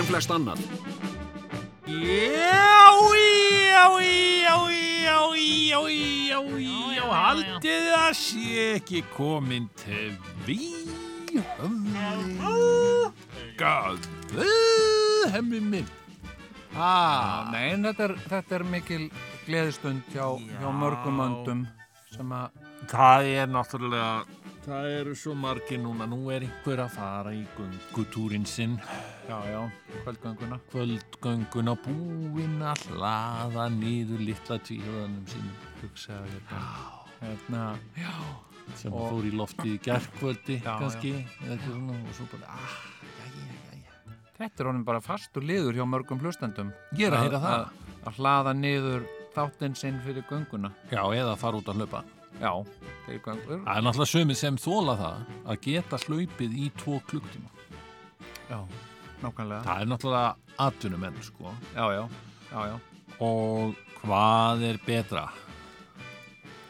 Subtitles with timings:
[0.00, 0.60] En flest annað.
[1.84, 2.90] Já,
[3.20, 5.80] já, já, já, já,
[6.30, 6.40] já,
[6.96, 10.14] já, haldið það sé ekki komin til
[10.46, 10.88] við
[13.60, 14.06] Gað,
[15.34, 15.90] hemmi minn.
[16.72, 19.04] Ah, nei, en þetta er, þetta er mikil
[19.44, 20.24] gleðistund hjá,
[20.62, 21.66] hjá mörgum öndum
[22.14, 22.56] sem að,
[22.90, 24.39] Það er náttúrulega,
[24.70, 28.76] það eru svo margir núna, nú er einhver að fara í göngutúrin sinn,
[29.28, 29.60] já, já,
[30.04, 30.58] kvöldgönguna.
[30.72, 36.62] kvöldgönguna búinn að hlaða niður litla tvíhöðanum sínum, hugsaði hérna,
[37.20, 37.64] Hérna,
[38.80, 41.10] sem Og- fór í loftið í gerkvöldi, Já, kannski,
[41.44, 42.76] eða eitthvað svona, og svo bara, ah,
[43.18, 46.72] jæja, jæja, þetta er honum bara fastur liður hjá mörgum hlustendum.
[46.94, 47.58] ég er að heyra það.
[47.58, 49.04] Að, að hlaða niður
[49.34, 50.72] þáttinn sinn fyrir gönguna.
[50.90, 52.04] Já, eða fara út að hlaupa.
[52.38, 52.52] Já.
[53.10, 57.50] Það er náttúrulega sömið sem þóla það að geta hlaupið í tvo klukktíma.
[58.50, 58.58] Já,
[59.24, 59.60] nákvæmlega.
[59.66, 61.54] Það er náttúrulega atvinnumenn, sko.
[61.74, 62.02] Já, já,
[62.52, 62.76] já, já.
[63.20, 65.26] Og hvað er betra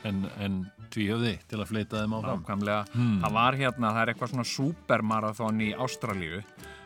[0.09, 2.43] en, en tvíhöfði til að fleita þeim áfram?
[2.43, 2.83] Nákvæmlega.
[2.97, 3.21] Hmm.
[3.23, 6.43] Það var hérna, það er eitthvað svona supermarathon í Ástralíu.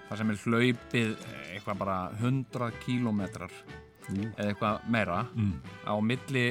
[0.08, 1.14] Það sem er hlaupið
[1.54, 2.74] eitthvað bara 100
[4.06, 5.52] kílómetrar eða eitthvað meira Mm.
[5.86, 6.44] á milli,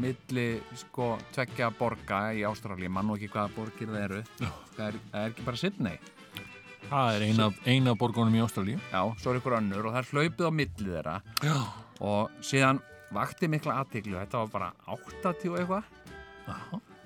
[0.00, 4.22] milli sko tveggja borga í Ástralíu mann og ekki hvaða borgir það eru
[4.76, 5.98] það er, það er ekki bara Sydney
[6.86, 8.78] Það er eina, eina borgunum í Ástralíu.
[8.92, 11.56] já, svo er ykkur önnur og það er hlaupið á milli þeirra Já.
[12.00, 12.80] og síðan
[13.12, 15.84] vakti mikla aðtiklu þetta var bara 80 og eitthvað
[16.46, 16.56] Já.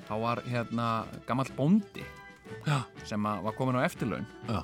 [0.09, 0.89] þá var hérna
[1.27, 2.05] gamall bóndi
[2.67, 2.83] Já.
[3.05, 4.61] sem var komin á eftirlaun Já.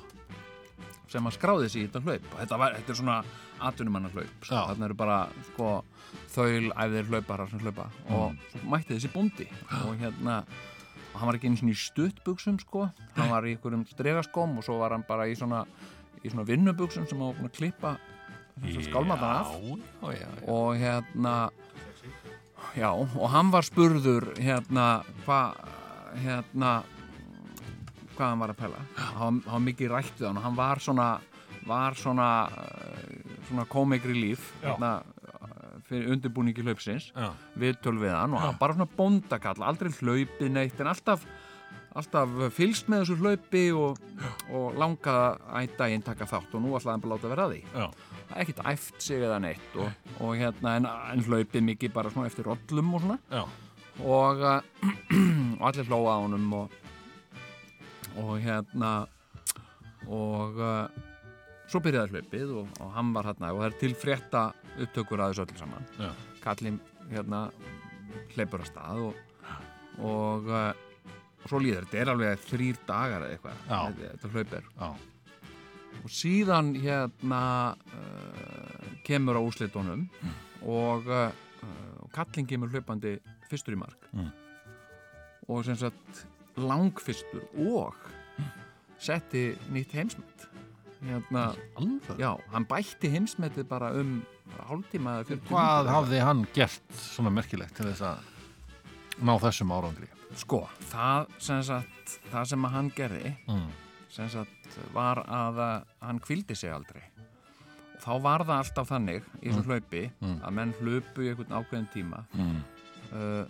[1.09, 3.17] sem að skráði sig í þetta hlaup og þetta, var, þetta er svona
[3.59, 4.63] atvinnumanna hlaup sko.
[4.71, 5.19] Þarna eru bara
[5.51, 5.69] sko,
[6.33, 7.87] þaul æfðir hlauparar sem hlaupa.
[8.09, 9.47] Og svo mætti þessi bóndi.
[9.83, 10.41] Og hérna
[11.13, 12.89] og hann var ekki einu svona í stuttbuxum sko.
[13.15, 15.63] Hann var í einhverjum stregaskóm og svo var hann bara í svona,
[16.21, 17.95] í svona vinnubuxum sem hann var búin að klippa
[18.85, 19.55] skálmatan af.
[20.01, 20.47] Já, já, já.
[20.49, 21.35] og hérna
[22.75, 24.85] já, og hann var spurður hérna
[25.25, 25.57] hvað
[26.23, 26.71] hérna
[28.17, 30.81] hvað hann var að pæla hann, hann var mikið rætt við hann og hann var
[30.81, 31.09] svona
[31.67, 37.31] var svona eh, svona komikri líf hérna, eh, fyrir undirbúningi hlaupsins Já.
[37.55, 37.77] við
[38.11, 41.27] hann og hann bara svona bóndakall aldrei hlaupið neitt en alltaf
[41.97, 44.01] alltaf fylgst með þessu hlaupi og,
[44.53, 47.61] og langað að daginn taka þátt og nú ætlaði hann bara láta vera að því.
[47.73, 47.87] Já.
[48.41, 52.49] ekkert æft sig eða neitt og, og hérna en, en hlaupið mikið bara svona eftir
[52.49, 53.45] rollum og svona.
[53.97, 54.59] Og, uh,
[55.57, 56.75] og allir hlóa á honum og,
[58.21, 58.93] og hérna
[60.05, 60.59] og
[61.67, 64.43] svo byrjaði hlaupið og, og hann var hérna og það er til frétta
[64.77, 66.09] upptökur að þessu öllu saman Já.
[66.43, 66.79] kallinn
[67.11, 67.41] hérna
[68.35, 69.23] hleypur að stað og
[69.97, 74.89] og, og svo líður þetta er alveg þrýr dagar eða eitthvað þetta, þetta hlaup Já.
[76.03, 77.41] og síðan hérna
[77.97, 80.05] uh, kemur á úslitunum
[80.67, 81.31] og, uh,
[82.03, 83.17] og kallin kemur hlaupandi
[83.49, 84.29] fyrstur í mark Mm.
[85.51, 86.21] og sem sagt
[86.57, 87.95] langfyrstur og
[88.99, 90.45] setti nýtt heimsmet
[91.05, 91.55] hérna,
[92.17, 94.21] já, hann bætti heimsmetið bara um
[94.69, 98.17] hálftíma eða 40 Hvað hafði hann gert svona merkilegt til þess að
[99.27, 100.07] ná þessum árangri?
[100.35, 103.69] sko, það sem sagt það sem hann gerði Mm.
[104.09, 107.03] sem sagt var að hann kvildi sig aldrei
[107.95, 110.41] og þá var það alltaf þannig í þessum hlaupi Mm.
[110.43, 112.63] að menn hlupu í einhvern ákveðin tíma Mm.
[113.13, 113.45] uh,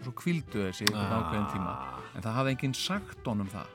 [0.00, 1.20] og svo kvildu þessi í einhvern Ah.
[1.20, 1.74] ákveðin tíma
[2.16, 3.66] en það hafði enginn sagt honum það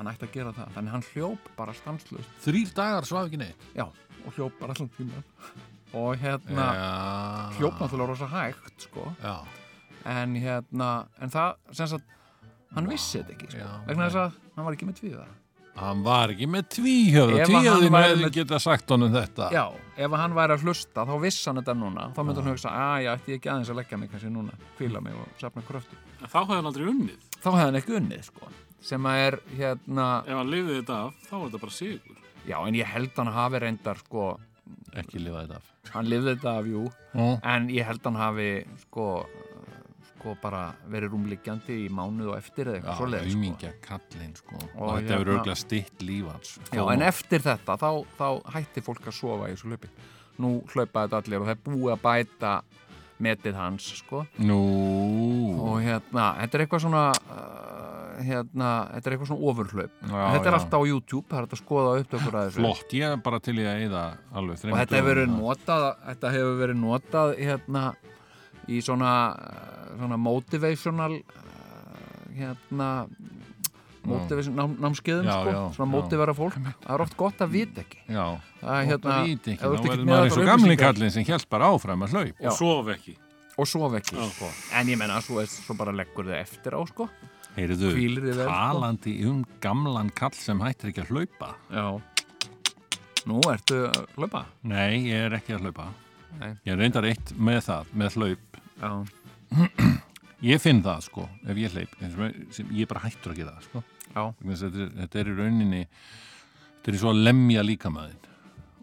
[0.00, 3.66] hann ætti að gera það, þannig hann hljóp bara stanslust, Þrýr dagar svaf ekki neitt?
[3.76, 5.24] já, og hljóp bara allan tíma
[5.92, 7.58] og hérna Já.
[7.58, 9.36] hljóp náttúrulega rosa hægt sko, Já.
[10.06, 12.04] en hérna en það, sem sagt
[12.74, 15.28] hann vissi þetta ekki, sko, Já, vegna þess að hann var ekki með tvíða
[15.80, 17.44] Hann var ekki með tvíhjöfða.
[17.46, 19.46] Tvíhjöfðin hefði með- geta sagt honum þetta.
[19.54, 19.62] Já,
[19.96, 23.04] ef hann væri að hlusta þá vissi hann þetta núna þá myndi hann hugsa, að
[23.04, 25.96] ég ætti ekki aðeins að leggja mig kannski núna, kvíla mig og safna kröftu
[26.26, 27.22] Þá hefði hann aldrei unnið.
[27.38, 28.50] þá hefði hann ekki unnið, sko
[28.80, 32.16] sem að er, hérna, Ef hann lifði þetta af, þá var þetta bara sigur.
[32.48, 34.40] já, en ég held hann hafi reyndar, sko
[34.96, 35.72] Ekki lifa þetta af.
[35.94, 37.40] hann lifði þetta af, jú Mm.
[37.42, 39.26] en ég held hann hafi, sko
[40.20, 43.38] sko bara verið rúmliggjandi í mánuð og eftir eða Já, eitthvað svoleiðis sko.
[43.38, 44.54] aumingja kallinn sko.
[44.56, 48.28] og, Og þetta hefur hérna- örgulega stitt líf hans Já, en eftir þetta þá, þá
[48.52, 49.88] hætti fólk að sofa í þessu hlaupi
[50.38, 52.62] nú hlaupa þetta allir og það er búið að bæta
[53.20, 54.60] metið hans sko Nú,
[55.60, 57.89] og hérna, þetta er eitthvað svona uh,
[58.26, 59.92] hérna, þetta er eitthvað svona ofurhlaup.
[60.00, 60.58] Já, þetta er já.
[60.58, 62.60] alltaf á YouTube, það er hægt að skoða upptökur að þessu.
[62.60, 65.86] Flott, ég er bara til í að eyða alveg og þreymur þetta hefur verið notað
[66.06, 67.84] þetta hefur verið notað hérna
[68.70, 69.12] í svona,
[69.96, 72.90] svona motivational uh, hérna
[74.10, 75.94] motivation nám, námskeiðum Já, sko, já, svona já.
[75.96, 76.54] motivera fólk.
[76.84, 77.98] Það er oft gott að vita ekki.
[78.08, 78.22] Já,
[78.60, 81.68] það er hérna, ekki, ekki verður maður eins og gamli upplýsingar- kallinn sem hjælt bara
[81.74, 82.48] áfram að hlaup Já.
[82.48, 83.16] og sof ekki.
[83.60, 84.16] Og sofa ekki.
[84.30, 84.48] Sko.
[84.78, 87.08] en ég menna, svo, svo bara leggur þau eftir á sko.
[87.56, 88.46] Vel, sko.
[88.46, 91.86] talandi um gamlan kall sem hættir ekki að hlaupa já
[93.28, 95.88] nú ertu að hlaupa Nei, ég er ekki að hlaupa
[96.40, 96.52] Nei.
[96.64, 98.92] Ég reyndar eitt með það, með hlaup já,
[100.50, 103.66] Ég finn það sko, ef ég hleyp eins og sem ég bara hættur gera það
[103.66, 103.82] sko.
[104.14, 108.30] þetta, er- þetta er í rauninni þetta er svo að lemja líkamæðin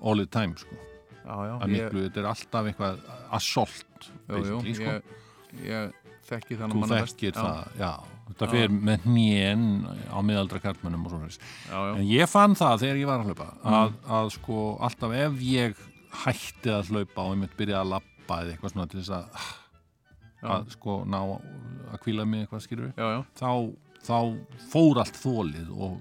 [0.04, 0.76] all the time sko.
[1.24, 3.00] já, já að ég, miklu, þetta er alltaf eitthvað
[3.40, 4.94] assault jú, jú, sko.
[4.94, 5.18] ég,
[5.66, 7.92] ég þekki þannig þú þekkir það já,
[8.28, 9.62] þetta fer með hnén
[10.12, 13.78] á miðaldra kartmönnum og svona en ég fann það þegar ég var að hlaupa Mm.
[13.78, 14.58] að, að sko
[14.88, 15.76] alltaf ef ég
[16.26, 19.42] hætti að hlaupa og ég mitt byrja að lappa eða eitthvað svona til þess að,
[20.42, 23.52] já, að sko ná að kvíla mig eitthvað skilur já, þá,
[24.08, 24.18] þá
[24.72, 25.98] fór allt þólið og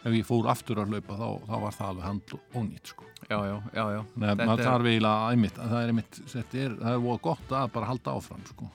[0.00, 3.04] ef ég fór aftur að hlaupa þá, þá var það alveg hand og nýtt sko
[3.30, 4.00] já, já, já, já.
[4.16, 7.86] Nei, Þetta er- eiginlega einmitt, það er einmitt, þetta er, það er gott að bara
[7.90, 8.70] halda áfram sko.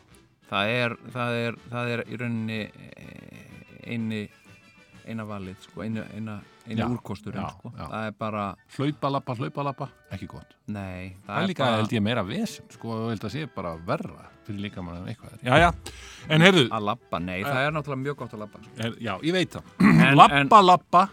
[0.49, 4.25] Það er, það er, það er í rauninni eh, eini
[5.05, 7.71] eina valið, sko, eina, eina, eina Já, úrkosturinn, já, sko.
[7.75, 7.83] já.
[7.91, 8.45] það er bara,
[8.77, 12.71] hlaupa, lappa, hlaupa, lappa, ekki gott nei það er líka, bara held ég, meira vesen
[12.73, 15.43] sko, og held að sé bara verra fyrir líka mann en eitthvað er.
[15.45, 15.99] já, já,
[16.33, 18.73] en heyrðu að labba, nei, það er náttúrulega mjög gott að labba sko.
[18.87, 21.05] er, já, ég veit það lappa, lappa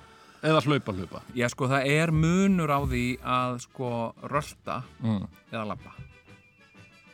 [0.43, 3.91] eða hlaupa, hlaupa Já, sko, það er munur á því að, sko,
[4.27, 5.23] rölda mm.
[5.53, 5.95] eða labba.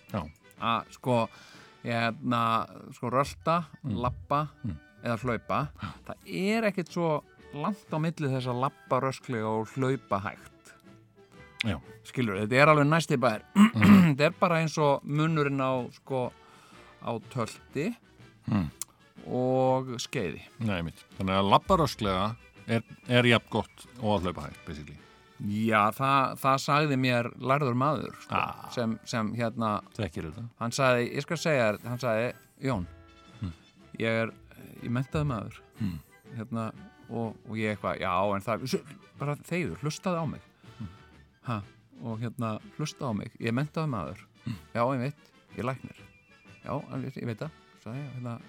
[0.09, 0.23] Já.
[0.59, 1.19] Að, sko,
[1.85, 2.43] hérna,
[2.97, 3.97] sko, rölda, Mm.
[4.03, 4.49] labba
[5.05, 5.61] eða hlaupa.
[6.07, 7.11] Það er ekkert svo
[7.55, 10.75] langt á milli þess að labba rösklega og hlaupa hægt.
[11.65, 11.79] Já.
[12.05, 13.43] Skilur, þetta er alveg næsti bæðir.
[14.17, 15.73] þetta er bara eins og munurinn á,
[16.03, 16.33] sko,
[17.03, 17.95] á tölti
[18.49, 18.71] Mm.
[19.29, 20.41] og skeiði.
[20.65, 20.81] Nei,
[21.19, 22.37] þannig að lappa rösklega
[22.67, 24.97] er, er jafn gott og að hlaupa hægt basically.
[25.39, 28.69] Já, það, það sagði mér lærður maður, sko, Ah.
[28.75, 29.83] sem, sem hérna,
[30.59, 32.33] hann sagði, ég skal segja þér, hann sagði,
[32.67, 32.87] Jón,
[34.03, 34.33] ég er,
[34.83, 36.01] ég mentaði maður, Hmm.
[36.35, 36.73] hérna,
[37.09, 38.83] og, og ég eitthvað, já, en það,
[39.19, 40.43] bara þeir, hlustaði á mig,
[41.47, 41.63] ha,
[42.03, 44.27] og hérna, hlustaði á mig, ég mentaði maður,
[44.75, 46.03] já, ég veit, ég læknir,
[46.65, 46.75] já,
[47.15, 47.51] ég veit það,
[47.85, 48.41] sagði hérna,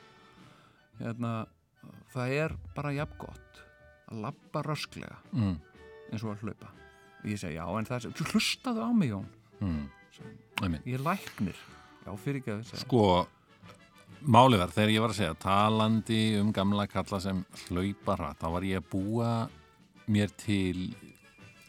[0.99, 1.35] hérna,
[2.15, 3.63] það er bara jafn gott
[4.09, 5.55] að labba rösklega mm.
[6.11, 6.73] eins og að hlaupa.
[7.27, 9.27] Ég segi, já, en það er, hlustaðu á mig, Jón,
[9.59, 9.89] Mm.
[10.87, 11.55] Ég læknir,
[12.05, 13.27] já, fyrir ekki að þess að, Sko,
[14.27, 18.47] málið var þegar ég var að segja talandi um gamla kalla sem hlaupa hratt, þá
[18.55, 19.31] var ég að búa
[20.07, 20.95] mér til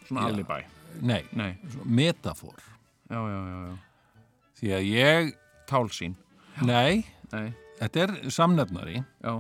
[0.09, 0.61] svona alibæ.
[1.03, 1.53] nei, Nei,
[1.85, 2.55] metafor.
[3.11, 3.77] Já, já, já, já.
[4.61, 5.35] því að ég,
[5.71, 6.15] Tálsín.
[6.63, 7.05] nei.
[7.33, 9.05] Nei, þetta er samnefnari.
[9.23, 9.35] Já,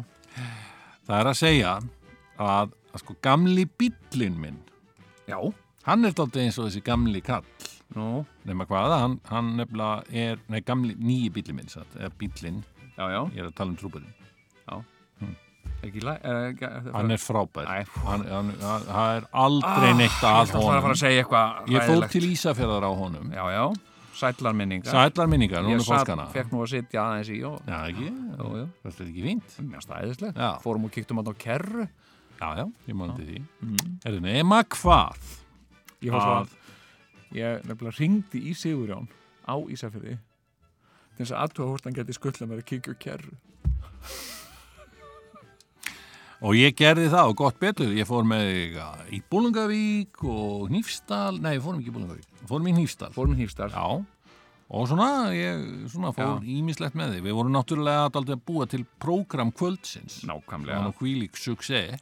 [1.06, 1.73] það er að segja
[2.38, 4.61] að, að sko gamli bíllinn minn
[5.26, 5.38] já,
[5.88, 7.46] hann er dálítið eins og þessi gamli kall
[7.96, 12.64] nú, nema hvaða, hann, hann nefnilega er nei, gamli, nýji bíllinn minn satt, eða bíllinn,
[12.96, 14.16] já, já, ég er að tala um trúburinn
[15.87, 16.14] ekki læ...
[16.22, 17.68] Er, ekki, hann er frábær.
[18.04, 20.96] Hann, hann, hann, er aldrei neitt Ég að honum.
[20.99, 22.14] segja eitthvað ég fór hræðilegt.
[22.16, 23.32] til Ísafjörðar á honum.
[23.34, 23.64] Já, já,
[24.20, 24.92] sætlar minningar.
[24.92, 27.58] sætlar minningar, núna Ég er fólkana fekk nú að sitja aðeins í og...
[27.64, 28.10] já, ekki,
[28.84, 29.58] þetta er ekki fínt.
[29.70, 30.40] Mjög stæðislegt.
[30.44, 30.50] Já.
[30.64, 31.88] Fórum og kíktum á kerru.
[32.40, 33.44] já, já, ég mándi því.
[33.64, 33.94] Mm.
[34.04, 35.30] er það nema hvað
[36.00, 36.57] Ég svo Að-
[37.37, 39.09] ég nefnilega ringdi í Sigurjón
[39.47, 40.19] á Ísafirði
[41.16, 43.35] til þess að aðtúa hvort hann geti skuttla mér að kíkja á kerru.
[46.40, 48.78] og ég gerði það og gott betur ég fór með
[49.12, 53.35] í Búlungavík og Hnífsdal, nei, við fórum ekki í Búlungavík við fórum í Hnífsdal Fórum
[53.35, 53.69] í Hnífsdal.
[53.75, 53.85] Já,
[54.71, 57.21] og svona, ég svona fór ímislegt með því.
[57.26, 60.21] Við vorum náttúrulega aldrei að búa til prógram kvöldsins.
[60.30, 60.85] Nákvæmlega.
[60.87, 62.00] nú hvílík success.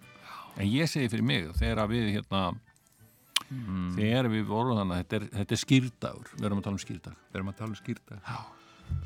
[0.59, 2.43] En ég segi fyrir mig, þegar við hérna,
[3.49, 6.83] þegar við vorum þannig að þetta er, þetta er skýrdagur, við erum að tala um
[6.85, 8.19] skýrdag, Við erum að tala um skýrta.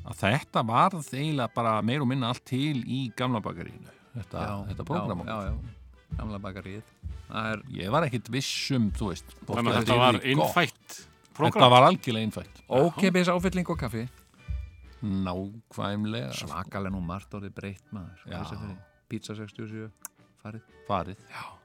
[0.06, 4.84] að þetta varð eiginlega bara meir og minna allt til í gamla bakarínu, þetta, þetta
[4.88, 5.22] prógram.
[5.26, 5.78] Já, já, já.
[6.18, 6.82] Gamla bakaríð.
[7.32, 11.34] Það er, Ég var ekkit vissum, þú veist, Þannig að þetta þetta var innfætt Þetta
[11.38, 11.70] program.
[11.72, 12.58] var algjörlega innfætt.
[12.68, 14.02] ókeipis áfylling og kaffi.
[15.02, 18.76] nákvæmlega svakalega nú margt orðið breytt maður.
[19.08, 19.88] Pizza 67
[20.42, 21.16] farið farið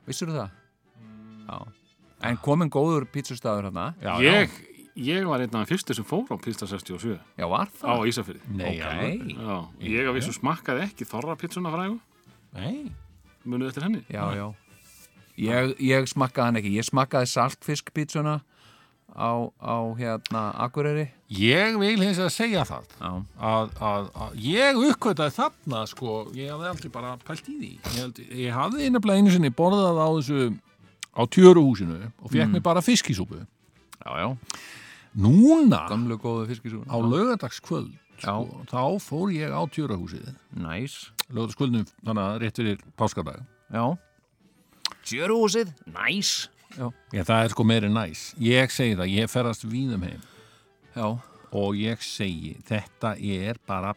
[0.07, 0.49] Vissur það?
[1.47, 1.59] Já.
[2.25, 4.53] En komin góður pizzastafur hérna já, Ég,
[4.97, 8.05] ég var einn af þeim fyrstu sem fór á Pista 67 Já, var á það?
[8.09, 8.41] Ísafirði.
[8.57, 9.21] Nei, alveg.
[9.21, 9.33] Ok.
[9.37, 9.57] Já,
[9.93, 11.99] ég af vissu smakkaði ekki þorra pizzuna frægu,
[12.57, 12.87] Nei,
[13.45, 14.03] munið eftir henni.
[14.09, 14.47] Já, já
[15.37, 18.39] Ég, ég smakkaði hann ekki Ég smakkaði saltfiskpizzuna
[19.17, 19.31] á,
[19.61, 25.35] á hérna Akureyri ég vil hins að segja það Já, að, að, að ég uppkvötaði
[25.37, 29.33] þarna sko, ég hafði aldrei bara pælt í því ég, held, ég hafði innabla einu
[29.33, 30.41] sinni borðað á þessu
[31.17, 33.41] á tjöruhúsinu og fekk mér bara fiskisúpu.
[34.05, 34.27] Já, já.
[35.17, 42.83] Núna á lögadagskvöld sko, þá fór ég á tjöruhúsið Næs lögadagskvöldum þannig að rétt fyrir
[42.97, 43.41] páskardag
[43.73, 43.97] Já.
[45.07, 48.31] Sjöruhúsið, næs ég, það er sko meiri næs.
[48.43, 50.23] Ég segi það, ég ferast víðum heim.
[50.95, 51.07] Já,
[51.51, 53.93] og ég segi þetta er bara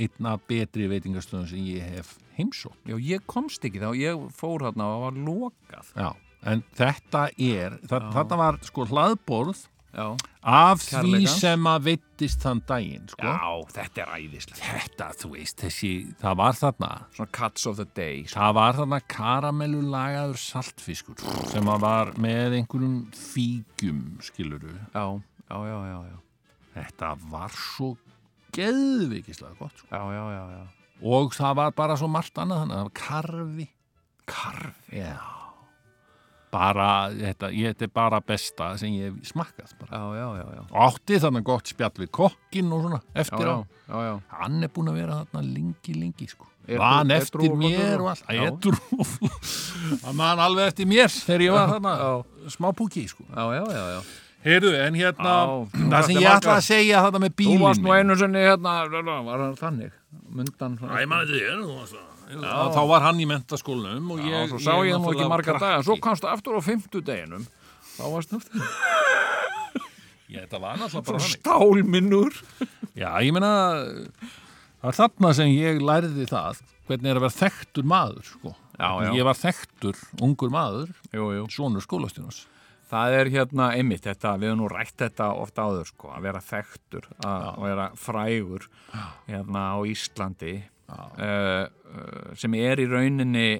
[0.00, 2.78] einn af betri veitingastöðum sem ég hef heimsótt.
[2.88, 5.92] Já ég komst ekki þá Ég fór hérna og var lokað.
[5.96, 6.10] Já,
[6.46, 10.04] en þetta er þetta var sko hlaðborð Já,
[10.46, 11.32] af því Kærleikans.
[11.42, 13.26] sem að veittist þann daginn sko.
[13.26, 16.90] já þetta er æðislega þetta, þú veist, þessi það var þarna.
[17.16, 18.36] Svona cuts of the day sko.
[18.38, 25.04] það var þarna karamellu lagaður saltfiskur sem að var með einhverjum fígjum skiluru, Já,
[25.50, 26.16] já, já, já, já.
[26.78, 27.96] Þetta var svo
[28.54, 29.90] geðvikislega gott sko.
[29.90, 30.62] Já, já, já, já.
[31.02, 33.68] Og það var bara svo margt annað þannig, það var karfi.
[34.30, 35.39] Karfi já
[36.50, 40.00] bara, þetta, ég, þetta er bara besta sem ég hef smakkað bara.
[40.00, 43.58] Já, já, já, já átti þannig gott spjall við kokkin og svona eftir já, á
[43.90, 44.14] já, já.
[44.40, 46.48] hann er búin að vera þarna lengi, lengi sko.
[46.70, 48.42] Edrú eftir og mér og allt Já.
[48.46, 48.74] edru
[50.04, 51.94] hann man alveg eftir mér þegar ég var þarna
[52.52, 53.24] smá púki sko.
[53.30, 54.00] Já, já, já, já.
[54.44, 57.66] heyrðu, en hérna Já, þú það sem ég ætla að segja þetta með Þú bílinn
[57.66, 58.76] varst nú einu sinni hérna,
[59.26, 59.98] var hann þannig?
[60.30, 64.72] Mundan Æ, ég man þetta þér, þá var hann í mentaskólanum og ég, svo sá
[64.86, 65.64] ég nú ekki marga krakki.
[65.66, 67.46] daga, svo komstu aftur á fimmtudeginum,
[67.96, 68.40] þá varst nú
[70.30, 72.36] Já, þetta var náttúrulega bara þannig stálminnur.
[72.94, 73.50] Já, ég meina
[74.78, 78.52] það er þarna sem ég lærði það hvernig er að vera þekktur maður sko.
[78.80, 79.10] Já, já.
[79.18, 81.44] Ég var þekktur, ungur maður Jú, jú.
[81.52, 82.44] sonur skólastjónus
[82.90, 86.40] Það er hérna einmitt þetta, við höfum nú rætt þetta ofta áður sko, að vera
[86.42, 88.64] þekktur, að að vera frægur
[89.28, 90.54] hérna á Íslandi
[90.90, 93.50] uh, sem er í rauninni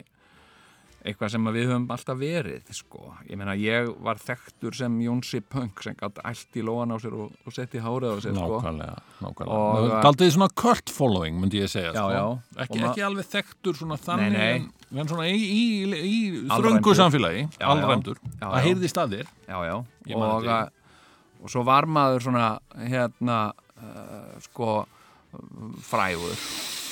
[1.00, 3.14] eitthvað sem við höfum alltaf verið sko.
[3.24, 7.14] Ég meina, ég var þekktur sem Jónsi Punk sem gætt allt í lóan á sér
[7.16, 8.58] og, og setti hárið á sér sko.
[8.60, 9.54] Nákvæmlega, nákvæmlega.
[9.56, 12.10] Og- Og, Daldið svona cult following, myndi ég segja Já, sko.
[12.12, 12.26] já.
[12.66, 14.52] Ekki, ekki alveg þekktur svona þannig nei.
[14.58, 14.68] En,
[15.00, 16.20] en svona í, í, í
[16.50, 16.68] Alræmdur.
[16.68, 17.96] þröngu samfélagi Já, já.
[18.04, 18.60] Já, já.
[18.68, 19.76] heyrðist að þér já, já.
[20.12, 20.70] Man Og,
[21.40, 23.40] og svo var maður svona hérna
[23.80, 24.82] uh, sko
[25.86, 26.34] frægur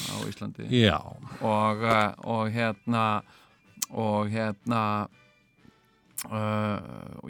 [0.09, 0.68] á Íslandi.
[0.73, 0.99] Já,
[1.42, 3.04] og, uh, og hérna
[3.90, 4.83] og hérna
[6.28, 6.78] uh,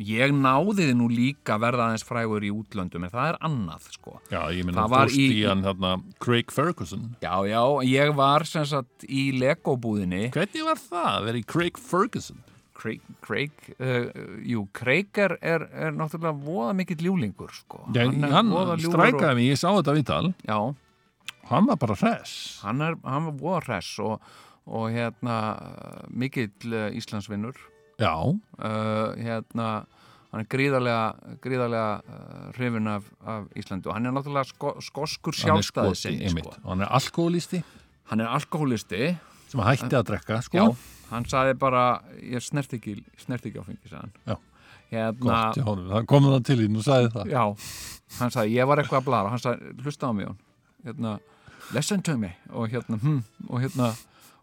[0.02, 4.16] ég náði þið nú líka verða aðeins frægur í útlöndum en það er annað sko.
[4.32, 7.08] Já, ég var fórst í- í hann þarna Craig Ferguson.
[7.22, 10.28] Já, já, ég var sem sagt í Lego-búðinni.
[10.34, 12.44] Hvernig var það að vera í Craig Ferguson?
[12.78, 13.50] Craig, Craig
[13.82, 14.06] uh,
[14.46, 17.80] jú, Craig er, er, er náttúrulega voða mikill ljúlingur sko.
[17.90, 20.28] Já, hann ljúfur strækaði mig, ég sá þetta viðtal.
[20.30, 20.58] Og, já,
[21.50, 22.60] hann var bara hress.
[22.64, 24.20] Hann, er, hann var hress og,
[24.68, 25.38] og hérna
[26.08, 27.56] mikill uh, Íslandsvinnur.
[27.98, 29.70] Já, uh, hérna
[30.28, 35.36] hann er gríðarlega, gríðarlega uh, hrifin af, af Íslandu og hann er náttúrulega sko, skoskur
[35.38, 36.60] hann sjálfstæði einmitt sko.
[36.66, 37.62] og hann er alkoholisti
[38.10, 39.08] hann er alkoholisti
[39.48, 40.60] sem hætti að drekka, sko.
[40.60, 44.12] Já, hann saði bara ég snert ekki, snert ekki áfengi sagði hann.
[44.28, 44.36] Já.
[44.92, 45.64] hérna, Gott, já,
[45.94, 47.32] það kom það til þín og sagði það.
[47.32, 47.42] Já,
[48.18, 50.38] hann sagði ég var eitthvað að blara hann sagði hlusta á mig Jón.
[50.84, 51.14] Hérna,
[51.74, 52.32] listen to me.
[52.50, 53.88] Og hérna, hm, og hérna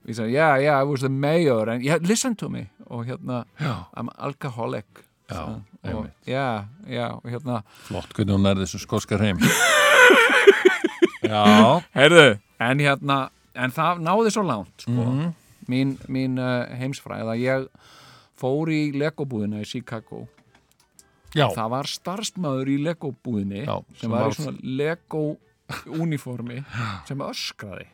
[0.06, 1.70] og ég sagði, yeah, yeah, I was the mayor.
[1.70, 2.68] And yeah, listen to me.
[2.88, 3.74] Og hérna, Já.
[3.98, 4.86] I'm alcoholic.
[5.30, 5.42] Já,
[5.84, 9.40] og, já, já, og hérna Flott, hvernig hún er þessu skoska hreim.
[11.26, 13.18] Já, Heyrðu, en hérna
[13.58, 14.92] en það náði svo langt sko.
[14.94, 15.34] Mhm.
[15.72, 17.66] mín, mín uh, heimsfræð að ég
[18.38, 20.28] fór í legobúðina í Chicago.
[21.36, 25.24] Já, það var starfsmæður í legobúðinni sem sem var var- í svona lego
[25.90, 26.62] uniformi
[27.08, 27.88] sem öskraði.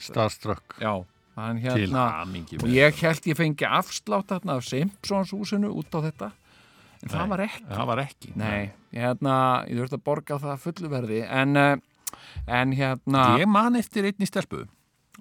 [0.00, 0.76] Starstruck.
[0.80, 1.04] Já,
[1.36, 5.92] hann til hérna hamingi og ég held ég fengi afslátt þarna af Simpsons húsinu út
[5.94, 6.30] á þetta
[7.00, 7.30] en það Nei.
[7.32, 7.64] var ekki.
[7.70, 9.36] Það var ekki Nei, hérna,
[9.68, 12.12] ég þurfti að borga það fullu verði en, uh,
[12.60, 14.66] en hérna Ég man eftir einni stelpu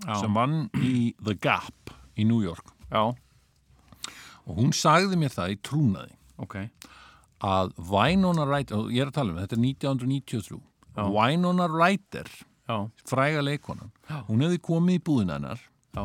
[0.05, 0.13] Já.
[0.19, 2.73] sem vann í The Gap í New York.
[2.89, 3.13] Já,
[4.49, 6.55] og hún sagði mér það í trúnaði ok.
[7.45, 10.59] að Winona Ryder, og ég er að tala um þetta er 1993
[10.95, 11.05] Já.
[11.05, 12.29] Winona Ryder
[13.09, 13.91] fræga leikonan
[14.27, 15.61] hún hefði komið í búðina hennar
[15.95, 16.03] já,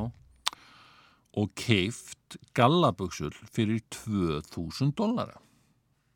[1.35, 5.41] og keift gallabuxur fyrir 2000 dollara.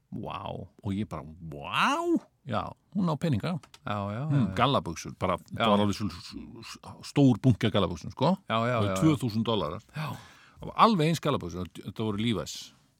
[0.08, 0.40] Vá.
[0.48, 2.16] Og ég bara, wow
[2.48, 2.62] já,
[2.96, 3.58] hún á peninga.
[3.84, 5.86] Mm, já, gallabuxur, bara, bara
[7.04, 10.08] stór bunga gallabuxur sko, já, já, það já, er 2000 dólarar Já.
[10.60, 12.54] það var alveg eins gallabuxur, þetta voru lífæs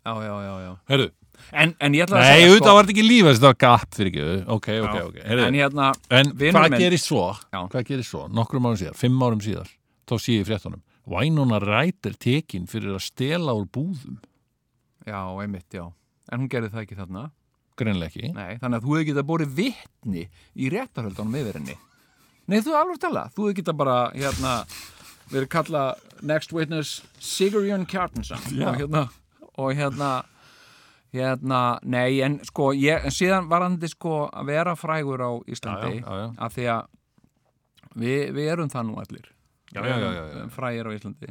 [0.04, 0.72] já, já, já, já.
[0.92, 1.08] herru,
[1.52, 4.10] En, en ég ætla að nei, auðvitað var þetta ekki lífæs þetta var gap fyrir
[4.12, 4.26] ekki,
[4.56, 5.04] ok, ok, Já.
[5.08, 7.24] ok herru, En hérna, En hvað minn- gerist svo?
[7.52, 7.60] Já.
[7.72, 8.26] Hvað gerist svo?
[8.28, 9.70] Nokkrum árum síðar, fimm árum síðar
[10.08, 14.18] þá sé ég fréttunum Vænuna rætir tekin fyrir að stela úr búðum
[15.08, 15.86] já, einmitt, já
[16.32, 17.30] En hún gerði það ekki þarna
[17.78, 20.24] greinlega ekki Nei, þannig að þú hefði getað borið vitni
[20.58, 21.76] í réttarhöldunum yfir henni
[22.48, 24.52] Nei, þú er alveg tala Þú hefði getað bara, hérna
[25.32, 25.82] verið kalla
[26.24, 28.68] next witness Sigurjón Kjartansson Já.
[28.68, 29.02] og hérna,
[29.56, 30.10] og hérna
[31.12, 36.00] hérna, nei, en sko ég, en síðan var hann sko að vera frægur á Íslandi
[36.00, 36.86] Já, já, já, af því að
[37.98, 39.28] við, við erum það nú allir
[40.54, 41.28] frægir á Íslandi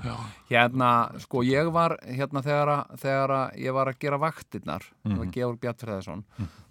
[0.49, 0.89] hérna,
[1.23, 5.17] sko ég var hérna þegar, að- þegar að ég var að gera vaktirnar það Mhm.
[5.17, 6.23] var Georg Bjartfræðarsson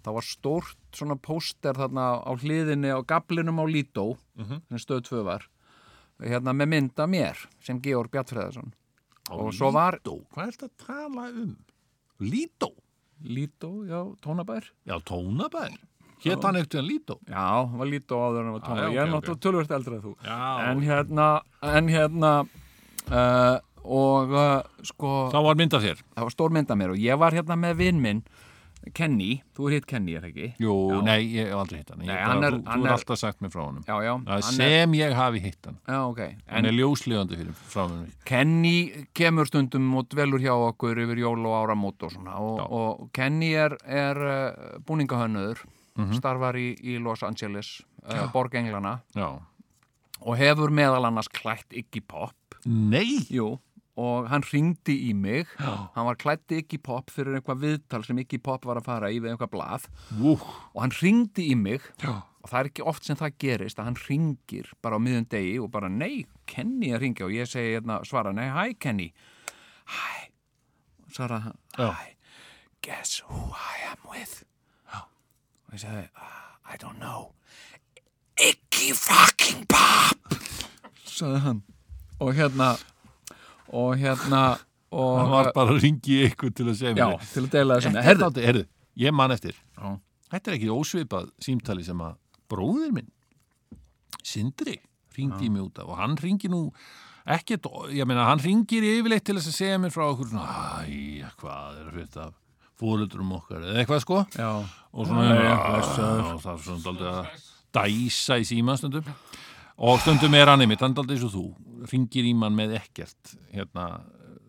[0.03, 4.61] það var stórt svona póster þarna á hliðinni á gablinum á Lító Mhm.
[4.69, 5.47] sem stöð tvö var
[6.21, 8.71] hérna með mynda mér sem Georg Bjartfræðarsson
[9.29, 11.57] og svo var Lító, hvað er þetta að tala um?
[12.21, 12.71] Lító?
[13.23, 14.63] Lító, já, tónabær.
[14.85, 15.73] Já, tónabær?
[16.23, 17.19] Hétt hann eftir hann Lító?
[17.29, 18.83] já, var Lító áður en var Já, tónabær.
[18.83, 20.13] já, ég er náttúrulega tölvört eldri að þú.
[20.25, 21.27] Já en hérna,
[21.61, 22.31] en hérna
[23.11, 23.57] uh,
[23.87, 26.01] og uh, sko Þá var mynd af þér.
[26.15, 28.23] Það var stór mynd af mér og ég var hérna með vinn minn
[28.93, 30.53] Kenny, þú er hitt Kenny, er ekki?
[30.59, 31.01] Jú, Já.
[31.03, 31.99] nei, ég hef aldrei hitt hann.
[32.05, 33.83] Nei, hann er- Þú, hann þú er er- alltaf sagt mér frá honum.
[33.87, 35.77] Já, já, er hann sem ég hafi hitt hann.
[35.87, 36.19] Já, ok.
[36.47, 41.17] Hann en er ljóslíðandi fyrir frá mér Kenny kemur stundum og dvelur hjá okkur yfir
[41.17, 42.37] jól og áramót og svona.
[42.39, 45.57] Og, og Kenny er, er uh, búningahönnur
[45.97, 46.13] Mhm.
[46.13, 49.39] starfar í, í Los Angeles uh, borg Englana Já.
[50.21, 52.33] Og hefur meðal annars klætt Iggy Pop.
[52.65, 53.19] Nei.
[53.31, 53.59] Jú,
[53.97, 55.47] og hann ringdi í mig.
[55.57, 55.89] Já.
[55.95, 59.17] hann var klætt Iggy Pop fyrir eitthvað viðtal sem Iggy Pop var að fara í
[59.19, 59.87] við eitthvað blað.
[60.21, 61.81] Ú, og hann ringdi í mig.
[62.03, 62.21] Já.
[62.47, 65.55] og það er ekki oft sem það gerist að hann ringir bara á miðjum degi
[65.59, 69.09] og bara nei, Kenny að ringja og ég segi hérna, svara, nei, hi Kenny.
[69.97, 70.27] Hi.
[71.11, 71.41] Svara
[71.75, 72.13] hi.
[72.85, 74.43] Guess who I am with?
[74.93, 75.01] Já.
[75.67, 77.33] og ég segi, "Ah, I don't know.
[78.37, 80.37] Iggy fucking Pop.
[81.03, 81.63] Sagði hann.
[82.19, 82.77] Og hérna
[83.73, 84.41] og hérna
[84.91, 87.25] og, hann var bara að ringi ykkur til að segja já, mér.
[87.33, 88.63] til að deila þessum Þetta er herðu, heyrðu,
[89.03, 89.57] ég man eftir.
[89.75, 89.97] Já.
[90.31, 92.15] Þetta er ekki ósvipað símtali sem að
[92.51, 93.11] bróðir minn
[94.27, 94.77] Sindri
[95.17, 95.87] ringdi í mig út af.
[95.91, 96.67] Og hann ringi nú
[97.27, 101.81] ekkert, ég meina hann ringir yfirleitt til að segja mér frá okkur svona, æ, hvað
[101.81, 102.35] er af
[102.77, 103.63] fóröldurum okkar?
[103.63, 104.21] Eða eitthvað sko.
[104.37, 104.51] Já,
[104.93, 107.13] og svona, já, og það er svona
[107.77, 109.07] dæsa í síma stundum
[109.77, 112.75] og stundum er hann einmitt, hann er daldið eins og þú ringir í mann með
[112.79, 113.87] ekkert hérna,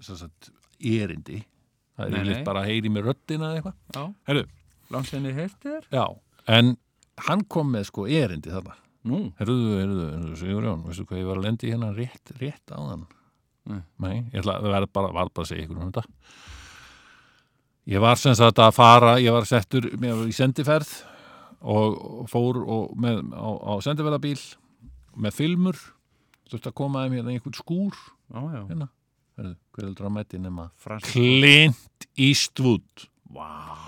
[0.05, 1.43] sagt, erindi.
[1.99, 3.79] Það er yfirleitt bara að heyri með röddina eða eitthvað.
[5.37, 5.89] Heyrti þér.
[5.93, 6.05] Já,
[6.57, 6.77] en
[7.27, 8.77] hann kom með sko erindi þarna.
[9.09, 12.79] Nú, Herruðu, herruðu, herruðu, Sigurjón, veistu hvað ég var að lendi hérna rétt, rétt á
[12.79, 13.05] þann?
[13.69, 13.81] Nei.
[14.05, 16.03] Nei, ég ætla að vera bara, var bara að segja ykkur um þetta.
[17.89, 20.91] Ég var sem sagt að fara, ég var settur með, í sendiferð
[21.63, 24.37] og fór og með, á, á sendiferðabíl
[25.19, 25.79] með filmur,
[26.49, 28.61] þurfti að koma þeim hérna í einhvern skúr, já, já.
[28.71, 28.89] Hérna,
[29.39, 30.69] herruðu, hver heldur að mæti nema
[31.09, 33.09] Clint Eastwood.
[33.35, 33.87] wow.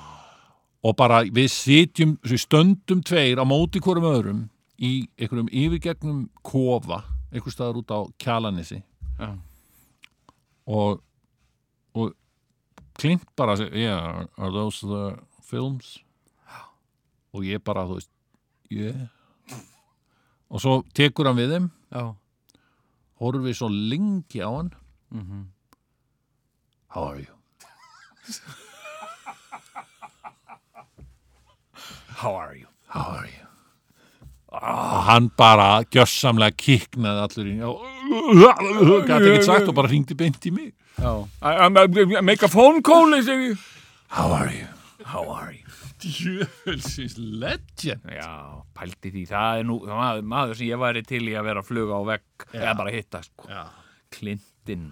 [0.81, 4.47] Og bara við sitjum, stöndum tveir á móti hvorum öðrum
[4.81, 8.81] í einhverjum yfirgegnum kofa, einhver staðar út á kjalanissi
[9.21, 9.35] já,
[10.65, 11.03] og,
[11.93, 12.17] og
[13.01, 15.99] Clint bara yeah, are those the films?
[17.31, 18.11] og ég bara, þú veist
[18.73, 19.09] yeah
[20.51, 22.05] og svo tekur hann við þeim já
[23.21, 24.71] horfið svo lengi á hann
[25.15, 25.49] mhm
[26.91, 27.31] How are you?
[32.19, 32.67] How are you?
[32.89, 33.47] How are you?
[34.51, 37.55] og hann bara gjössamlega kiknaði allur í
[39.07, 40.73] gæti ekki sagt og bara hringdi beint í mig
[41.41, 43.15] I, I, I make a phone call.
[44.09, 44.67] How are you?
[45.05, 45.60] How are you?
[46.05, 48.31] Jöfelsins legend Já,
[48.77, 51.69] pældi því Það er nú maður, maður sem ég væri til í að vera að
[51.71, 53.49] fluga á vegg eða bara hitta sko.
[53.51, 53.63] Já.
[54.11, 54.87] Clinton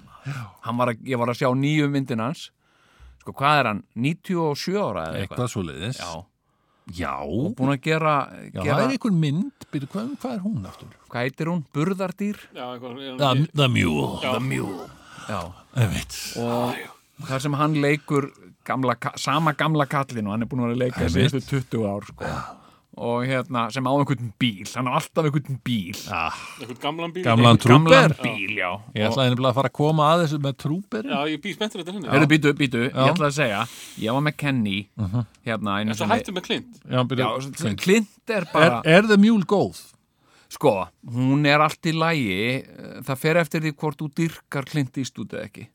[0.64, 2.48] hann var að, Ég var að sjá nýju myndin hans
[3.22, 3.80] Sko, hvað er hann?
[3.98, 5.22] 97 ára eða eitthvað?
[5.26, 6.12] eitthvað svo leiðis Já,
[6.98, 7.14] Já,
[7.58, 8.12] búin að gera,
[8.48, 10.94] Já, gera það er einhver mynd, byrju, hvað, hvað er hún aftur?
[11.12, 11.64] Hvað heitir hún?
[11.76, 12.38] Burðardýr?
[12.56, 14.86] Já, eitthvað, The, the Mule The Mule
[15.28, 15.40] Já,
[15.76, 16.16] Einmitt.
[16.40, 16.78] og
[17.26, 18.30] þar sem hann leikur
[18.68, 22.04] gamla, sama gamla kallin og hann er búin að vera að leika síðustu 20 ár
[22.06, 22.24] sko.
[22.98, 27.22] og hérna, sem á einhvern bíl hann á alltaf einhvern bíl Ah, Eitthvað gamlan bíl.
[27.24, 28.24] Gamlan Einhvern gamlan trúber.
[28.24, 31.10] bíl, já Ég ætlaði nefnilega að fara að koma að þessu með trúberin.
[31.14, 32.08] Já, ég býð spenntur þetta henni.
[32.10, 32.98] Heyrðu, býtu, býtu, Já.
[33.06, 33.60] ég ætla að segja
[34.02, 34.78] ég var með Kenny
[35.46, 36.80] hérna einu En svo hættu með klint.
[36.90, 37.28] Já, byrju.
[37.54, 39.78] Já, Clint er Er, bara er það mjúl góð?
[40.50, 42.66] sko, hún er allt í lægi
[43.04, 45.68] það fer eftir því hvort þú dyrkar Clint Eastwood eða ekki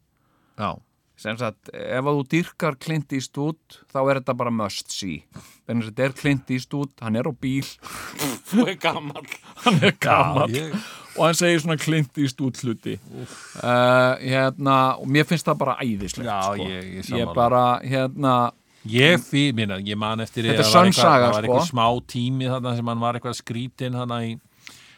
[0.59, 0.71] Já.
[1.15, 3.59] Sem sagt, ef að þú dyrkar Clint Eastwood
[3.93, 5.21] þá er þetta bara must see
[5.67, 7.67] þannig að þetta er Clint Eastwood, hann er á bíl
[8.49, 9.23] Þú er gammal.
[9.63, 10.73] hann er gammal ég-
[11.13, 16.27] og hann segir svona Clint Eastwood hluti uh, hérna, og mér finnst það bara æðislegt
[16.27, 16.67] Já, sko.
[16.67, 18.35] ég- ég ég bara, hérna
[18.89, 21.43] Ég fyrir, minna, ég man eftir því Þetta er að það var eitthvað- var sko.
[21.45, 24.33] eitthvað smá tími þarna sem hann var eitthvað skrítin þarna í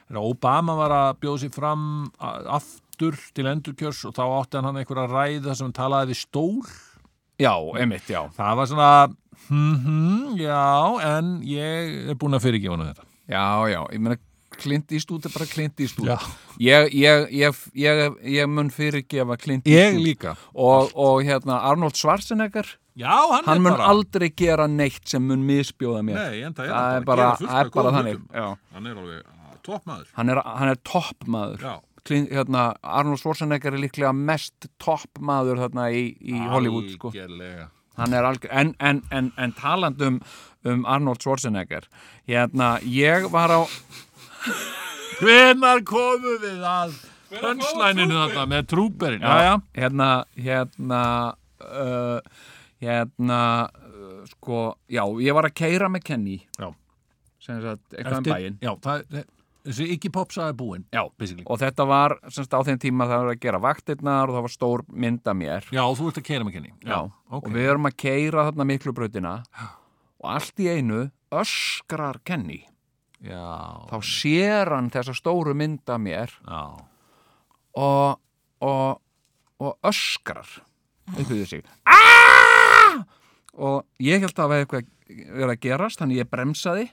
[0.08, 1.84] þegar Obama var að bjóða sér fram
[2.20, 2.60] a-
[2.96, 6.62] aftur til endurkjörs og þá átti hann hann einhverja ræðu sem talaði við stól.
[7.36, 7.52] Já,
[7.84, 8.22] emitt, já.
[8.32, 8.92] Það var svona
[9.50, 10.62] hm, hm, já,
[11.04, 13.08] en ég er búin að fyrirgefa hann þetta.
[13.28, 14.18] Já, já, ég meina
[14.56, 16.08] Clint Eastwood er bara Clint Eastwood.
[16.08, 16.16] Já.
[16.64, 20.00] ég, ég, ég, ég, ég mun fyrirgefa Ég Eastwood.
[20.06, 20.36] líka.
[20.54, 22.78] Og, og hérna Arnold Schwarzenegger?
[22.96, 26.16] Já, hann, hann mun bara aldrei gera neitt sem mun misbjóða mér.
[26.16, 28.24] Nei, en það er, það er bara, er bara þannig.
[28.72, 29.28] Hann er alveg
[29.66, 30.08] toppmaður.
[30.16, 31.68] Hann er, er toppmaður
[32.10, 37.12] hérna, Arnold Schwarzenegger er líklega mest toppmaður þarna í, í Hollywood sko.
[37.16, 40.20] Er algjör, en, en, en, en taland um,
[40.68, 41.88] um Arnold Schwarzenegger
[42.28, 43.62] hérna, ég var á
[45.16, 46.98] Hvenar komum við að
[47.32, 48.68] pönslæninu þarna með
[49.48, 49.54] já.
[49.80, 51.02] hérna hérna
[51.64, 52.20] uh,
[52.84, 53.40] hérna
[53.72, 56.68] uh, sko, já, ég var að keira með Kenny Já.
[57.40, 59.32] sem sagt, eitthvað um bæinn Já, það, það-
[59.66, 60.86] þessi ekki popsaði búinn.
[60.94, 61.46] Já, basically.
[61.50, 64.54] og þetta var semst á þeim tíma það var að gera vaktirnar og það var
[64.54, 65.68] stór mynd af mér.
[65.74, 66.74] Já, þú ert að keira með kenni.
[66.86, 67.00] Já,
[67.40, 69.36] og við erum að keira þarna miklu brautina
[70.22, 72.62] og allt í einu öskrar Kenny.
[73.26, 76.34] Já, þá sér hann þessa stóru mynd af mér.
[76.46, 76.64] Já.
[77.76, 78.22] og,
[78.62, 79.02] og,
[79.60, 80.50] og öskrar
[81.16, 81.66] upp við sig.
[81.86, 83.06] Aaaaah!
[83.56, 86.88] og ég held að það var eitthvað verið að gerast þannig ég bremsaði.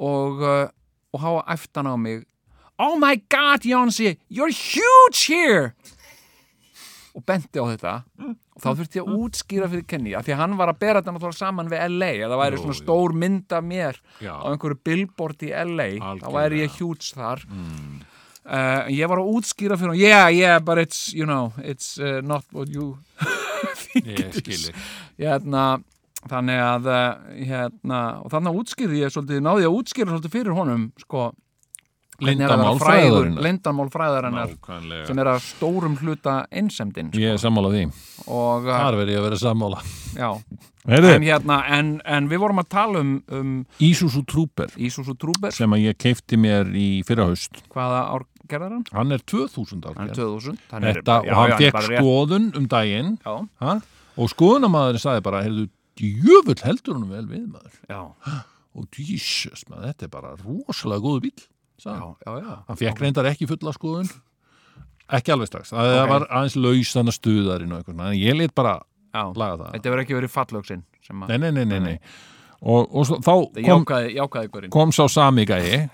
[0.00, 0.68] Og, uh,
[1.12, 2.24] og hafa eftan á mig
[2.80, 5.74] Oh my god, Jónsi, you're huge here
[7.14, 7.92] og benti á þetta
[8.22, 11.00] og þá þurfti ég að útskýra fyrir Kenny af því að hann var að bera
[11.00, 14.32] þetta náttúrulega saman við LA að það væri Jú, svona stór mynd af mér Já.
[14.38, 16.34] á einhverju billboard í LA þá Algjörlega.
[16.36, 18.00] væri ég huge þar mm.
[18.94, 22.46] ég var að útskýra fyrir hann yeah, yeah, but it's, you know it's uh, not
[22.54, 22.94] what you
[23.94, 24.72] Ég skilji.
[25.18, 25.80] hérna,
[26.28, 27.04] þannig að uh,
[27.48, 31.30] hérna, og þannig að útskýrði ég svolítið, náði ég að útskýra svolítið fyrir honum sko,
[32.20, 33.42] hvernig að vera Lindamál frægur- fræðarinnar.
[33.46, 35.06] Leyndamál fræðarinnar Nákvæmlega.
[35.08, 37.22] sem er að stórum hluta einsemdin sko.
[37.22, 37.84] Ég er sammála því.
[38.28, 39.80] og uh, Þar verð ég að vera sammála.
[41.16, 45.98] en hérna en, en við vorum að tala um, um og Trúber, sem að ég
[46.00, 47.62] keipti mér í fyrra haust.
[47.72, 48.84] hvaða ár gerðar hann?
[48.92, 49.96] Hann er 2000 ár.
[49.96, 50.36] Hann er gerð.
[50.44, 53.74] 2000 hann er, Þetta, já, og hann já, fekk skoðun um daginn já, ha?
[54.20, 55.68] og skoðunamaðurinn sagði bara, heyrðu,
[56.00, 57.76] djöfull heldur hann vel við maður.
[57.90, 58.00] já,
[58.80, 61.46] Og Jesus, maður, þetta er bara rosalega góðu bíl.
[61.82, 61.94] já,
[62.26, 62.52] já, já.
[62.68, 64.10] Hann fekk reyndar ekki fulla skoðun
[65.10, 66.10] ekki alveg strax, það Ok.
[66.12, 68.76] var aðeins laus þannig stuðarinn og eitthvað, en ég lit bara
[69.10, 69.24] já.
[69.34, 69.72] laga það.
[69.74, 71.96] þetta verður ekki verið fallöksinn Nei, nei, nei, nei, nei.
[72.62, 75.88] Og, og svo, þá kom, jákaði, jákaði kom sá sami gæi,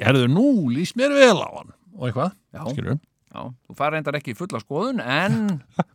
[0.00, 2.32] herðu nú, líst mér vel á hann og eitthvað,
[2.72, 5.36] skilur já, þú fær reyndar ekki fulla skoðun en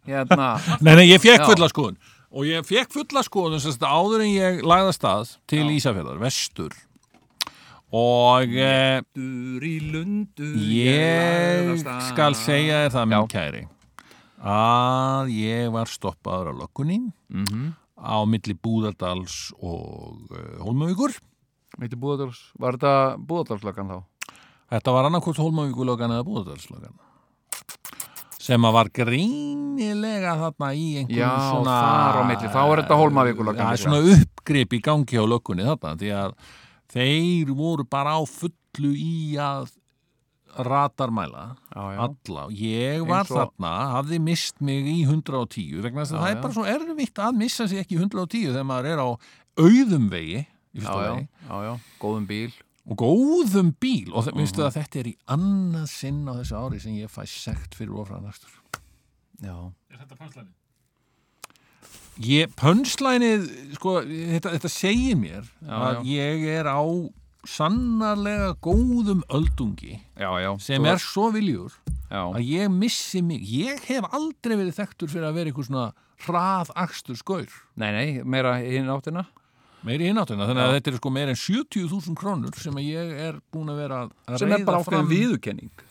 [0.06, 0.52] hérna
[0.86, 1.98] Nei, nei, ég fekk fulla skoðun
[2.38, 6.20] og ég fekk fulla skoðun sem sagt áður en ég lagði af stað til Ísafjörðar,
[6.22, 6.76] vestur.
[7.98, 11.72] Og eh, Dur í lundu ég
[12.10, 13.62] skal segja þér það minn kæri
[14.44, 17.00] að ég var stoppaður á löggunni
[17.32, 17.72] Mhm.
[17.98, 21.16] á milli Búðardals og uh, Hólmavíkur.
[21.82, 23.98] Meitti Búðardals, var þetta Búðardalslökan þá?
[24.76, 26.94] Þetta var annarkvort Hólmavíkurlögan eða Búðardalslögan
[28.48, 33.00] sem að var grínilega þarna í einhverjum Já, svona þar á milli, þá er þetta
[33.02, 36.38] Hólmavíkurlöggan Já, svona uppgrip í gangi á löggunni þarna því að
[36.94, 39.74] þeir voru bara á fullu í að
[40.58, 41.44] ratarmæla
[41.76, 42.00] Já, já.
[42.08, 46.42] alla, ég var og- þarna hafði mist mig í 110 vegna þess að það er
[46.42, 49.08] bara svo erfitt að missa sig ekki í 110 þegar maður er á
[49.58, 52.52] auðum vegi í Já, fyrsta já, vegi góðum bíl
[52.88, 54.14] og góðum bíl.
[54.14, 54.38] Og það Mhm.
[54.40, 57.94] minnstu að þetta er í annað sinn á þessu ári sem ég fæ sekt fyrir
[58.00, 58.50] ofraðanastur
[59.44, 60.50] Já, Er þetta pænslæni?
[62.20, 63.44] ég, pönslænið
[63.78, 66.82] sko, þetta, þetta segir mér Já, að ég er á
[67.48, 70.50] sannarlega góðum öldungi já, já.
[70.60, 71.72] sem Þú- er svo viljur
[72.10, 73.42] Já, að ég missi mig.
[73.44, 75.94] Ég hef aldrei verið þekktur fyrir að vera eitthvað svona
[76.26, 79.28] hrað akstur skaur nei, nei, meira hinn áttina
[79.88, 83.38] meiri innáttina, þannig að þetta er sko meira en 70.000 krónur sem að ég er
[83.54, 85.86] búin að vera að sem er bara ákveðin viðurkenning.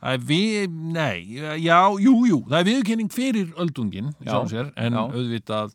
[0.00, 1.16] Það er við, nei,
[1.60, 5.02] já, jú, jú, það er viðurkenning fyrir öldungin, Já, sér, en já.
[5.12, 5.74] auðvitað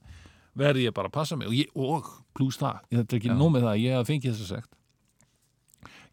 [0.58, 1.52] verði ég bara að passa mig.
[1.52, 4.46] Og, ég, og pluss það, ég þetta er ekki með það, ég hef fengið þess
[4.48, 4.72] að segt.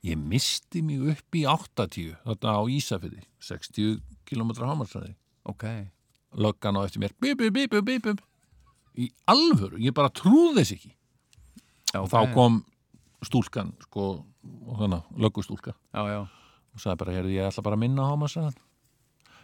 [0.02, 3.96] Ég misti mig upp í 80, þarna á Ísafirði, 60
[4.28, 5.14] km hámarsræði,
[5.48, 5.64] ok,
[6.42, 8.20] löggan á eftir mér, bip, bip, bip,
[8.98, 10.92] í alvöru, ég bara trúði þess ekki.
[12.00, 12.60] Og þá kom
[13.22, 14.24] stúlkan, sko,
[14.66, 16.20] og þannig, löggustúlka já, já,
[16.72, 18.56] og sagði bara, heyrðu, ég ætla bara að minna á hámarsræðan.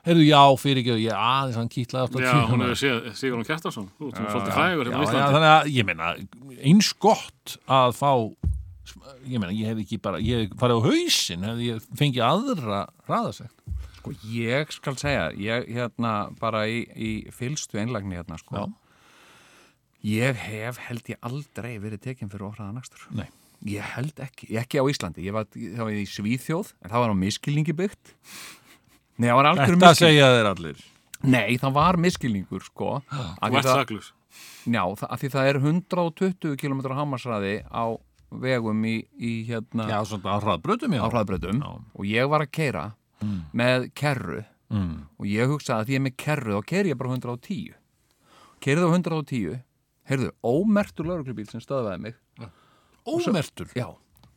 [0.08, 3.88] Heyrðu, já, fyrir ekki, ég aðeins, hann kýtlaði aftur Já, hún hefur séð Sigurðan Kjartarsson.
[3.98, 5.34] Þú ert svolítið frægur já, hérna í já, Íslandi.
[5.34, 6.12] þannig að ég meina
[6.70, 8.12] eins gott að fá
[9.28, 12.80] ég meina, ég hef ekki bara ég hef farið á hausinn, hefði ég fengið aðra
[13.08, 13.54] hraðasegt.
[13.98, 18.64] sko ég skal segja ég hérna bara í, í fylstu einlagni hérna sko Já.
[20.06, 23.26] Ég hef held ég aldrei verið tekinn fyrir ofraðan akstur Nei.
[23.66, 27.16] ég held ekki, ekki á Íslandi ég var, var í Svíþjóð en það var á
[27.18, 28.12] miskilningi byggt
[29.18, 30.84] nei, það var algjör Þetta miskilningur segja þeir allir.
[31.34, 34.12] nei, það var miskilningur sko ert það, saklus.
[34.70, 37.84] já, af því það er 120 km hámarsræði á
[38.28, 41.00] vegum í, í hérna Já, svona á hraðbrötum, já.
[41.00, 41.70] á hraðbrötum Já.
[41.96, 42.86] og ég var að keira
[43.56, 45.06] með kerru Mm.
[45.16, 47.70] og ég hugsaði að því ég er með kerru þá keiri ég bara 110
[48.60, 49.54] keirið á 110
[50.08, 52.18] heyrðu, ómertur lauruglubíl sem stöðvaði mig.
[53.08, 53.70] Ómertur.
[53.76, 53.88] já,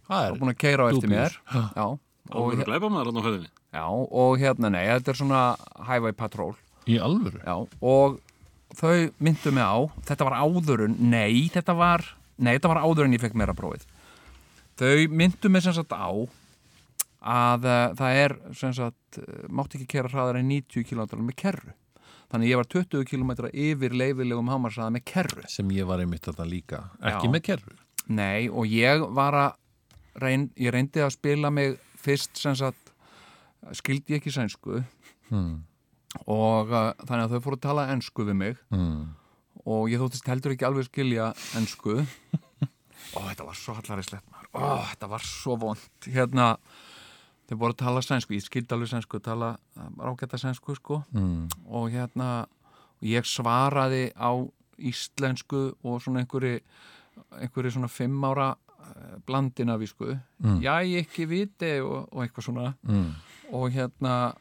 [0.07, 1.35] Það er búin að keira á eftir mér.
[1.51, 1.85] Já,
[2.31, 3.49] og, hér- glæpa maður á höfðinni.
[3.73, 5.41] já, og hérna nei, þetta er svona
[5.87, 6.53] highway patrol.
[6.87, 7.39] Í alvöru.
[7.45, 8.19] já, og
[8.75, 12.05] þau myndu mig á þetta var áðurinn, nei, þetta var
[12.37, 13.83] nei, þetta var áður en ég fekk meira prófið.
[14.79, 16.09] Þau myndu mig sem sagt á
[17.21, 21.35] að uh, það er sem sagt, uh, mátti ekki kera hraðar en 90 km með
[21.37, 21.73] kerru
[22.31, 26.45] þannig ég var 20 km yfir leifilegum hámarsaða með kerru Sem ég var einmitt þetta
[26.47, 26.83] líka.
[27.01, 27.31] Ekki Já.
[27.35, 27.75] með kerru.
[28.07, 29.51] nei, og ég var að
[30.21, 32.91] reyn, ég reyndi að spila mig fyrst sem sagt
[33.77, 34.83] skildi ég ekki sænsku
[35.31, 35.61] Mm.
[36.27, 39.13] og uh, þannig að þau fóru að tala ensku við mig Mm.
[39.63, 44.83] og ég þóttist heldur ekki alveg skilja ennsku og þetta var svo hallarislegt maður ó,
[44.91, 46.49] þetta var svo vond hérna,
[47.51, 49.53] þau voru að tala sænsku ég skildi alveg sænsku, tala
[49.99, 51.49] ráketta sænsku sko Mm.
[51.67, 52.45] og hérna,
[53.03, 54.31] ég svaraði á
[54.79, 56.61] íslensku og svona einhverju
[57.41, 60.61] einhverju svona fimm ára eh, blandinavísku mm.
[60.63, 63.11] já, ég ekki viti og, og eitthvað svona Mm.
[63.51, 64.33] og hérna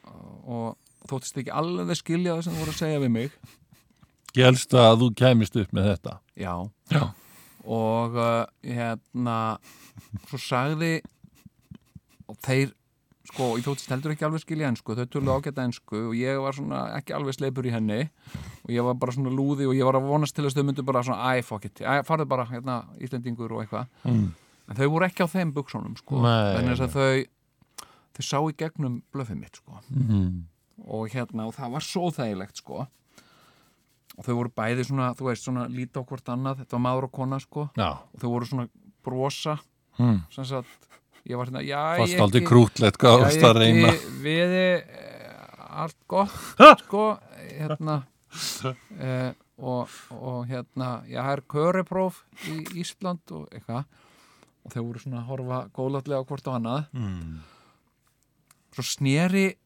[0.46, 0.76] og
[1.10, 3.32] þóttist ekki alveg skilja það sem þú voru að segja við mig
[4.38, 6.12] Ég helst að þú kæmist upp með þetta.
[6.38, 6.52] Já.
[6.92, 7.00] Já.
[7.66, 9.58] Og uh, hérna,
[10.30, 11.00] svo sagði,
[12.30, 12.70] og þeir,
[13.30, 16.56] sko, ég þóttist heldur ekki alveg skilja ennsku, þau tölu ágæta ennsku og ég var
[16.56, 18.00] svona ekki alveg sleipur í henni
[18.64, 20.84] og ég var bara svona lúði og ég var að vonast til að þau myndu
[20.88, 23.86] bara svona, æ, fuck it, æ, farðu bara, hérna, Íslendingur og eitthvað.
[24.04, 24.28] Mm.
[24.70, 26.20] En þau voru ekki á þeim buksónum, sko.
[26.22, 27.86] Þannig að þau,
[28.18, 29.80] þau sá í gegnum blöfið mitt, sko.
[29.94, 30.44] Mm.
[30.90, 32.84] Og hérna, og það var svo þægilegt, sko.
[34.18, 37.06] Og þau voru bæði svona, þú veist, svona líta á hvort annað, þetta var maður
[37.08, 37.90] og kona, sko Já.
[37.98, 38.68] og þau voru svona
[39.06, 39.58] brosa
[40.00, 40.20] Mm.
[40.32, 40.86] sem sagt,
[41.28, 43.92] ég var hérna, já, Fast ég aldrei krútlegt hvað varst að reyna.
[44.24, 44.56] við
[45.70, 46.32] allt gott,
[46.84, 47.04] sko
[47.58, 48.02] hérna
[48.98, 53.84] eh, og, og hérna ég er köripróf í Ísland og eitthvað
[54.64, 57.38] og þau voru svona að horfa góðlatlega á hvort á annað Mm.
[58.74, 59.56] svo sneri eh,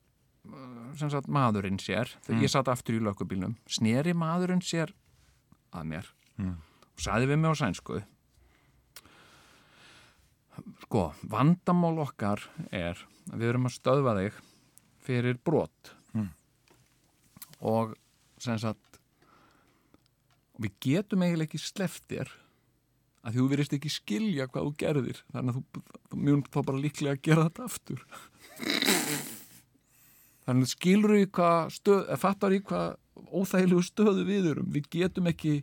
[0.99, 2.43] sem sagt maðurinn sér þegar Mm.
[2.45, 4.93] ég satt aftur í lökubílnum sneri maðurinn sér
[5.73, 6.07] að mér
[6.39, 6.57] Mm.
[6.95, 8.03] og sagði við mig á sænsku
[10.85, 12.99] sko, vandamál okkar er
[13.33, 14.41] að við erum að stöðva þig
[15.05, 16.29] fyrir brot Mm.
[17.67, 17.97] og
[18.39, 19.01] sem sagt
[20.63, 22.31] við getum eiginlega ekki sleftir
[23.25, 26.83] að þú verist ekki skilja hvað þú gerðir þannig að þú, þú mjög þá bara
[26.85, 28.05] líklega að gera þetta aftur
[30.45, 32.97] þannig að skilur í hvað stöð, eða fattar í hvað
[33.41, 35.55] óþægilegu stöðu við erum við getum ekki,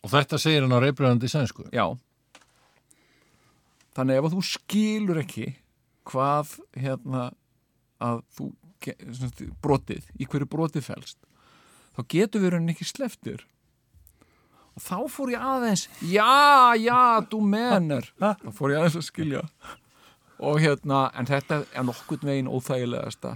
[0.00, 1.66] Og þetta segir hann á reybröðandi sænsku.
[1.70, 1.84] já
[3.96, 5.46] þannig ef þú skilur ekki
[6.10, 7.30] hvað hérna
[8.00, 8.50] að þú
[9.60, 11.18] brotið, í hverju brotið felst
[11.96, 13.44] þá getur við rauninni ekki sleftir
[14.76, 16.98] og þá fór ég aðeins já, já,
[17.28, 18.08] þú menur.
[18.20, 19.44] Þá fór ég aðeins að skilja.
[20.40, 23.34] Og hérna, en þetta er nokkurn veginn óþægilegasta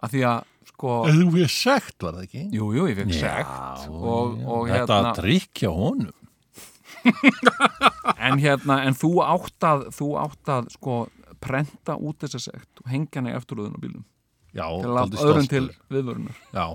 [0.00, 2.44] að því að sko þú við segt var það ekki?
[2.56, 3.84] jú, jú, ég fekk sekt.
[3.90, 6.25] og, og Þetta hérna að drikja honum.
[8.26, 10.98] en hérna, en þú áttað þú áttað, sko,
[11.42, 14.04] prenta út þessa sekt og hengja hana í eftirlöðun á bílum
[14.56, 15.50] Já, að stoltur.
[15.52, 16.66] til viðvörunar Já,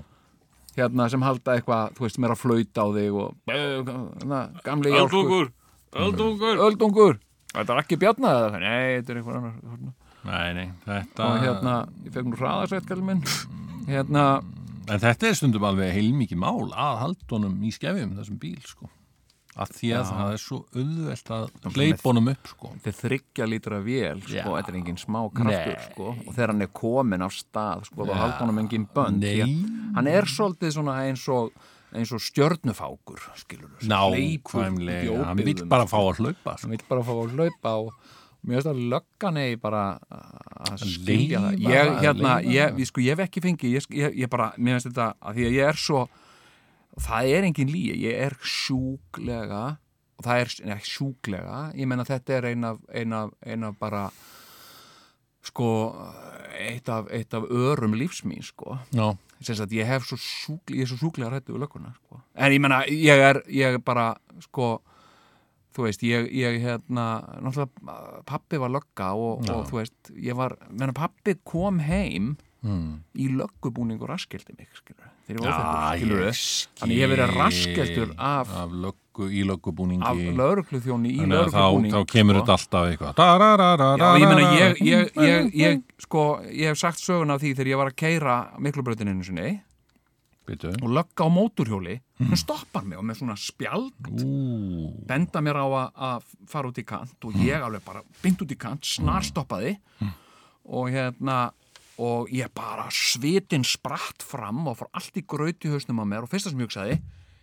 [0.78, 5.18] hérna sem halda eitthvað, þú veist, mér að flauta á þig og na, gamli jálkur
[5.18, 5.50] Alkókur.
[5.92, 6.60] Öldungur.
[6.64, 7.18] Öldungur.
[7.52, 9.92] Þetta er ekki bjarna eða Nei, þetta er einhver annar
[10.22, 11.74] Nei, nei, þetta Og hérna,
[12.06, 13.24] ég fekk nú hraðasveit kallið minn.
[13.90, 14.24] Hérna,
[14.90, 18.88] En þetta er stundum alveg heilmikið mál að haldunum í skefjum þessum bíl sko.
[19.52, 22.70] Að því að það er svo auðvelt að hleypa honum upp sko.
[22.72, 26.72] er þryggja lítra vél sko, þetta er engin smá kraftur sko, og þegar hann er
[26.80, 29.28] komin af stað sko, þá haldur hann engin bönd Nei.
[29.28, 31.52] því að hann er svolítið svona eins og
[31.92, 36.64] eins og stjörnufákur skilur Nákvæmlega, hann vil bara fá að hlaupa sko.
[36.64, 37.92] hann vil bara fá að hlaupa og
[38.42, 39.84] mér finnst að löggan eigi bara
[40.72, 41.60] að skilja það.
[41.68, 45.12] ég, hérna, ég, sko, ég hef ekki fengið ég, ég, ég bara, mér finnst þetta
[45.20, 46.06] að því að ég er svo
[47.00, 49.64] það er engin líi, ég er sjúklega
[50.18, 53.76] og það er ja, sjúklega ég menna þetta er ein af, ein af, ein af
[53.80, 54.06] bara
[55.42, 55.68] sko
[56.54, 58.78] eitt af, eitt af örum lífsmín sko
[59.42, 62.20] sagt ég hef svo sjúklega, ég er svo sjúklega rættu við lögguna sko.
[62.34, 64.12] en ég menna, ég er, ég er bara
[64.44, 64.76] sko,
[65.74, 67.06] þú veist ég, ég hérna,
[67.42, 72.92] náttúrulega pappi var lögga og, og þú veist ég var, menna pappi kom heim mm.
[73.18, 76.42] í löggubúning og raskildi mig, skilur óþekkur, skilur ég
[76.80, 80.04] þannig ég hef verið raskeltur af, af löggu, í löggubúningi.
[80.04, 81.64] af laurugluþjóni í að þá,
[81.94, 82.42] þá kemur sko.
[82.42, 84.06] þetta alltaf eitthvað.
[84.20, 87.82] Ég meina, ég, ég, ég, ég, sko, ég hef sagt söguna af því þegar ég
[87.82, 89.52] var að keira miklubröðinu sinni.
[90.42, 95.60] Býtu og lögga á móturhjóli, hún stoppar mig og með svona spjald Ú, benda mér
[95.62, 99.22] á að, fara út í kant og ég alveg bara bynd út í kant, snar
[99.22, 99.76] stoppaði
[100.66, 101.52] og hérna
[102.00, 106.32] og ég bara svitin spratt fram og fór allt í gröti hausnum á mér og
[106.32, 106.98] fyrsta sem ég hugsaði,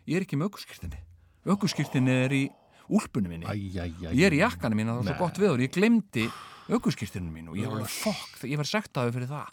[0.09, 1.03] ég er ekki með aukurskirtinni
[1.47, 2.43] aukurskirtinni er í
[2.89, 3.47] úlpunni minni.
[3.49, 6.29] Æj, æj, æj ég er í jakkanum og það var svo gott viður ég glemdi
[6.69, 9.51] aukurskirtinu mín og ég var alveg fokk, ég var sektaði fyrir það.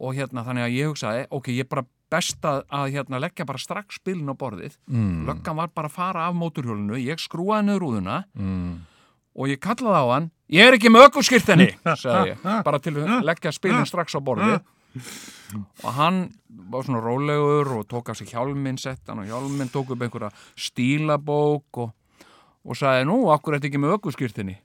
[0.00, 3.46] Og hérna þannig að ég hugsaði ok, ég er bara best að, að hérna, leggja
[3.46, 4.78] bara strax spilin á borðið.
[4.90, 5.26] Mm.
[5.28, 8.16] löggan var bara að fara af móturhjólinu ég skrúaði niður rúðuna.
[8.34, 8.72] Mm.
[9.36, 11.06] Og ég kallaði á hann ég er ekki með
[12.26, 14.60] ég, bara til að leggja spilin strax á borðið.
[15.84, 16.22] Og hann
[16.70, 20.30] var svona rólegur og tók af sig hjálminn sett hann og hjálminn tók upp einhverja
[20.58, 21.92] stílabók og,
[22.66, 24.56] og sagði nú, akkur er þetta ekki með aukurskirtinni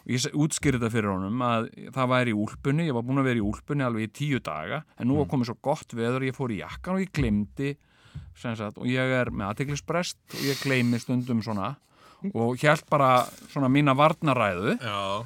[0.00, 3.28] og ég útskýrði þetta fyrir honum að það væri í úlpunni, ég var búin að
[3.30, 6.36] vera í úlpunni alveg í tíu daga, en nú var komið svo gott veður, ég
[6.36, 7.74] fór í jakkan og ég glemdi
[8.40, 11.74] sagt, og ég er með aðteglisbrest og ég gleymi stundum svona
[12.34, 13.10] og hjælt bara
[13.50, 14.76] svona mína varnaræðu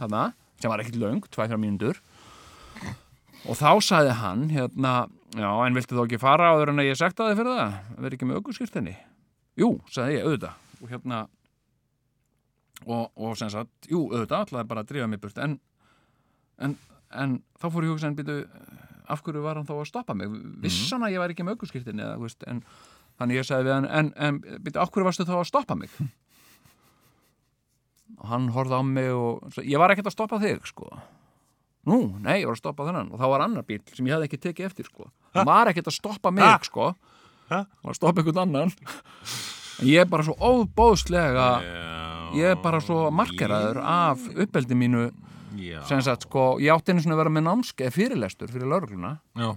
[0.01, 0.27] þarna,
[0.61, 1.99] sem var ekkit löng, 2-3 mínútur.
[3.45, 4.93] Og þá sagði hann hérna,
[5.37, 7.75] já, en viltu þá ekki fara áður en að ég sekta þig fyrir það?
[7.99, 8.95] Verið ekki með aukurskirtinni
[9.61, 10.63] jú, sagði ég, auðvitað.
[10.81, 11.21] Og hérna
[12.85, 15.39] og, og sem sagt, jú, auðvitað ætlaði bara að drífa mig burt.
[15.45, 15.59] En,
[16.63, 16.77] en,
[17.15, 18.41] en þá fór ég hugsa en býtu
[19.13, 20.33] af hverju var hann þá að stoppa mig?
[20.65, 22.63] Viss hann að ég væri ekki með aukurskirtinni eða, veist, en,
[23.21, 25.93] þannig ég sagði við hann en, en býtu, af hverju varstu þá að stoppa mig
[28.21, 30.91] og hann horfði á mig og ég var ekkert að stoppa þig sko.
[31.85, 33.11] Nú, nei, ég var að stoppa þennan.
[33.13, 35.11] Og þá var annar bíl sem ég hafði ekki tekið eftir sko.
[35.37, 36.95] Hann var ekkert að stoppa mig sko.
[37.51, 38.73] Hann var að stoppa einhvern annan.
[39.83, 41.49] En ég er bara svo óbóðslega
[42.39, 45.11] ég er bara svo markeraður af uppeldi mínu.
[45.89, 49.53] Sem sagt sko, ég átti einu svona að vera með námskeið fyrirlestur fyrir laurugluna já.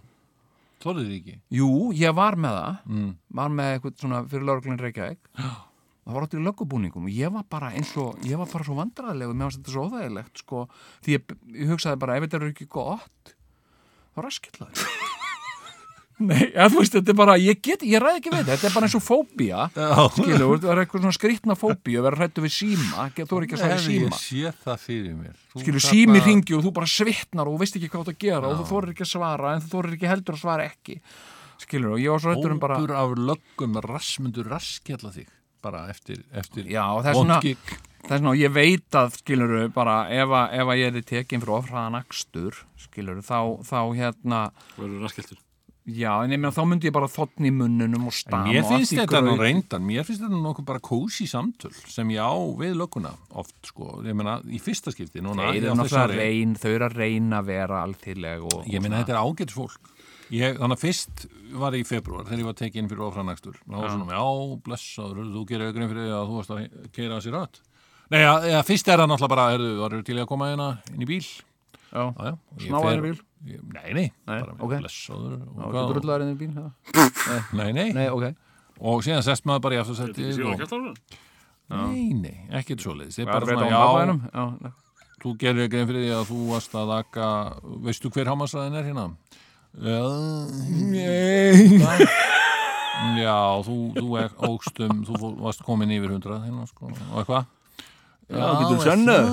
[0.84, 1.38] Þorðið þið ekki?
[1.58, 2.76] jú, ég var með það.
[2.92, 3.08] Mm.
[3.40, 5.32] var með eitthvað svona fyrir lauruglun Reykjavík
[6.08, 8.78] það var áttir í löggubúningum og ég var bara eins og, ég var bara svo
[8.80, 10.64] vandræðilegu mér varst þetta svo óþægilegt sko
[11.04, 13.36] því ég, ég hugsaði bara, ef þetta eru ekki gott
[14.16, 14.88] þá raskillaði
[16.18, 18.74] Nei, ja, veist, þetta er bara, ég get, ég ræði ekki við þetta, þetta er
[18.74, 19.66] bara eins og fóbía
[20.16, 23.54] skilur, það er eitthvað svona skrýtna fóbíu að vera hrættu við síma, þú er ekki
[23.54, 24.18] að svara Hefði ég síma.
[24.24, 25.36] sé það fyrir mér.
[25.54, 28.14] Þú þarna- sími ringi og þú bara svitnar og þú veist ekki hvað þú átt
[28.16, 30.66] að gera og þú þorir ekki að svara en þú þorir ekki heldur að svara
[30.72, 30.98] ekki.
[31.62, 35.30] Skilur, og ég var svo hættur um bara Hópur af löggum rassmundur raskjalla þig
[35.68, 37.40] bara eftir, eftir já, það er svona,
[38.08, 41.44] það er svona, ég veit að skilur, bara ef, að, ef að ég er tekin
[41.44, 44.40] fyrir ofraðan akstur skilur, þá, þá hérna
[44.78, 45.42] Verður raskiltur.
[45.88, 48.96] já, en ég meina þá myndi ég bara þotni í munnunum og stama Mér finnst
[48.98, 53.14] þetta nú reyndan, mér finnst þetta nokkuð bara kósi samtöl sem ég á við lögguna
[53.40, 56.98] oft, sko, ég meina, í fyrsta skipti núna, Þeir eru náttúrulega reyn, þau eru að
[57.04, 59.94] reyna að vera alþýrleg og, Ég meina, þetta er ágætis fólk
[60.34, 61.26] ég, Þannig að fyrst
[61.58, 65.30] var ég í februar þegar ég var tekinn fyrir ofranakstur þá var svona, já, blessaður,
[65.36, 67.62] þú gerir grein fyrir að þú varst að keira sér rött
[68.08, 70.68] Nei, ja, ja, fyrst er það náttúrulega bara, heyrðu, var til í að koma hérna
[70.94, 71.26] inn í bíl.
[71.92, 73.18] Já, Já, og ég fer- bíl?
[73.48, 74.76] Ég, nei, nei, Nei, bara ok.
[74.80, 76.70] blessaður og, hvað- drullar inn í bíl ja.
[77.60, 78.30] nei, nei, Nei, ok.
[78.80, 80.96] Og síðan sest maður bara í er aftursætti og...
[81.68, 83.18] Nei, nei, ekkert svoleiðis.
[83.20, 84.72] Ég er Bara svona, já,
[85.20, 86.94] þú gerir grein fyrir því að þú varst að
[89.78, 90.02] Já,
[90.90, 91.78] nei.
[93.22, 97.46] Já, þú, þú er ógstum þú varst komin yfir hundrað hérna, sko, og eitthvað?
[98.28, 99.28] Já, getur sennið.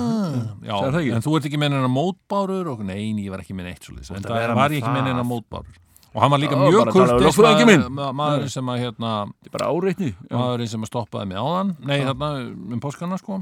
[0.63, 1.13] Já, Sagði það ekki?
[1.17, 3.95] en þú ert ekki með neina mótbárur og nei, ég var ekki með neitt svo
[3.97, 5.81] en að það var með ég ekki með neina mótbárur.
[6.15, 9.09] Og hann var líka Já, mjög ma- maðurinn sem að hérna,
[9.43, 10.11] Þetta er bara áreitni.
[10.31, 11.73] maðurinn sem að stoppaði mig áðan.
[11.83, 12.29] Nei, þarna
[12.77, 13.41] um páskana sko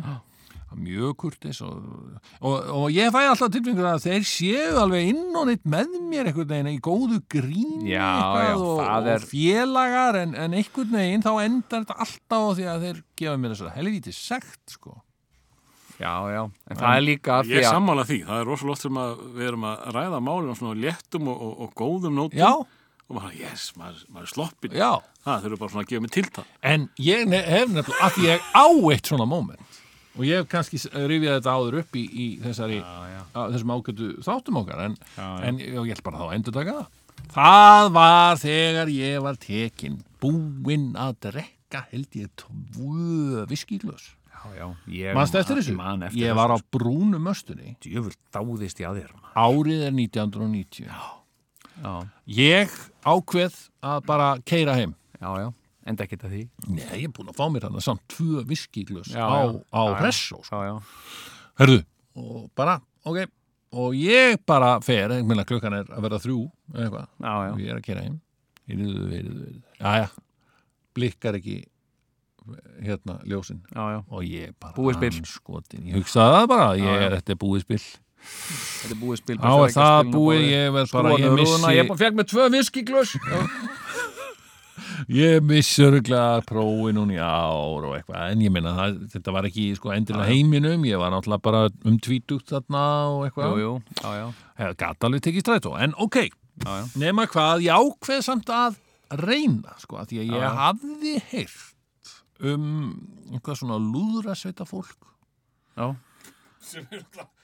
[0.80, 1.78] mjög kurteis og,
[2.42, 6.30] og, og ég fæ alltaf tilfengur að þeir séu alveg inn og neitt með mér
[6.32, 10.58] einhvern veginn í góðu grín Já, eitthvað já, og, það er- og félagar en, en
[10.60, 14.14] einhvern veginn þá endar þetta alltaf á því að þeir gefa mér þess að helvíti
[14.18, 15.00] sekt sko.
[16.02, 16.42] Já, já.
[16.68, 17.74] En það er líka að því Ég að...
[17.78, 20.80] sammála því, það er rosalega oft sem að við erum að ræða málum á svona
[20.84, 22.40] léttum og, og, og góðum nótum.
[22.42, 22.50] Já,
[23.04, 24.90] og maður, yes, maður, maður er sloppin já.
[25.24, 26.46] Það þurfa bara svona að gefa mig tiltal.
[26.74, 27.30] En ég hef
[27.76, 28.66] nefnilega, að ég á
[28.96, 29.73] eitt svona moment
[30.18, 32.82] og ég hef kannski rifjað þetta áður upp í, í þessari,
[33.34, 37.00] Að, þessum ágætu þáttum okkar en, en ég, ætla bara þá að endur taka það.
[37.34, 44.12] Það var þegar ég var tekin búinn að drekka held ég tvö viskiglös.
[44.30, 44.68] Já, já.
[44.92, 45.74] Ég Manst eftir þessu?
[45.80, 47.74] Man eftir Ég var á brúnu möstunni.
[47.82, 49.14] Djöfull dáðist ég að þér.
[49.40, 50.90] Árið er 1990.
[51.82, 51.94] Já,
[52.30, 52.74] Ég
[53.08, 54.94] ákveð að bara keira heim.
[55.18, 55.50] já, já.
[55.90, 56.42] Enda ekki að því.
[56.72, 59.84] Nei, ég er búinn að fá mér þarna samt tvö viskiglös Já, á,
[60.16, 60.40] sko.
[60.48, 60.76] Já, já.
[61.60, 61.80] Herðu,
[62.16, 63.24] og bara, ok.
[63.74, 66.38] Og ég bara fer, ég meina klukkan er að verða þrjú
[66.78, 68.20] eitthvað, og ég er að kera heim.
[68.70, 70.12] Yrðu, yrðu, yrðu, jæja
[70.94, 71.58] blikkar ekki
[72.84, 73.62] hérna ljósin.
[73.74, 74.00] Já, já.
[74.08, 75.86] og ég bara Búið andskotin.
[75.88, 77.84] ég hugsaði það bara, ég Já, er þetta er búið spil.
[78.24, 79.38] Þetta er búið spil.
[79.40, 83.16] á er það búið, ég verð bara ég missi, Ég fekk með tvö viskiglös.
[85.14, 89.48] ég missi örgulega prófi núna í ár og eitthvað, en ég meina það, þetta var
[89.50, 92.84] ekki sko endilega heiminum, ég var náttúrulega bara um tvítugt þarna
[93.16, 93.74] og eitthvað Jú, jú.
[94.02, 94.26] Já, já.
[94.62, 96.86] hefði gata alveg tekið strætó en ok, Já, já.
[97.02, 98.80] nema hvað ég ákveð samt að
[99.24, 100.56] reyna sko, að því að ég Já, já.
[100.64, 101.70] hafði heyrt
[102.44, 102.66] um
[103.32, 105.12] einhvað svona lúðra sveita fólk
[105.78, 105.88] Já.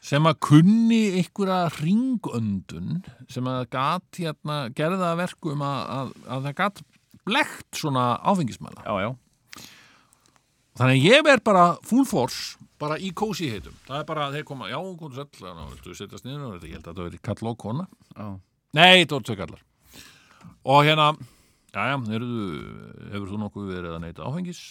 [0.06, 6.46] sem að kunni einhverja ringöndun sem að gat hérna, gerða að verkum að, að, að
[6.48, 6.82] það gat
[7.30, 9.10] blekt svona áfengismæla Já, já.
[10.80, 14.46] þannig að ég verð bara full force bara í kósi heitum það er bara, þeir
[14.48, 17.58] koma, já, þannig að viltu setjast niður og ég held að þetta verið kall og
[17.60, 18.28] kona Já.
[18.78, 19.66] Nei, þetta voru tvö kallar
[20.70, 21.08] Og hérna,
[21.74, 22.44] jæja, heyrðu,
[23.14, 24.62] hefur þú nokkuð verið að neyta áfengis?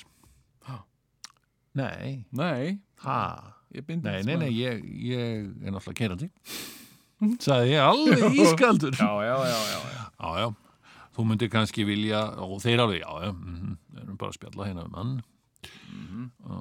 [1.79, 2.79] Nei, Nei.
[3.05, 3.19] ha.
[3.69, 6.31] Nei, nei, nei, ég, ég er náttúrulega keirandi
[7.45, 10.33] Sagði ég alveg ískaldur Já, já, já, já.
[10.41, 10.47] já.
[11.19, 14.85] Þú myndir kannski vilja og þeir alveg, já, já, mm erum bara að spjalla hérna
[14.87, 15.15] um mann
[16.39, 16.59] Já,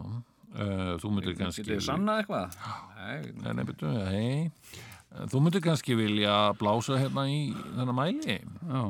[0.58, 2.58] uh, þú myndir kannski Getið þið sannað eitthvað?
[2.98, 3.18] Nei.
[3.44, 8.82] Nei, nei, betur, hei Þú myndir kannski vilja blása hérna í þennan mæli Já.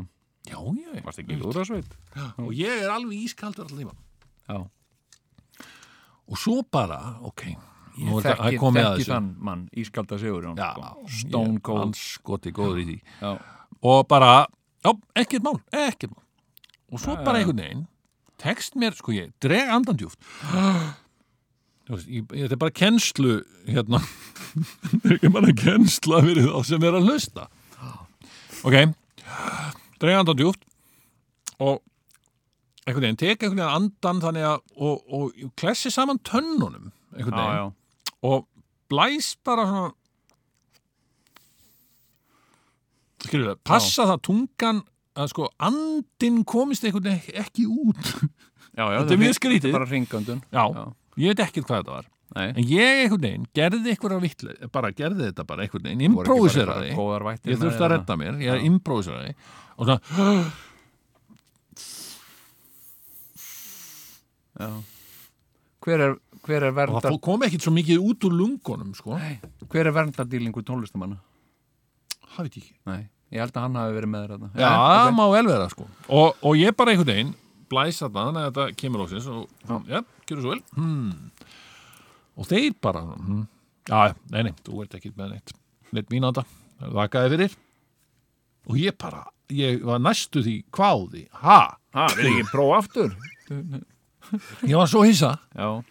[0.48, 1.96] Já, já, Varst ekki lúðrasveit?
[2.40, 3.98] og ég er alveg ískaldur allir tíma
[4.48, 4.62] Já.
[6.28, 7.44] og svo bara, ok
[7.98, 10.56] Ég er þekki, þekki þann mann, Ískalda Sigurjón.
[10.60, 11.08] já, sko.
[11.10, 11.80] Stone Cold.
[11.82, 13.32] hann skoti góður í því Já.
[13.82, 14.46] og bara,
[14.88, 16.24] já, ekkert mál ekkert mál.
[16.92, 17.44] Og svo Já, bara já.
[17.44, 17.86] einhvern veginn
[18.40, 19.68] tekst mér, sko ég, dreg
[22.06, 24.00] ég, ég, þetta er bara kennslu hérna.
[25.16, 27.48] Ekki bara kennsla fyrir þá sem er að hlusta.
[28.68, 28.76] Ok.
[30.02, 30.64] Dreg andandjúft
[31.58, 31.82] og
[32.86, 37.34] einhvern veginn, tek einhvern veginn andan þannig að, og, og ég klessi saman tönnunum einhvern
[37.34, 37.74] Já, veginn.
[37.74, 38.14] já.
[38.30, 38.46] og
[38.92, 39.90] blæs bara svona
[43.26, 44.84] skilur það, passa það tungan
[45.18, 48.14] að sko andin komist einhvern veginn ekki út
[48.78, 48.98] Já, já.
[49.02, 49.72] Þetta er mjög skrítið.
[49.74, 50.42] Bara ringöndun.
[50.54, 50.84] já, Já.
[51.18, 52.06] ég veit ekkert hvað þetta var
[52.36, 52.48] Nei.
[52.52, 57.48] en ég einhvern veginn gerði einhverja vittlega bara gerði þetta bara einhvern veginn impróviseraði eitthvað
[57.48, 58.66] ég þurfti að redda mér, ég Já.
[58.68, 59.34] impróviseraði
[59.78, 60.52] og svona,
[64.58, 64.70] Já.
[65.88, 66.14] Hver er,
[66.44, 67.06] hver er og verndar...
[67.08, 69.38] það kom ekkert svo mikið út úr lungunum sko, Nei.
[69.72, 71.20] Hver er verndardýlingu tónlistamanna?
[72.38, 73.04] Það veit ég ekki Nei.
[73.28, 74.50] Ég held að hann hafi verið með þér þarna.
[74.56, 77.34] Já, það má vel vera sko og, og ég bara einhvern veginn
[77.68, 79.42] blæs þarna þannig að þetta kemur ósins og
[79.92, 81.48] já, gjörðu svo vel hmm.
[82.38, 83.42] og þeir bara hmm.
[83.90, 85.56] já, nei, nei, þú ert ekki með neitt
[85.98, 86.46] neitt mínanda,
[86.80, 87.58] þakkaði fyrir
[88.68, 91.60] og ég bara ég var næstu því kváði ha,
[91.98, 93.14] Ha, vil ekki prófa aftur?
[94.68, 95.82] ég var svo hissa Já.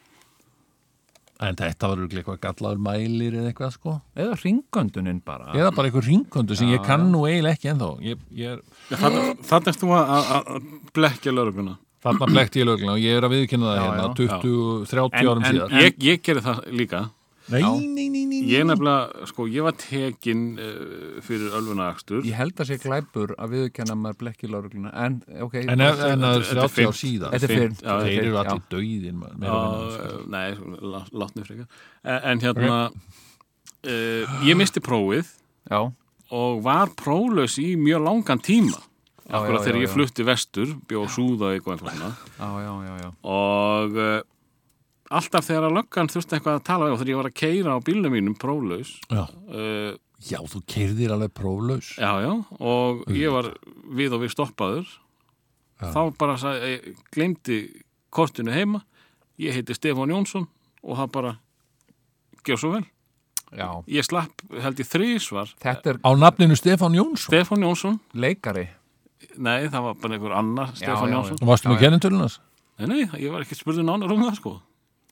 [1.41, 3.97] En þetta var örugglega eitthvað gallaður mælir eða eitthvað sko.
[4.17, 5.53] Eða ringöndunin bara.
[5.53, 7.91] eða bara eitthvað ringöndu sem ég kann nú eiginlega ekki ennþá.
[8.03, 8.63] Ég, ég er,
[8.97, 11.77] Þannig erst þú að- að að blekja lögregluna.
[12.07, 14.15] Þarna blekti ég löglega og ég er að viðkynna það Já, hérna já.
[14.15, 15.71] 20, 30 En- árum en- síðar.
[15.83, 17.01] Ég, ég gerði það líka
[17.47, 22.25] Nei, nei, nei, nei, Ég nefnilega, sko, ég var tekin uh, fyrir ölfunaakstur.
[22.27, 26.03] Ég held að sé glæpur að viðurkenna að maður blekki laurugluna en ok, En ef
[26.09, 28.65] en það er Þetta er 30 ár síðan Þetta er fyrr Já, Þeir eru allir
[28.75, 29.47] döiðin sko.
[29.47, 30.49] Já, nei,
[30.95, 31.71] lá- látni frekar.
[32.03, 32.81] En, en hérna,
[33.87, 35.31] uh, ég misti prófið
[35.71, 35.81] Já,
[36.35, 38.83] og var próflaus í mjög langan tíma.
[39.27, 42.11] Akkurat þegar ég flutti vestur, bjóð súða eitthvað eitthvað svona.
[42.39, 43.09] já, já, já, já.
[43.27, 44.19] Og uh,
[45.11, 47.77] alltaf þegar að löggan þurfti eitthvað að tala við og þegar ég var að keira
[47.77, 49.23] á bílnum mínum próflaus, Já.
[49.51, 49.95] uh,
[50.27, 53.51] Já, þú keirðir alveg próflaus já, já, og ég var
[53.93, 54.87] við og við stoppaður,
[55.77, 55.91] Já.
[55.93, 57.59] þá bara sagði, ég glemdi
[58.11, 58.81] kortinu heima,
[59.39, 60.47] ég heiti Stefán Jónsson
[60.83, 61.33] og það bara
[62.47, 62.85] gjör svo vel.
[63.53, 63.69] já.
[63.91, 68.69] Ég slapp held ég þrísvar Þetta er Á nafninu Stefán Jónsson Stefán Jónsson, leikari
[69.37, 71.85] nei það var bara einhver annar Stefán já, Jónsson, Og varstu með Já, já.
[71.85, 72.41] kennintölunas?
[72.79, 74.55] nei nei, ég var ekki spurður nánar um það sko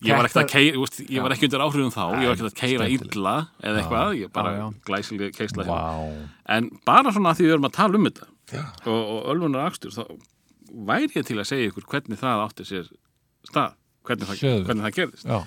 [0.05, 2.51] Ég var ekkert að keira, veist, ég var ekki undir áhrifum þá, ég var ekkert
[2.51, 4.67] að keira illa eða eitthvað, ég bara Já, já.
[4.89, 5.71] glæsilega keisla hjá.
[5.71, 6.17] Vá.
[6.57, 8.27] En bara svona að því við erum að tala um þetta
[8.91, 10.03] og, og ölfunar akstur, þá
[10.91, 12.91] væri ég til að segja ykkur hvernig það átti sér
[13.49, 15.31] stað, hvernig það, hvernig það gerðist.
[15.31, 15.39] Já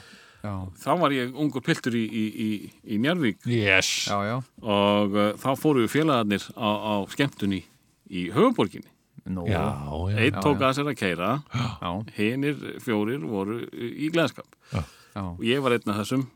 [0.46, 2.50] Já, Þá var ég ungur piltur í, í, í,
[2.94, 4.06] í Njarvík Yes.
[4.08, 4.36] Já, já.
[4.62, 7.64] Og uh, þá fóru við félagarnir á, á skemmtunni
[8.08, 8.88] í höfuborginni.
[9.28, 9.64] Já,
[10.12, 14.84] já Einn tók að sér að keira, já, hinir fjórir voru í gleðskap já,
[15.24, 16.28] og ég var einn af þessum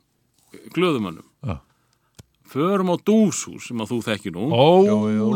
[0.76, 1.28] glöðumönnum.
[1.48, 1.60] Já.
[2.52, 4.50] Förum á dúshús sem að þú þekki nú.
[4.52, 4.84] Ó,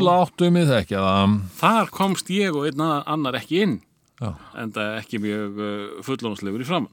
[0.03, 3.77] láttu mig þekkja það Þar komst ég og einn annar ekki inn,
[4.19, 4.33] Já.
[4.59, 6.91] en það ekki mjög uh, fullónuslegur í framann.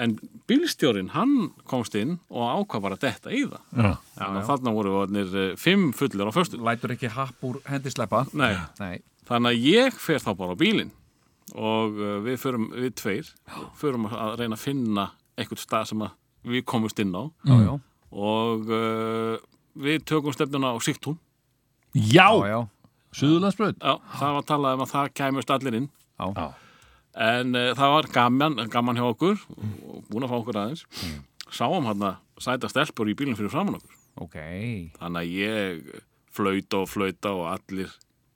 [0.00, 0.16] En
[0.50, 3.62] bílstjórin, hann komst inn og ákvað bara að detta í það.
[3.70, 3.90] Já.
[4.18, 6.58] Þannig að þarna voru uh, fimm fullir á föstu.
[6.66, 8.96] Lætur ekki happ úr hendi sleppa Nei, Nei,
[9.30, 10.90] Þannig að ég fer þá bara á bílinn
[11.54, 13.30] og uh, við förum, við tveir,
[13.78, 15.04] förum að reyna að finna
[15.38, 16.16] eitthvað stað sem að
[16.50, 17.72] við komumst inn á já, já,
[18.10, 19.36] og uh,
[19.80, 21.18] við tökum stefnuna á Sigtún.
[21.94, 22.60] Já, já, já,
[23.18, 25.88] Suðurlandsbröð Já, það var talað um að það kæmust allir inn.
[26.20, 26.50] já.
[27.20, 30.84] En uh, það var gaman, gaman hjá okkur og búin að fá okkur aðeins.
[31.50, 33.96] Sáum hann að sæta stelpur í bílinn fyrir framann okkur.
[34.22, 34.36] Ok,
[35.00, 35.90] Þannig að ég
[36.30, 37.90] flauta og flauta og allir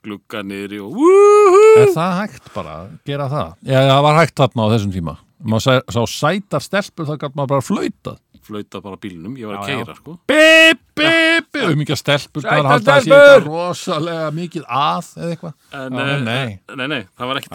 [0.05, 1.63] glugga niðri og wúhú!
[1.85, 3.55] Er það hægt bara að gera það?
[3.69, 7.35] Já, það var hægt þarna á þessum tíma Maður sá, sá sætar stelpur þá gætt
[7.37, 10.15] maður bara flautað Flauta bara bílnum, ég var að keira sko.
[10.29, 13.47] Bip, bip, bip Um ekki að stelpur Sætar stelpur!
[13.49, 16.51] rosalega mikið að eða eitthvað En, Já, eh, nei.
[16.77, 17.47] nei, nei, það var er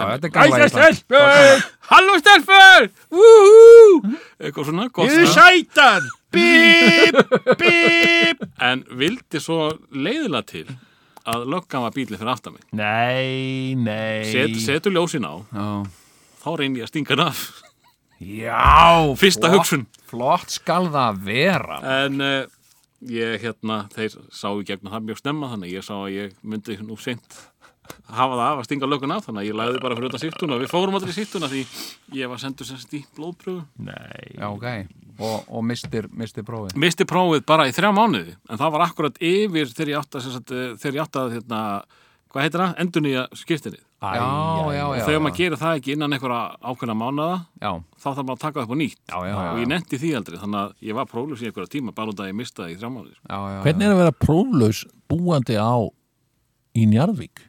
[0.47, 0.73] Æsa Ísland.
[0.73, 2.89] stelpur, Halló stelfur!
[3.13, 4.15] Wúhú!
[4.41, 5.37] Eitthvað svona, gott þið svona.
[5.37, 7.21] sætar Bip,
[7.61, 9.61] bip En vildi svo
[9.93, 10.65] leiðilega til
[11.29, 12.63] að löggan var bílið fyrir aftan mig.
[12.75, 15.67] Nei, nei Set, setur ljósin á, Já,
[16.43, 17.43] þá reyni ég að stinga hann af.
[18.19, 19.85] já Fyrsta flott- hugsun.
[20.09, 22.47] Flott skal það vera En uh,
[23.05, 26.33] ég, hérna, þeir sá í gegnum það mjög snemma, þannig að ég sá að ég
[26.43, 27.37] myndi nú seint
[28.09, 30.57] hafa það af að stinga löggun af, þannig að ég lagði bara fyrir utan sýttuna
[30.61, 31.61] við fórum allir í sýttuna því
[32.19, 33.63] ég var sendur semst í blóðpröfu.
[33.87, 34.67] Nei Já, ok,
[35.19, 39.19] og, og mistir, mistir prófið Misti prófið bara í þrjá mánuði, en það var akkurat
[39.21, 41.61] yfir þegar ég átti að, eh, þegar ég átti að hérna,
[42.29, 42.73] hvað heitir það?
[42.83, 43.79] Endur nýja skiptinni.
[43.99, 44.23] Æ, Já,
[44.71, 48.23] já, Og já þegar maður gerir það ekki innan einhverja ákveðna mánuða, Já, þá þarf
[48.29, 48.99] maður að taka það upp á nýtt.
[49.09, 51.91] já, já, Og ég nefndi því aldrei, þannig að ég var próflus í einhverja tíma
[51.97, 53.17] bara út að ég mista það í þrjá mánuði.
[53.27, 54.79] já, já, Hvernig er að vera próflaus
[55.11, 55.75] búandi á
[56.79, 57.43] í Njarðvík?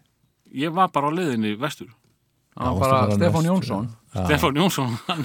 [0.58, 1.86] Ég var bara á leiðinni vestur.
[2.56, 4.24] Já, bara bara Stefán Jónsson Já.
[4.26, 5.24] Stefán Jónsson, hann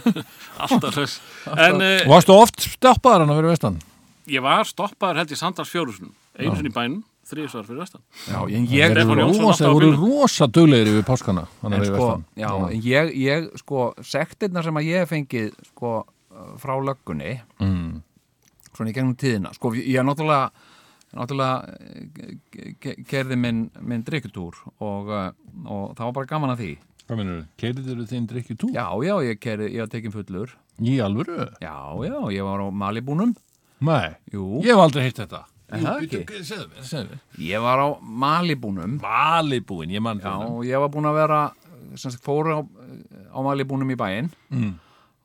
[0.62, 1.20] alltaf.
[1.58, 3.80] En uh, Varstu oft stoppaðar hann að vera vestan?
[4.30, 8.02] ég var stoppaður held í Sandars fjórusunum, einu sinni í bænum, þrísvar fyrir vestan.
[8.26, 12.08] Já, en ég, Stefán voru Jónsson rosa, duglegir yfir páskana hann en að vera sko,
[12.08, 15.94] vestan já, en ég, ég, sko, sektirna sem að ég fengið, sko,
[16.62, 17.92] frá löggunni, mm.
[18.72, 20.50] svona í gegnum tíðina, sko, ég er náttúrulega,
[21.16, 25.32] náttúrulega eh, ge- gerði minn, minn drikkutúr og, eh,
[25.66, 26.74] og það var bara gaman að því.
[27.06, 27.48] Hvað minnur þú?
[27.62, 28.70] Keiriður þinn drikkju tú?
[28.74, 30.54] Já, já, ég, kerði, ég var tekin fullur.
[30.82, 31.36] Í alvöru?
[31.62, 31.76] Já,
[32.08, 33.36] já, ég var á Malibúnum.
[33.86, 35.42] Nei, Jú, ég hef aldrei heyrt þetta
[35.76, 36.20] Er það ekki?
[36.48, 37.88] Segðu mér, segðu mér ég var á
[38.24, 38.96] Malibúnum.
[39.04, 41.40] Malibúin, ég mann Já, og ég var búinn að vera
[42.00, 42.60] sem sagt, fóru á,
[43.36, 44.74] á Malibúnum í bæinn Mm.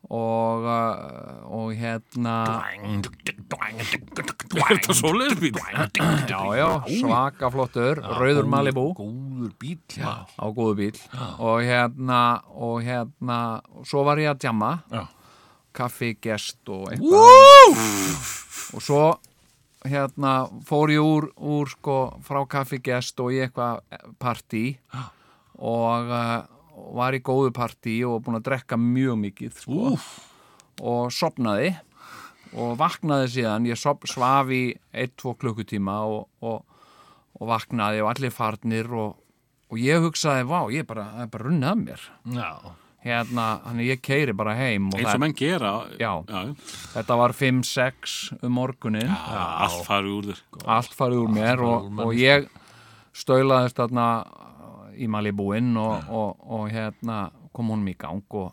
[0.09, 2.33] Og, uh, og hérna
[4.51, 5.53] Er þetta svoleiðis bíl?
[6.27, 10.99] já, já, svaka flottur rauður Malibú Góður bíl Já, á góðu bíl
[11.39, 12.21] og hérna
[12.55, 13.39] og hérna,
[13.75, 15.05] og svo var ég að djamma já.
[15.77, 17.19] kaffi, gest og eitthvað
[18.75, 19.03] og svo
[19.87, 20.33] hérna
[20.67, 21.95] fór ég úr, úr sko
[22.25, 23.79] frá kaffi, gest og í eitthvað
[24.21, 24.65] partí
[25.61, 26.11] og
[26.81, 29.95] uh, var í góðu partí og búin að drekka mjög mikið sko,
[30.81, 31.75] og sopnaði
[32.57, 36.63] og vaknaði síðan, ég sop, svaf í 1-2 klukkutíma og, og,
[37.39, 39.17] og vaknaði og allir farnir og,
[39.71, 42.07] og ég hugsaði, vá, ég er bara, er bara runnið að mér.
[42.35, 42.51] Já.
[43.01, 45.71] hérna, þannig ég keiri bara heim og eins og menn gera.
[45.97, 46.11] Já.
[46.27, 46.41] já,
[46.97, 50.43] þetta var 5-6 um morgunin allt farið úr þér.
[50.75, 52.51] Allt farið úr mér og, og ég
[53.17, 54.07] stölaðist þarna
[54.97, 58.51] í Malibúinn og, og, og hérna kom honum í gang og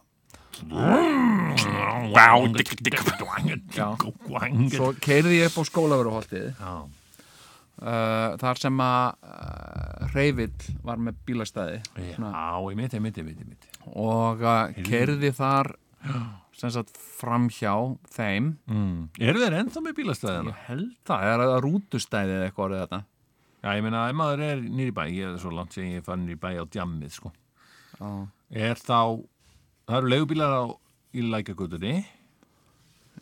[4.75, 6.89] svo keirði ég upp á skólaveruholtið uh,
[8.41, 11.79] þar sem að uh, Reyvill var með bílastæði.
[12.17, 12.25] Já,
[12.73, 15.75] ég mitt, ég mitt, ég mitt, og uh, keirði þar
[16.59, 17.77] sem sagt framhjá
[18.17, 18.57] þeim.
[18.67, 19.13] Mm.
[19.21, 20.57] Eru þeir ennþá með bílastæðina?
[20.57, 23.03] ég held það, er það rútustæði eða eitthvað orðið þetta
[23.63, 26.07] Já, ég meina, ef maður er nýri bæ, ég er svo langt sem ég er
[26.07, 27.33] farin í bæ á djammið, sko.
[27.99, 28.11] Já.
[28.69, 29.01] Er þá,
[29.89, 30.65] það eru leigubílar á
[31.19, 31.97] í lækjagutunni.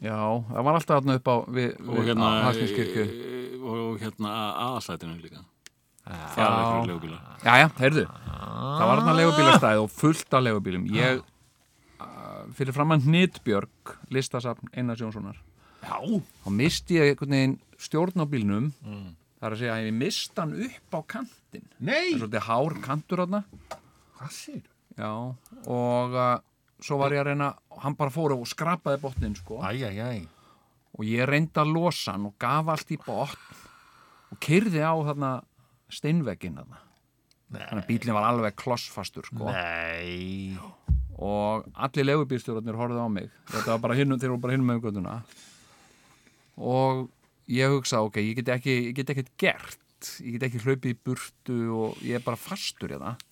[0.05, 0.17] Já,
[0.51, 4.33] það var alltaf þarna upp á við, og við hérna Hallgrímskirkju e- og hérna
[4.67, 5.41] aðalsætinu líka
[6.07, 6.45] það Já.
[6.45, 11.23] er eitthvað legubíla Já, já, heyrðu Það var þarna legubílastæði og fullt af legubílum Ég,
[12.05, 15.41] uh, fyrir fram að Hnitbjörg listasafn Einars Jónssonar
[15.81, 15.97] Já.
[16.45, 18.69] þá misti ég einhvern veginn stjórn á bílnum
[19.37, 22.07] það er að segja að ég misti hann upp á kantinn það Nei.
[22.13, 23.43] er svolítið hár kantur þarna
[24.17, 24.63] Hvað sér?
[24.97, 25.11] já,
[25.69, 26.39] og uh,
[26.81, 27.51] svo var ég að reyna
[27.83, 30.25] hann bara fór og skrapaði botnin sko Æj, æj, æj.
[30.97, 33.63] og ég reyndi að losa hann og gaf allt í botn
[34.33, 35.31] og kyrði á þarna
[35.93, 36.81] steinvegginn þarna
[37.53, 40.57] þannig að bílinn var alveg klossfastur sko Nei.
[41.21, 44.81] og allir legubílstjórarnir horfðu á mig þetta var bara hinnum, þeir voru bara hinnum með
[44.89, 45.19] göttuna
[46.57, 47.05] og
[47.53, 51.01] ég hugsa ok, ég get ekki ég get ekkert gert, ég get ekki hlaupið í
[51.07, 53.25] burtu og ég er bara fastur í það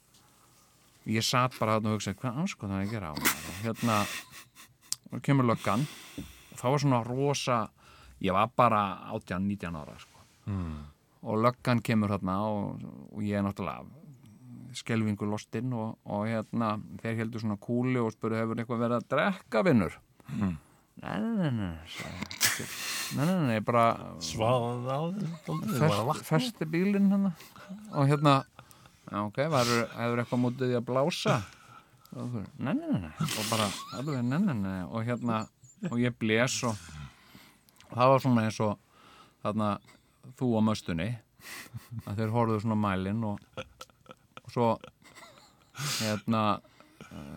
[1.15, 3.99] ég satt bara og hugsa hvað anskoð það er að gera á mér hérna
[5.15, 5.85] og kemur löggan.
[6.55, 7.59] Og þá var svona rosa
[8.25, 10.11] ég var bara 18-19 ára sko.
[11.25, 13.85] og löggan kemur þarna og, og ég er náttúrulega
[14.75, 19.09] skelvingu lostinn og, og hérna þeir heldur svona kúli og spurðu hefur eitthvað verið að
[19.15, 19.95] drekka vinnur
[20.29, 20.57] nei,
[21.03, 21.73] nei, nei, nei
[23.17, 23.85] nei, nei, nei, bara
[24.23, 25.81] Svaðað á þér.
[25.81, 27.33] fest, festi bílinn hérna.
[27.93, 28.37] Og hérna
[29.25, 31.37] ok, hefur eitthvað mútið því að blása?
[32.15, 33.13] Og nei, nei, nei, nei.
[33.27, 33.69] Og bara,
[33.99, 34.81] alveg, nei, nei, nei.
[34.87, 35.43] Og hérna,
[35.91, 36.79] og ég blés og,
[37.91, 38.77] og það var svona eins og
[39.45, 39.71] þarna,
[40.39, 41.09] þú á möstunni
[42.07, 43.43] að þeir horfðu svona mælinn og,
[44.41, 44.69] og svo
[45.99, 46.45] hérna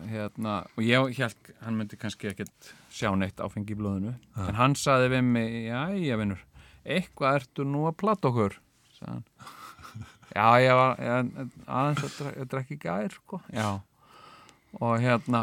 [0.08, 4.14] hérna, og ég held hann myndi kannski ekkert sjá neitt áfengi í blóðinu,
[4.48, 6.40] en hann saði við mig já, ég vinnur,
[6.88, 8.56] eitthvað ertu nú að platta okkur
[9.04, 9.22] hann
[10.38, 11.30] já, ég var ég,
[11.66, 13.40] aðeins að dre- að drekka í gær sko.
[13.52, 13.68] já,
[14.80, 15.42] og hérna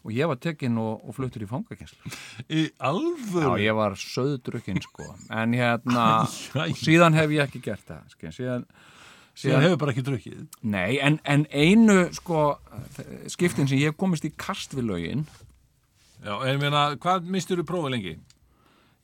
[0.00, 2.12] og ég var tekinn og, og fluttur í fangakenslu
[2.48, 3.56] Í já, alvöru.
[3.60, 6.06] ég var söðdrukkinn sko en hérna,
[6.80, 8.32] síðan hef ég ekki gert það sko.
[8.36, 8.64] síðan,
[9.40, 10.40] Síðan hefur bara ekki drukkið.
[10.68, 12.40] Nei, en, en einu sko
[13.30, 15.22] skiptin sem ég komist í kast við lögin
[16.20, 18.18] Já, en ég meina, hvað mistur þú prófið lengi?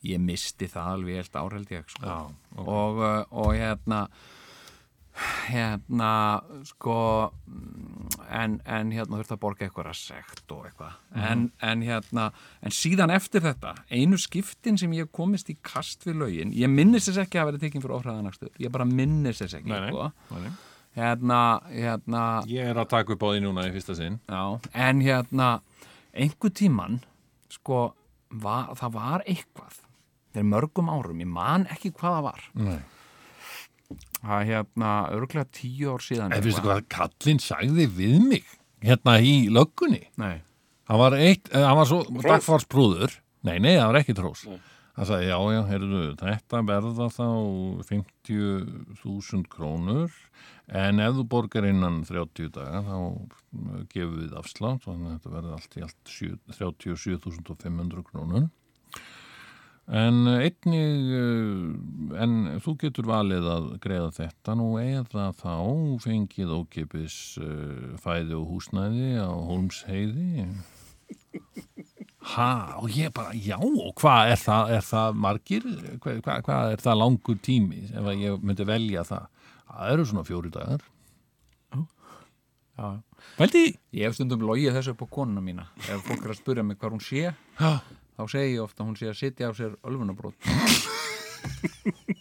[0.05, 2.03] ég misti það alveg helt ár held ég sko.
[2.05, 2.17] Já,
[2.55, 2.67] ok.
[2.67, 4.01] og, uh, og hérna
[5.47, 6.11] hérna
[6.67, 6.97] sko
[7.49, 12.27] mm, en, en hérna þurfti að borga eitthvað að sekt og eitthvað en, en hérna,
[12.61, 17.09] en síðan eftir þetta einu skiptin sem ég komist í kast við lögin, ég minnist
[17.09, 19.89] þess ekki að vera tekinn fyrir óhraðanakstur, ég bara minnist þess ekki Nei, nei.
[19.89, 20.11] sko.
[20.35, 20.53] Nei, nei.
[20.99, 21.41] hérna,
[21.73, 24.21] hérna Ég er að taka upp á því núna í fyrsta sinn.
[24.29, 24.43] Já,
[24.85, 25.49] en hérna
[26.17, 26.99] einhver tíman
[27.53, 27.81] sko,
[28.29, 29.81] var, það var eitthvað
[30.33, 32.79] fyrir mörgum árum, ég man ekki hvað það var Nei.
[34.21, 38.51] það er hérna örglega tíu ár síðan En finnstu hvað kallinn sagði við mig
[38.83, 40.03] hérna í löggunni?
[40.21, 40.35] Nei,
[40.87, 43.11] Hann var eitt, eh, hann var svo dagfarsprúður.
[43.43, 44.45] Nei, nei, það var ekki trós.
[44.95, 47.25] Hann sagði, já, já, heyrðu, þetta verða þá
[47.89, 50.13] 50.000 krónur
[50.67, 55.35] en ef þú borgar innan 30 daga þá eh, gefum við afslátt þannig að þetta
[55.37, 58.49] verða allt í allt sjö- 37.500 krónur.
[59.87, 65.53] En einnig, eh, en þú getur valið að greiða þetta nú eða þá
[66.03, 67.15] fengið ókipis
[68.03, 70.49] fæði og húsnæði á Holmsheiði.
[72.27, 75.67] Ha, og ég bara, já, og hvað er það, er það margir?
[76.03, 79.29] Hvað, hvað, hvað er það langur tími ef ég myndi velja það?
[79.67, 80.81] Það eru svona fjóri dagar.
[82.77, 82.87] já,
[83.37, 83.63] Veldi?
[83.97, 86.77] ég hef stundum logið þessu upp á konuna mína ef fólk er að spyrja mig
[86.77, 87.31] hvað hún sé
[88.17, 90.37] þá segi ég ofta að hún sé að sitja á sér ölfunabrót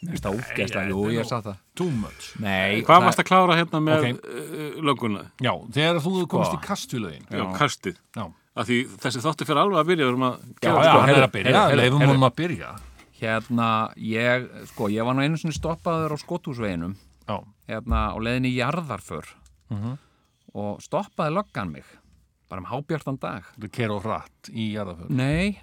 [0.06, 2.26] Þetta ógeðslega, jú, ég sa það Too much.
[2.42, 4.18] Nei, Hvað varst að klára hérna með Ok.
[4.20, 4.66] okay.
[4.86, 5.22] lögguna?
[5.42, 6.58] Já, þegar þú komist Sko.
[6.60, 7.24] í kastvilögin.
[7.30, 7.96] Já, kastið.
[8.16, 8.24] Já.
[8.56, 10.12] því þessi þáttu fyrir alveg að byrja Já,
[10.60, 11.00] gera já, þetta.
[11.00, 12.70] hann er að byrja, leifum honum að byrja
[13.16, 17.05] Hérna, ég, sko, ég var nú einu sinni stoppaður á skotthúsveginum Já,
[17.68, 19.30] hérna á leiðinni í jarðarför.
[20.56, 21.86] Og stoppaði löggan mig
[22.48, 23.46] bara um hábjartan dag.
[23.56, 25.58] Þetta ker og hratt í jarðaför Nei,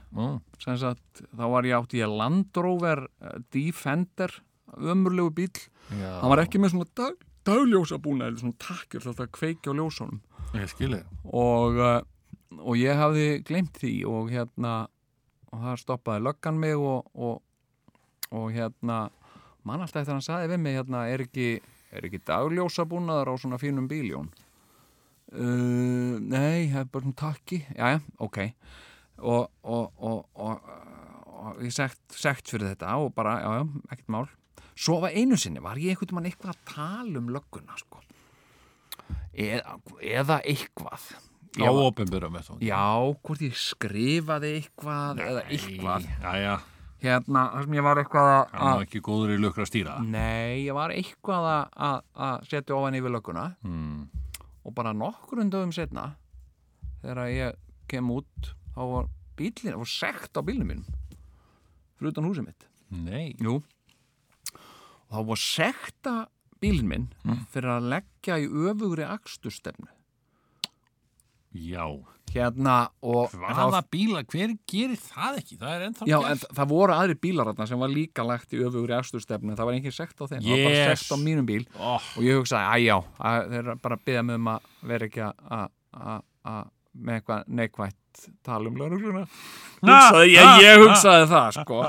[0.60, 4.34] sem sagt, þá var ég átt í að Land Rover eh, Defender
[4.74, 5.52] ömurlegu bíl
[5.94, 9.76] Já, hann var ekki með svona dag, dagljósa búna eða svona takkjur þetta að kveikja
[9.76, 10.20] á ljósunum.
[11.24, 12.02] Og, uh,
[12.60, 14.76] og ég hafði glemt því og hérna
[15.54, 17.42] og það stoppaði löggan mig og, og,
[18.34, 19.06] og hérna
[19.64, 21.50] mann alltaf eftir að hann saði við mig hérna er ekki,
[21.98, 24.30] er ekki dagljósa búnaðar á svona fínum bíljón?
[25.34, 27.60] Uh, nei, það er bara svona takki.
[27.74, 28.40] Já, ok.
[29.24, 30.70] Og, og, og, og,
[31.34, 34.26] og ég sekt, sekt fyrir þetta og bara, já, já, ekkert mál.
[34.74, 38.02] Svo var einu sinni, var ég einhvern mann eitthvað að tala um lögguna sko?
[39.34, 41.06] Eða, eða eitthvað.
[41.54, 42.86] Á þá Já,
[43.22, 46.08] hvort ég skrifaði eitthvað eða eitthvað.
[46.10, 46.56] Já, já,
[47.04, 49.98] hérna, þar sem ég var eitthvað að- hann var ekki góður í lukra stýra.
[50.04, 53.56] Nei, ég var eitthvað að- setja ofan yfir lögguna.
[53.64, 54.10] Mm.
[54.66, 56.16] og bara nokkur dögum setna
[57.04, 57.56] þegar ég
[57.90, 60.86] kem út þá var bílinn, það var sekt á bílnum mínum
[62.00, 62.64] fyrir utan húsið mitt.
[62.90, 63.62] Nei, Jú.
[65.12, 66.28] Og þá var sekta
[66.62, 67.46] bílinn minn Mm.
[67.52, 69.88] fyrir að leggja í öfugri akstustefnu
[71.54, 71.86] já
[72.34, 75.58] hérna og Hvaða bíla, hver gerir það ekki?
[75.62, 78.54] Það er ennþá Já, en þa- það voru aðri bílar þarna sem var líka lagt
[78.54, 81.00] í öfugri afsturstefnu, það var engin sekt á þeim, það var bara Yes.
[81.00, 84.36] sekt á mínum bíl oh, og ég hugsaði, að já, að þeir bara byggja mig
[84.42, 84.60] um að
[84.94, 88.00] vera ekki að- með eitthvað neikvætt
[88.46, 89.24] tala um laurugluna
[90.30, 91.80] ég, ég hugsaði það, sko.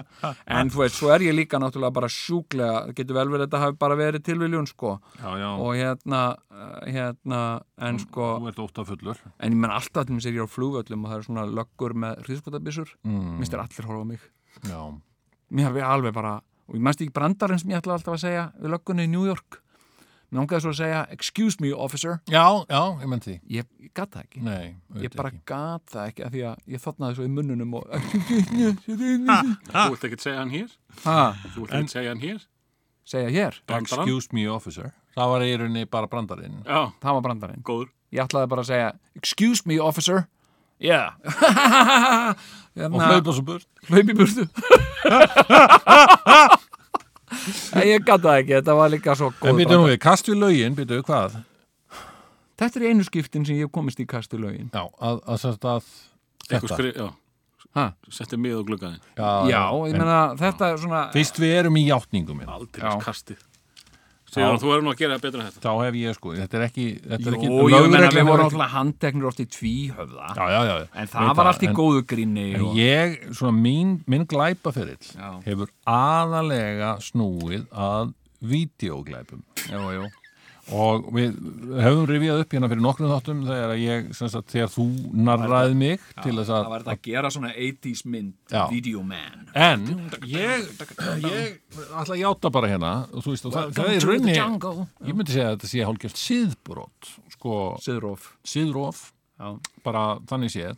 [0.57, 3.61] En þú veist, svo er ég líka náttúrulega bara sjúklega, getur vel verið að þetta
[3.65, 4.95] hafi bara verið tilviljun, sko.
[5.21, 6.23] Já, já, og hérna,
[6.55, 7.43] uh, hérna
[7.89, 11.05] en sko, þú ert óttafullur en ég menn alltaf til mér sér ég á flugvöllum
[11.05, 13.29] og það er svona löggur með hríðskotabissur, mm.
[13.39, 14.27] minnst er allir horfa mig.
[14.65, 14.81] Já,
[15.51, 18.49] mér hefði alveg bara og ég mæst ekki brandarinn sem ég ætla alltaf að segja
[18.57, 19.61] við löggunni í New York
[20.35, 22.17] mér langaði svo að segja excuse me officer.
[22.27, 23.35] Já, já, ég menn því.
[23.55, 24.41] Ég, ég gat það ekki.
[24.43, 25.43] Nei, ég auðvitað bara ekki.
[25.47, 27.85] gat það ekki af því að ég þotnaði svo í munnunum og
[28.85, 30.71] Þú vilt ekki segja hann hér?
[31.05, 31.19] ha,
[31.55, 32.41] Þú vilt ekki segja hann hér?
[33.05, 33.53] segja hér?
[33.69, 34.09] Brandarann?
[34.09, 34.91] Excuse me officer.
[35.15, 36.63] Það var í rauninni bara brandarinn.
[36.67, 37.63] Já, það var brandarinn.
[37.63, 37.91] Góður.
[38.15, 38.89] ég ætlaði bara að segja
[39.21, 40.25] excuse me officer.
[40.83, 41.15] Yeah.
[42.75, 43.69] Og hérna, hlaupa svo burt.
[43.87, 44.49] Hlaup í burtu
[47.85, 50.41] ég gat það ekki, þetta var líka svo góð En byrju nú við, kast við
[50.43, 51.37] lögin, byrju hvað?
[52.61, 55.89] þetta er einu skiptin sem ég hef komist í kastu lögin Já, að, að, að,
[56.45, 57.09] Þetta, skrif, já.
[57.79, 57.87] ha?
[58.13, 59.01] Setti mið á gluggaðin.
[59.17, 62.95] já, Já, ég en meina þetta er svona Fyrst við erum í játningum minn Aldrei
[63.03, 63.41] kastið.
[64.35, 65.63] Sigur, þú verður nú að gera betur en þetta.
[65.65, 68.49] Þá hef ég sko, þetta er ekki Þetta er ekki Jú, ég lögreglan við vorum
[68.49, 70.33] alltaf handteknir oft í tvíhöfða.
[70.35, 70.89] Já, já, já.
[71.03, 72.75] En það var allt í góðu gríni En og...
[72.81, 75.15] ég, svona mín, minn glæpaferill
[75.47, 78.13] hefur aðalega snúið að
[78.45, 79.47] vídeoglæpum.
[79.71, 80.13] Jú, jú
[80.73, 81.35] og við
[81.85, 84.87] höfum rifjað upp hérna fyrir nokkrum þáttum þegar ég, sagt, þegar þú
[85.27, 88.55] narraði mig til þess að, var þetta að gera svona 80s mynd.
[88.73, 89.89] Videoman en
[90.31, 90.69] ég,
[91.25, 95.19] ég ætla að játa bara hérna og þú veist, og það, það er raunni ég
[95.19, 100.77] myndi segja að þetta sé hálfgjört síðbrot sko, Siðróf síðrof Já, bara þannig séð.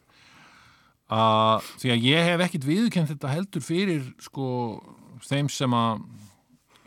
[1.12, 4.46] Að því að ég hef ekkit viðkjönd þetta heldur fyrir sko
[5.26, 6.00] þeim sem að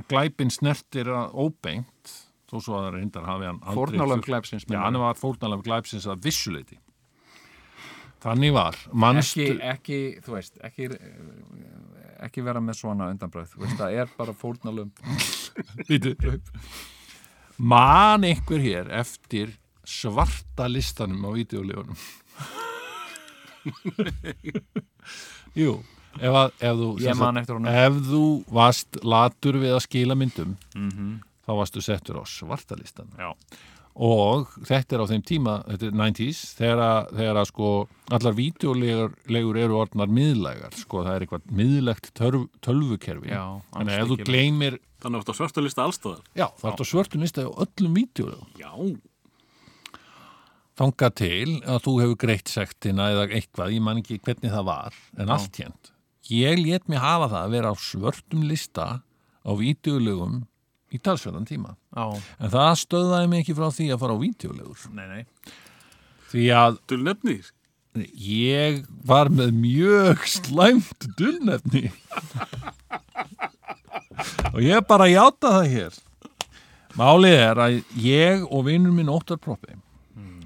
[0.09, 2.15] glæpin snertir að óbeint
[2.49, 6.17] þó svo að það reyndar hafi hann Fórnálum glæpsins Já, hann var fórnalöfum glæpsins að
[6.27, 6.77] vissuleiti
[8.23, 10.83] þannig var manstu, ekki, ekki, þú veist ekki,
[12.25, 14.89] ekki vera með svona undanbröð Þú veist, það er bara fórnálum
[17.71, 19.47] man einhver hér eftir
[19.87, 21.97] svarta listanum á videolegunum
[25.59, 25.71] Jú
[26.17, 28.23] ef, að, ef, þú, sagt, ef þú
[28.55, 30.55] varst latur við að skila myndum
[31.49, 33.31] þá varstu settur á svarta listan Já.
[33.97, 37.71] og þetta er á þeim tíma þetta er 90s þegar að, þegar að sko
[38.19, 43.43] allar videolegur eru orðnar miðlægar sko það er eitthvað miðlægt tölv, tölvukerfi Já,
[43.73, 46.23] þannig að ef þú gleymir Þannig að þú svörtu lista allstóðar.
[46.35, 48.49] Já, það er svörtu lista á öllum vídeolegum.
[48.59, 48.71] Já.
[50.79, 54.99] Þanga til að þú hefur greitt sektina eða eitthvað, ég man ekki hvernig það var,
[55.19, 55.91] en allt hérnt.
[56.29, 60.41] Ég let mig hafa það að vera á svörtum lista á vídeolegum
[60.93, 61.75] í talsverðan tíma.
[61.95, 62.05] Já,
[62.39, 64.19] En það stöðaði mig ekki frá því að fara á
[65.09, 65.23] nei
[66.29, 67.47] Því að Þú nefnir.
[68.13, 71.87] ég var með mjög slæmt dulnefni.
[74.53, 75.97] og ég bara játa það hér.
[76.99, 79.75] Málið er að ég og vinnur minn Óttar Proppi,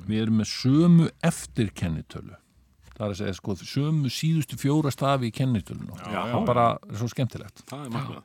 [0.08, 2.36] við erum með sömu eftirkennitölu.
[2.94, 7.08] það er að segja sko sömu síðustu fjóra stafi í kennitölun það er bara svo
[7.10, 8.20] skemmtilegt Það er markmið.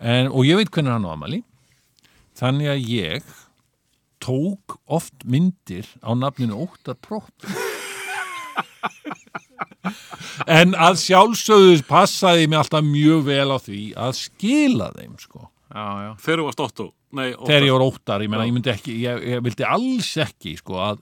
[0.00, 1.42] En, og ég veit hvernig hann á amali
[2.40, 3.32] þannig að ég
[4.20, 7.48] tók oft myndir á nafninu Óttar Prótt
[10.60, 15.46] en að sjálfsögðu passaði mig alltaf mjög vel á því að skila þeim sko.
[15.70, 16.10] Já, já.
[17.46, 21.00] Þegar ég var óttar, ég ég myndi ekki ég, ég vildi alls ekki, sko að,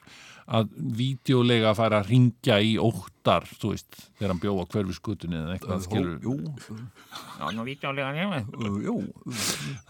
[0.49, 5.83] að vídeolega fara að ringja í óttar, þú veist þegar hann bjóða hverfiskutunni eða eitthvað
[5.85, 6.37] skilur Jú,
[7.37, 8.39] já, nú vítjálega nefna.
[8.87, 8.95] Jú,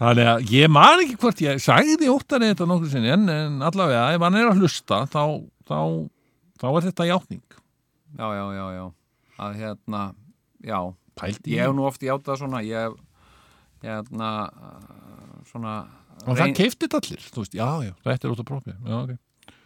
[0.01, 4.09] þannig að ég man ekki hvort ég sagði óttar þetta nokkur sinni, en, en allavega
[4.17, 5.23] ef hann er að hlusta, þá
[5.69, 5.79] þá,
[6.59, 7.45] þá er þetta játning.
[8.19, 8.83] Já, já, já, já.
[9.39, 10.03] Að hérna,
[10.67, 10.79] já,
[11.15, 12.99] pældi ég hef nú oft játað svona, ég hef,
[13.85, 14.33] hérna,
[15.47, 15.79] svona,
[16.27, 19.17] og það keifti allir, þú veist, já, já, þetta er út af prófi já, ok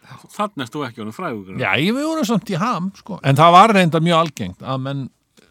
[0.04, 1.58] Þannig erst þú ekki honum frægur.
[1.60, 3.18] Já, ég við vorum samt í ham, sko.
[3.24, 5.04] En það var reynda mjög algengt að menn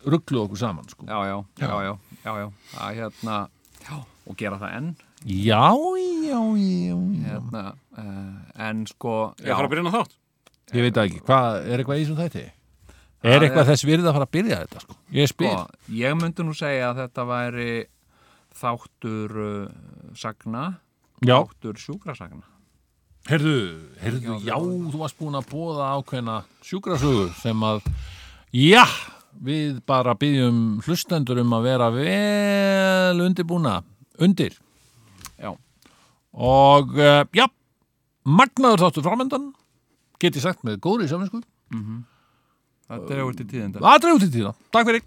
[0.05, 1.05] rugglu okkur saman, sko.
[1.07, 1.93] já, já, já, já,
[2.25, 2.47] já, já,
[2.77, 3.37] að hérna,
[3.87, 3.95] já,
[4.27, 4.91] og gera það enn,
[5.23, 6.97] Já, já, já, já.
[7.23, 7.61] hérna,
[7.97, 10.17] uh, en sko, Ég fara að byrja inn á þátt.
[10.73, 12.43] Ég veit ekki, hvað, er eitthvað í þessum þætti?
[13.23, 14.95] Er Það eitthvað er- þess virði að fara að byrja þetta, sko?
[15.15, 15.53] Ég spyr.
[15.53, 17.69] Sko, ég myndi nú segja að þetta væri
[18.59, 19.67] þáttur uh,
[20.19, 20.65] sagna,
[21.23, 21.37] já.
[21.39, 22.43] þáttur sjúkrasagna.
[23.24, 23.57] Herðu,
[24.03, 27.86] herðu, já, þú varst búin að bóða ákveðna sjúkrasögu sem að,
[28.51, 28.84] já,
[29.39, 33.78] við bara byggjum hlustendur um að vera vel undirbúna,
[34.19, 34.59] undir.
[35.39, 35.53] Já.
[36.36, 37.47] Og, uh, já,
[38.28, 39.49] magnaður þáttur framöndan,
[40.19, 41.39] get ég sagt með góðri saminsku.
[42.91, 43.80] Þetta er auðvitað tíðinda.
[43.88, 44.55] Það dreif til tíða.
[44.76, 45.03] Takk fyrir.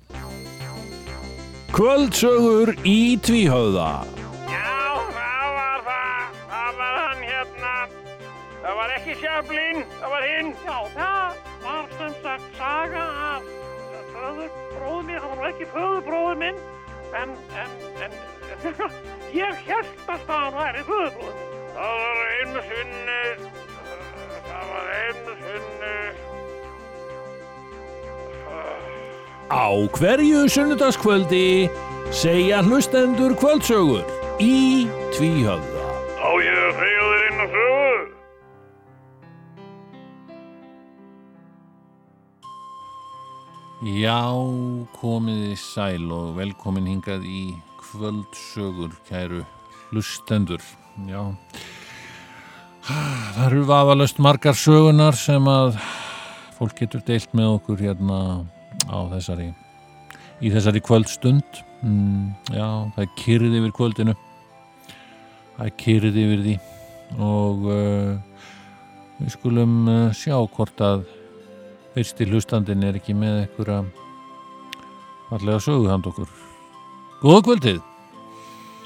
[1.77, 4.16] Kvöldsögur í tvíhöfða.
[9.21, 10.53] Sjöflin, það var hinn.
[10.67, 13.51] Já, það var sem sagt saga af
[14.13, 15.21] föðurbróður minn.
[15.25, 16.63] Það var ekki föðurbróður minn,
[17.23, 18.17] en, en, en,
[19.43, 21.53] ég held að það væri föðurbróður minn.
[21.77, 23.21] Það var einu sinni,
[24.47, 25.97] það var einu sinni,
[29.47, 31.71] Á hverju sunnudagskvöldi
[32.11, 34.03] segja hlustendur kvöldsögur
[34.43, 35.76] í tvíhöfða.
[43.87, 44.35] Já,
[44.99, 49.45] komiði sæl og velkomin hingað í kvöldsögur, kæru
[49.93, 50.63] hlustendur.
[51.07, 51.21] Já,
[52.83, 55.79] það eru vafalöst margar sögunar sem að
[56.57, 58.19] fólk getur deilt með okkur hérna
[58.91, 59.53] á þessari,
[60.43, 61.63] í þessari kvöldstund.
[61.87, 62.67] Mm, já,
[62.97, 64.17] það er kyrrið yfir kvöldinu.
[65.53, 66.57] Það er kyrrið yfir því
[67.23, 68.43] og uh,
[69.21, 71.07] við skulum uh, sjá hvort að
[71.97, 73.79] fyrsti hlustandinn er ekki með einhverja
[75.31, 76.29] fallega sögu hand okkur.
[77.23, 77.79] Góða kvöldið!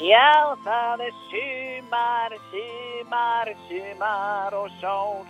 [0.00, 5.26] Já, það er sumar, sumar, sumar og sól.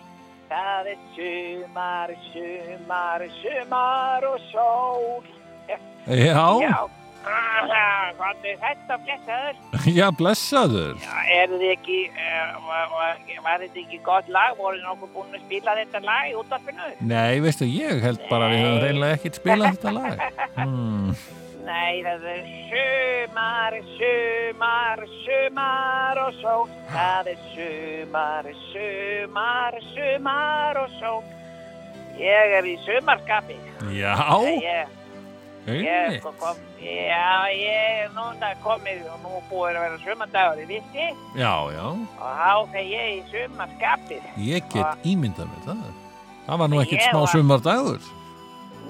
[0.50, 5.24] Það er sumar, sumar, sumar og sól.
[5.70, 6.76] Já, Já,
[7.24, 9.58] hvað er þetta blessaður?
[9.98, 10.94] já, blessaður.
[11.02, 12.70] Já, er þið ekki, uh,
[13.44, 14.54] var, þetta ekki gott lag?
[14.60, 16.92] Voru nokkuð búin að spila þetta lag í útvarpinu?
[17.10, 20.24] Nei, veistu, ég held bara að við höfum reynilega ekkert spilað þetta lag.
[20.60, 21.14] Hmm.
[21.64, 26.64] Nei, það er sumar, sumar, sumar og sól.
[26.90, 31.20] Það er sumar, sumar, sumar og sól.
[32.20, 33.56] Ég er í sumarskapi.
[33.96, 34.16] Já,
[34.50, 34.90] Ég,
[35.78, 40.66] ég, sko kom, já, ég er núna komið og nú búið að vera sumardagur í
[40.70, 41.06] vissi
[41.38, 41.86] Já, já,
[42.18, 44.22] og þá fer ég í sumarskapið.
[44.38, 45.84] ég get ímyndað með það.
[46.46, 48.00] Það var nú ekkert smá var- sumardagur.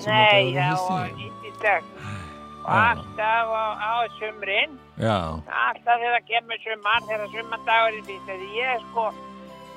[0.06, 1.18] Nei, það var ég.
[1.44, 1.84] ítislegt.
[2.60, 2.92] Og Já.
[2.92, 5.16] alltaf á, á sumrin Já,
[5.48, 9.04] Alltaf þegar kemur sumar, þegar sumardagurinn býst, þegar ég er sko,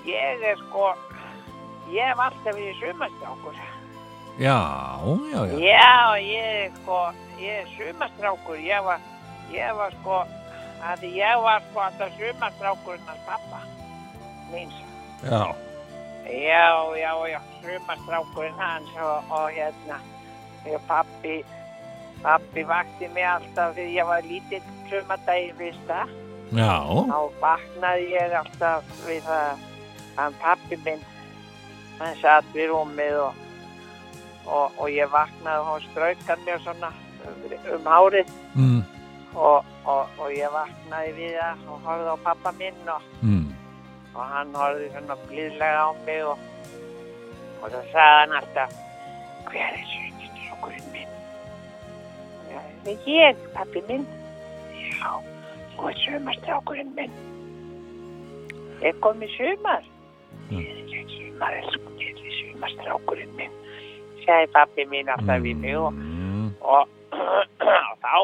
[0.06, 0.90] ég er sko,
[1.96, 3.56] ég hef alltaf verið sumastrákur.
[4.40, 4.60] Já,
[5.32, 5.58] já, já.
[5.60, 7.00] Já, ég sko,
[7.40, 9.00] ég er sumastrákur, ég var,
[9.54, 10.24] ég var sko,
[10.84, 13.62] að ég var sko alltaf sumastrákurinn hans pappa,
[14.52, 14.74] míns.
[15.24, 15.56] Já,
[16.24, 20.00] Já, já, já, sumastrákurinn hans og, og hérna,
[20.66, 21.44] ég pappi,
[22.24, 26.06] pappi vakti mig alltaf þegar ég var lítill sumardaginn fyrsta.
[26.54, 26.74] já,
[27.10, 29.64] þá vaknaði ég alltaf við það
[30.16, 31.02] hann pappi minn
[32.00, 33.40] hann satt við rúmið og,
[34.46, 36.92] og, og ég vaknaði og hann straukan mér svona
[37.74, 38.80] um hárið mm,
[39.36, 43.46] og, og, og ég vaknaði við það og horfði á pappa minn og, mm,
[44.14, 46.50] og hann horfði svona blíðlega á mig og,
[47.62, 48.82] og það sagði hann alltaf
[49.54, 51.16] hver er sumastrákurinn minn?
[52.50, 54.06] Já, það er ég, pappi minn.
[54.74, 55.12] Já,
[55.76, 57.18] þú er sumastrákurinn minn.
[58.84, 59.86] Er komið sumar?
[60.52, 63.63] Ég er sumar, elsku, ég er sumastrákurinn minn.
[64.24, 66.50] Sæði pappi minn alltaf við mig og, Mm.
[66.62, 68.16] og, og þá,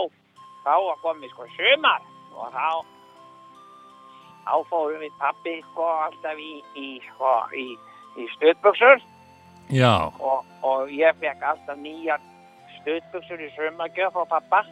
[0.66, 2.02] þá var komið sko sumar.
[2.40, 2.70] Og þá,
[4.46, 7.68] þá fórum við pappi sko alltaf í, í, sko, í,
[8.18, 8.28] í
[9.70, 12.22] Já, og, og ég fekk alltaf nýjar
[12.80, 14.64] stuðbuxur í sumagjöf frá pappa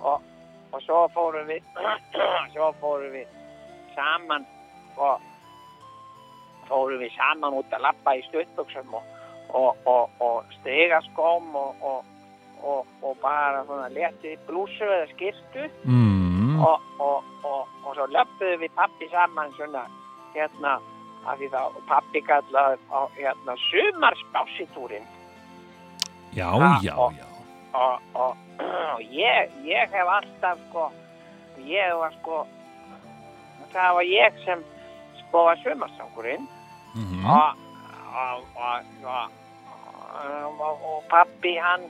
[0.00, 0.22] og,
[0.72, 1.60] og svo fórum við
[2.54, 3.26] svo fórum við
[3.96, 4.46] saman
[4.96, 5.20] og
[6.68, 9.12] fórum við saman út að lappa í stuðbuxum og,
[9.54, 12.04] og, og, og stregaskóm og, og,
[12.62, 16.58] og, og bara svona letið blúsu eða skirtu mm.
[16.60, 19.84] og, og, og, og svo löppuðum við pappi saman svona
[20.34, 20.78] hérna
[21.26, 25.06] af því þá pappi kallaði á hérna sumarspásitúrin
[26.36, 27.26] já, Ah, já, og- já.
[28.14, 28.36] og,
[29.10, 30.90] ég, ég hef alltaf sko
[31.58, 32.46] ég var sko
[33.72, 34.64] það var ég sem
[35.32, 36.46] var sumarstrákurinn
[36.96, 37.26] Mm.
[37.28, 37.56] og, og,
[38.16, 39.30] og, og,
[40.60, 41.82] og, og pappi hann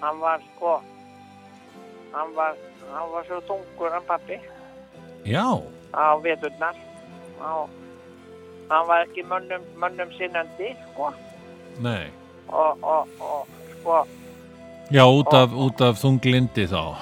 [0.00, 0.74] hann var sko
[2.14, 2.54] hann var
[2.92, 4.38] hann var svo tungur hann pappi
[5.26, 5.46] Já,
[5.92, 6.76] á veturnar
[7.40, 7.68] og
[8.70, 11.10] hann var ekki mönnum, mönnum sinnandi sko
[11.78, 12.06] nei.
[12.48, 13.46] og, og, og
[13.80, 14.06] sko
[14.90, 16.94] Já, út af, út af þunglindi þá.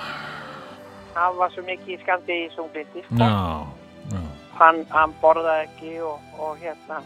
[1.15, 3.19] hann var svo mikið skandi í sunglindi sko.
[3.21, 3.67] Já,
[4.13, 4.23] já.
[4.59, 7.03] hann, hann borðaði ekki og, og hérna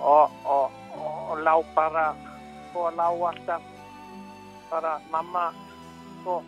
[0.00, 2.14] og, og, og, og lá bara
[2.70, 3.62] sko lá alltaf.
[4.70, 5.52] Bara mamma
[6.20, 6.42] sko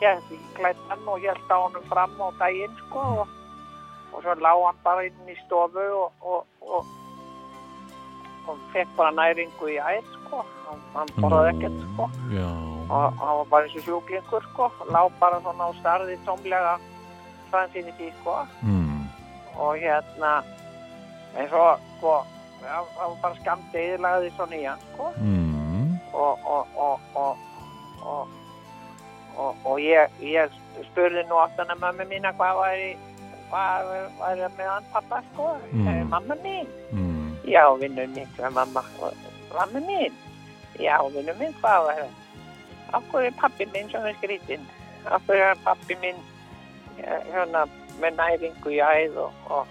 [0.00, 3.28] hélt í klættan og hélt á honum fram á daginn sko og,
[4.12, 6.86] og svo lá hann bara inn í stofu og, og, og,
[8.48, 10.44] og fekk bara næringu í æð sko.
[10.66, 12.10] Hann, hann borðaði ekkert sko.
[12.32, 12.50] Já,
[12.88, 14.70] og hann var bara eins og sjúklingur sko.
[14.90, 16.78] Lá bara svona og starði tómlega
[17.50, 18.40] fram fyrir því sko.
[18.62, 18.94] Mm.
[19.56, 20.42] og hérna
[21.38, 21.66] en svo
[21.98, 22.14] sko
[22.64, 25.98] það var bara skamt eðilagði svona í hann sko Mm.
[26.12, 27.36] og og og og
[28.04, 28.28] og,
[29.36, 30.50] og, og ég, ég
[30.90, 32.90] spurði nú aftan að mömmu mína hvað væri
[33.50, 33.88] hvað
[34.20, 35.86] væri með hann pappa sko Mm.
[35.88, 36.08] mm.
[36.10, 37.32] mamma mín Mm.
[37.44, 38.82] já vinnu mín hvað mamma
[39.54, 40.12] mamma mín
[40.78, 42.12] já vinnu mín hvað var það
[42.94, 44.66] af hverju er pappi sem er skrítinn
[45.10, 46.16] af hverju er pappi minn
[46.98, 47.66] eh, hérna
[48.00, 49.66] með næringu í æð og og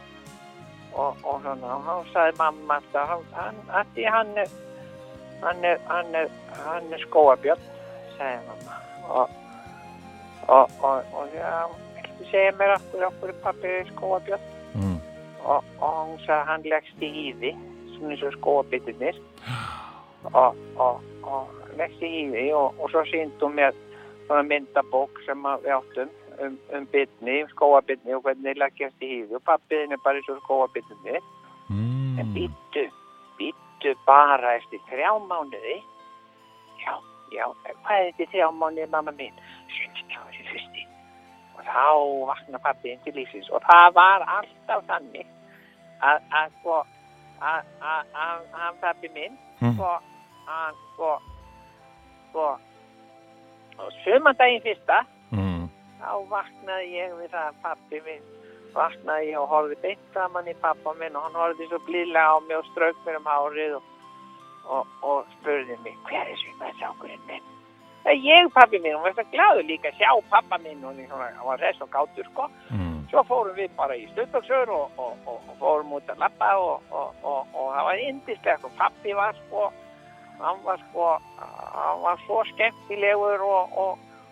[0.93, 4.51] og, og og hann sagði mamma alltaf, hann, hann, því hann er
[5.43, 6.29] hann er, hann er,
[6.65, 7.63] hann er skóabjörn,
[8.17, 8.81] sagði mamma.
[9.09, 9.39] Og
[10.47, 11.51] og, og, og já,
[11.95, 14.97] viltu segja mér okkur er pappi skóabjörn Mm.
[15.45, 17.51] og, og hún sagði hann leggst í hýði
[17.93, 19.19] svona eins og skóabitinir
[20.33, 23.75] og, og, og leggst í hýði og, og svo síndum mér
[24.25, 26.09] svona myndabók sem við áttum
[26.41, 30.41] um, um bitni, skóabitni og hvernig leggjast í hýði og pappiðin er bara eins og
[30.43, 31.19] skóabitni
[31.69, 32.19] Mm.
[32.19, 32.81] en býttu,
[33.39, 35.77] býttu bara eftir þrjá mánuði
[36.83, 36.93] já,
[37.31, 39.33] já hvað er þetta þrjá mánuði mamma mín
[39.71, 40.83] sjöndstráður í fyrsti
[41.55, 41.87] og þá
[42.27, 45.25] vakna pappiðin til lífsins og það var alltaf þannig
[46.03, 46.81] að, að sko
[47.39, 47.63] að,
[48.19, 49.77] að pappi minn Mm.
[49.77, 49.89] sko,
[50.51, 51.09] að sko
[52.29, 52.45] sko
[53.79, 55.05] og sumandaginn fyrsta.
[56.03, 58.31] Þá vaknaði ég við það að pappi minn
[58.73, 62.37] vaknaði ég og horfði beint saman í pappa minn og hann horfði svo blíðlega á
[62.47, 63.89] mig og strauk mér um hárið og,
[64.75, 67.51] og, og spurði mig hver er svimaðsákurinn minn?
[68.03, 70.97] Það er ég pappi minn, hún var svo gláður líka að sjá pappa minn og
[70.97, 72.49] hann var res og gátur sko.
[72.73, 72.97] Mm.
[73.11, 76.89] Svo fórum við bara í stuttbuxur og, og, og, og fórum út að lappa og,
[76.91, 79.69] og, og, og það var indislegt og pappi var sko,
[80.41, 83.77] hann var sko, hann var svo skemmtilegur og,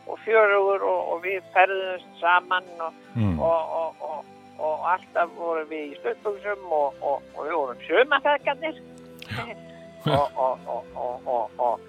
[0.08, 3.39] og, og fjörugur og, og við ferðumst saman og, Mm.
[3.39, 4.26] og, og, og,
[4.60, 8.78] og alltaf vorum við í stuttbuxum og, og, og við vorum sömafæðgarnir
[10.06, 11.80] og, og, og, og, og, og,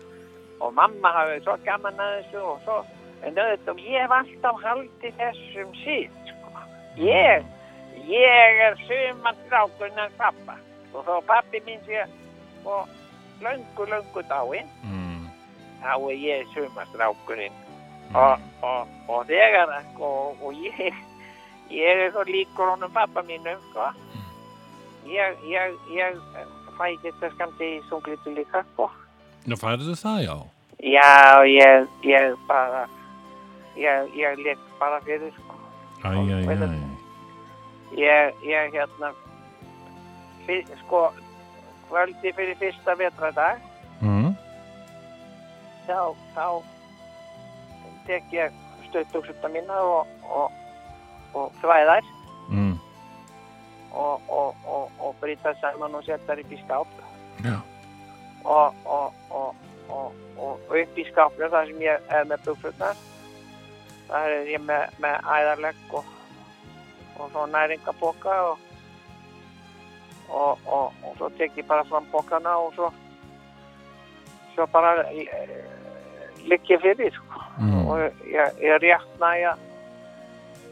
[0.60, 2.80] og mamma hafði svo gaman að þessu og svo
[3.22, 6.64] en auðvitað, ég hef alltaf haldið þessum síð sko.
[6.98, 7.44] ég,
[8.10, 10.58] ég er sömandrákurinn en pappa
[10.92, 12.02] og þá pappi mín sé
[12.66, 12.88] og
[13.42, 15.28] löngu, löngu dáinn Mm.
[15.82, 17.54] þá er ég sömandrákurinn
[18.14, 20.08] og, og, og þegar sko,
[20.42, 20.94] og ég
[21.72, 23.86] ég er svo líkur honum pappa mínum sko.
[25.08, 26.18] ég, ég, ég
[26.78, 28.90] fæ þetta skamti í sunglitu líka sko.
[29.46, 30.36] Já, færðu það, já.
[30.82, 31.10] já,
[31.48, 32.84] ég, ég bara
[33.76, 35.58] ég, ég leik bara fyrir sko.
[36.04, 36.70] Æ, æ, æ.
[37.98, 39.12] ég, ég hérna
[40.46, 41.12] fyr, sko
[41.90, 43.60] kvöldi fyrir fyrsta vetradag
[44.02, 44.32] Mm.
[45.86, 46.46] þá, þá
[48.06, 48.54] tek ég
[48.88, 50.50] stöðbúksutta mína og, og,
[51.32, 52.08] og þvæðar
[52.50, 52.74] mm.
[53.92, 56.98] og, og, og, og brýta saman og setja upp í skáp
[57.44, 57.56] Já.
[58.44, 59.54] og, og, og,
[59.88, 62.98] og, og upp í skápnu þar sem ég er með buksutnar
[64.10, 66.10] þar er ég með, með æðarlegg og,
[67.52, 68.66] næringaboka og,
[70.28, 72.92] og, og, og svo tek ég bara fram bókana og svo
[74.54, 75.48] svo bara eh,
[76.50, 77.44] ligg ég fyrir sko.
[77.60, 77.86] Mm.
[77.86, 79.56] og ég, ég rétt næja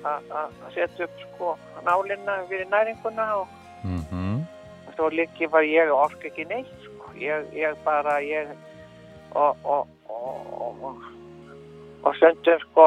[0.05, 4.47] að setja upp sko nálinna fyrir næringuna og Mm
[4.91, 7.13] og svo liggi bara ég ork ekki neitt sko.
[7.15, 8.49] ég, ég bara ég
[9.31, 11.03] og og, og, og,
[12.03, 12.87] og, stundum sko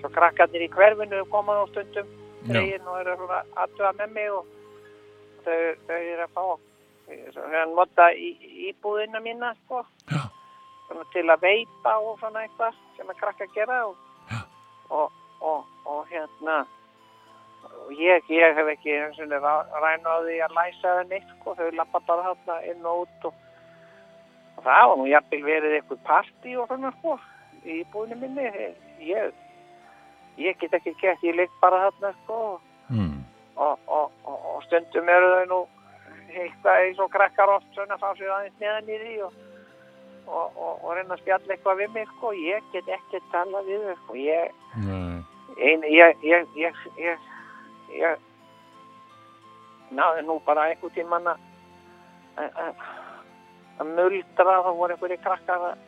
[0.00, 2.08] svo krakkarnir í hverfinu koma nú stundum
[2.86, 4.46] og eru aðtöða með mig og
[5.44, 6.44] þau, þau eru að fá
[7.34, 8.30] þau að nota í,
[8.70, 10.25] íbúðina mína sko Já.
[11.12, 13.96] Til að veipa og svona eitthvað sem að krakka gera og,
[14.90, 16.64] og, og, og hérna
[17.86, 22.58] og ég, ég hef ekki því að læsa það neitt sko, þau lappa bara þarna
[22.70, 23.40] inn og út og,
[24.56, 27.18] og það var nú jafnvel verið eitthvað partí og svona sko
[27.66, 28.46] í búinu minni
[29.02, 29.32] ég,
[30.38, 32.40] ég get ekki gett, ég ligg bara þarna sko
[32.90, 33.16] mm.
[33.56, 35.60] og, og, og, og stundum eru þau nú
[36.36, 39.36] eitthvað eins og krakkar oft svona fá sér aðeins neðan í því og,
[40.26, 43.84] og, og, og reyna að spjalla eitthvað við mig sko, ég get ekki tala við
[43.86, 44.52] þau sko, ég,
[46.26, 46.48] ég,
[46.98, 47.18] ég,
[47.96, 48.18] ég,
[49.96, 51.38] náði nú bara einhver tíman að
[52.36, 52.74] að- að
[53.80, 55.78] að muldra, þá voru einhverju krakkar að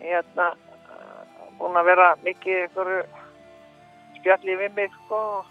[0.00, 3.02] hérna að- búin að vera mikið einhverju
[4.18, 5.44] spjalli við mig sko.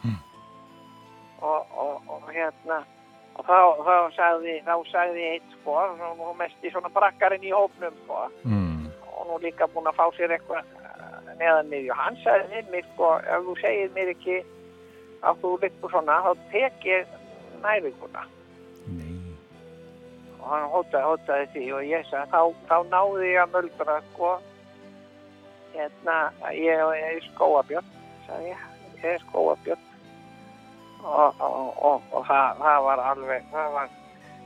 [1.41, 2.83] Og, og, og hérna
[3.37, 4.55] og þá, þá sagði
[4.91, 8.27] sagði eitt sko og mest í svona brakkarinn í hópnum sko.
[8.43, 8.89] Mm.
[9.11, 12.85] og nú líka búin að fá sér eitthvað eh, neðan og hann sagði við mig
[12.93, 14.37] sko ef þú segir mér ekki
[15.21, 17.17] að þú liggur svona þá tek ég
[17.61, 18.23] næringuna.
[18.97, 19.35] Nei.
[20.39, 24.33] og hann hótaði, hótaði því og ég sagði þá, þá náði ég að möldra sko.
[25.71, 26.17] Hérna
[26.57, 28.67] ég er skóabjörn sagði ég,
[28.97, 29.90] ég er skóabjörn
[31.03, 33.87] og, og, og, og það, það var alveg það var,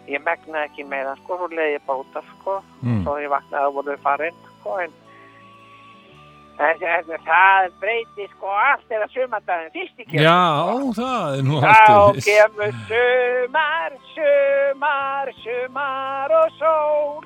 [0.08, 3.02] ég megnaði ekki meira sko, svo leiði ég báta sko Mm.
[3.04, 4.92] svo ég vaknaði að voru farin sko en
[6.56, 10.24] En, en það breyti sko allt eða sumandaginn fyrst í kemur.
[10.24, 10.44] Já,
[10.96, 12.28] það er nú Þá alltaf viss.
[12.30, 17.26] kemur sumar, sumar, sumar og sól.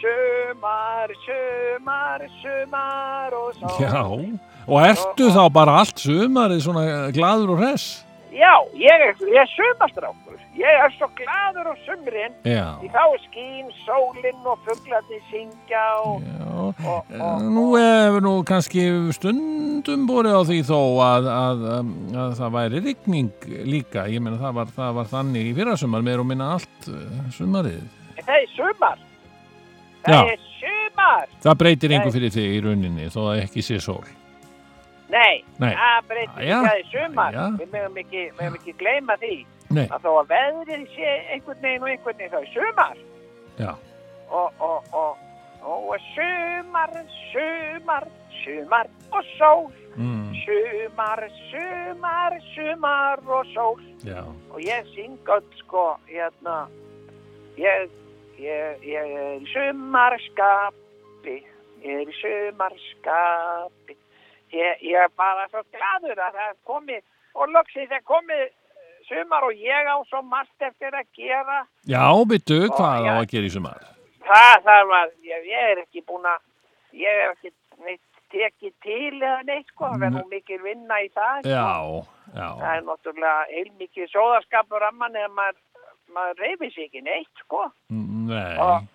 [0.00, 3.76] Sumar, sumar, sumar og sól.
[3.84, 4.00] Já,
[4.64, 7.86] og ertu þá bara allt sumarið svona gladur og hress?
[8.30, 10.36] Já, ég er, er sumastrákur.
[10.54, 12.34] Ég er svo gladur á sumrin.
[12.46, 16.22] Já, Því þá er skín, sólinn og fuglarnir syngja og...
[16.50, 18.84] og, og, Eh, Nú hefur nú kannski
[19.16, 23.30] stundum borið á því þó að, að, um, að það væri rigning
[23.66, 24.06] líka.
[24.10, 27.82] Ég meina það var, það var þannig í fyrrasumar meir og minna allt uh, sumarið.
[28.20, 29.02] Það er sumar.
[30.06, 30.22] Það Já.
[30.36, 31.28] er sumar.
[31.48, 32.10] Það breytir Nei.
[32.14, 34.04] fyrir þig í rauninni þó að ekki sé sól.
[35.10, 35.44] Nei,
[35.74, 37.32] það breytir ekki að er sumar.
[37.34, 37.46] Jæja.
[37.60, 39.34] Við mögum ekki, ekki gleyma því
[39.70, 42.96] Nei, að þó að veðrið sé einhvern veginn og einhvern veginn þá er sumar.
[43.58, 43.72] já,
[44.30, 45.18] Og, og, og,
[45.66, 46.90] og sumar,
[47.32, 48.06] sumar,
[48.44, 49.70] sumar og sól.
[49.96, 53.80] mm, Sumar, sumar, sumar og sól.
[54.06, 56.68] já, Og ég syng öll sko, hérna,
[57.58, 57.90] ég,
[58.38, 61.36] ég, ég er í sumarskapi,
[61.82, 63.96] ég er í sumarskapi.
[64.52, 67.02] Ég, er bara svo gladur að það komið
[67.38, 68.48] og loksins er komið
[69.08, 71.60] sumar og ég á svo margt eftir að gera.
[71.86, 73.86] já, byttu, hvað á að gera í sumar?
[74.26, 76.40] Það þarf að, ég, ég er ekki búin að,
[76.92, 77.52] ég er ekki
[77.86, 81.40] neitt tekið til eða neitt sko, það er nú mikil vinna í það.
[81.40, 81.50] sko.
[81.50, 81.70] Já,
[82.36, 85.58] já, Það er náttúrulega heilmikið sóðaskapur að mann eða maður,
[86.14, 87.64] maður reyfir sig ekki neitt, sko.
[87.90, 88.86] nei, Og,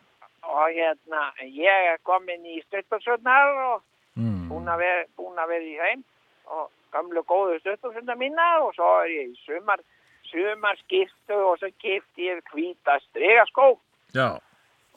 [0.45, 3.83] og hérna, ég er komin í stöldbjörnsvöldnar og
[4.19, 6.03] mm, búin að vera, vera í heim
[6.45, 9.81] og gamlu góðu stöldbjörnsvöldnar mína og svo er ég í sumar,
[10.29, 13.75] sumar skiptu og svo kipti ég hvíta stregaskó
[14.15, 14.39] já,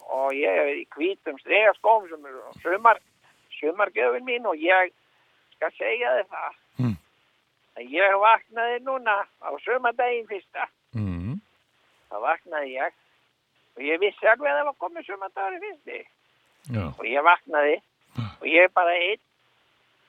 [0.08, 3.02] og ég er í hvítum stregaskóm sem er sumar,
[3.58, 4.94] sumargjöfin mín og ég
[5.56, 6.58] skal segja þið það.
[6.78, 6.96] Mm.
[7.88, 10.68] Ég vaknaði núna á sumardaginn fyrsta.
[10.94, 11.38] Mm,
[12.10, 12.94] þá vaknaði ég
[13.78, 15.98] og ég vissi alveg að það var komið sumandagur í fyrsti
[16.74, 17.76] já, og ég vaknaði
[18.18, 19.24] og ég er bara einn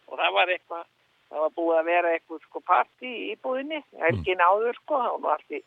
[0.10, 0.86] og það var eitthvað
[1.30, 5.34] það var búið að vera eitthvað sko partí í íbúðinni helgin áður sko og nú
[5.34, 5.64] allt í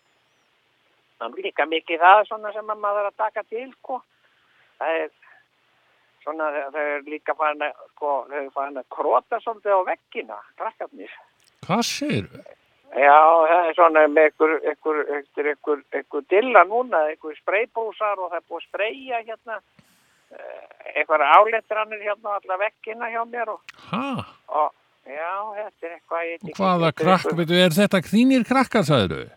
[1.22, 4.00] það líka mikið það svona sem að maður að taka til sko
[4.78, 5.12] það er
[6.22, 10.40] svona þau eru líka farin að, sko, þau eru farin að krota svolítið á veggina,
[10.60, 11.14] krakkarnir.
[11.66, 12.28] Hvað sér?
[12.92, 18.32] Já, það er svona með ykkur, ykkur, ykkur, ykkur, ykkur dilla núna, ykkur spreybrúsar og
[18.32, 19.58] það er búið að spreyja hérna,
[20.94, 23.60] eitthvað áletrannir hérna á alla veggina hjá mér og,
[23.90, 24.06] Ha?
[24.48, 24.72] og
[25.06, 26.56] já, þetta er eitthvað, ég ekki.
[26.58, 29.30] Hvaða er krakk, veitu, er þetta þínir krakkar, sagður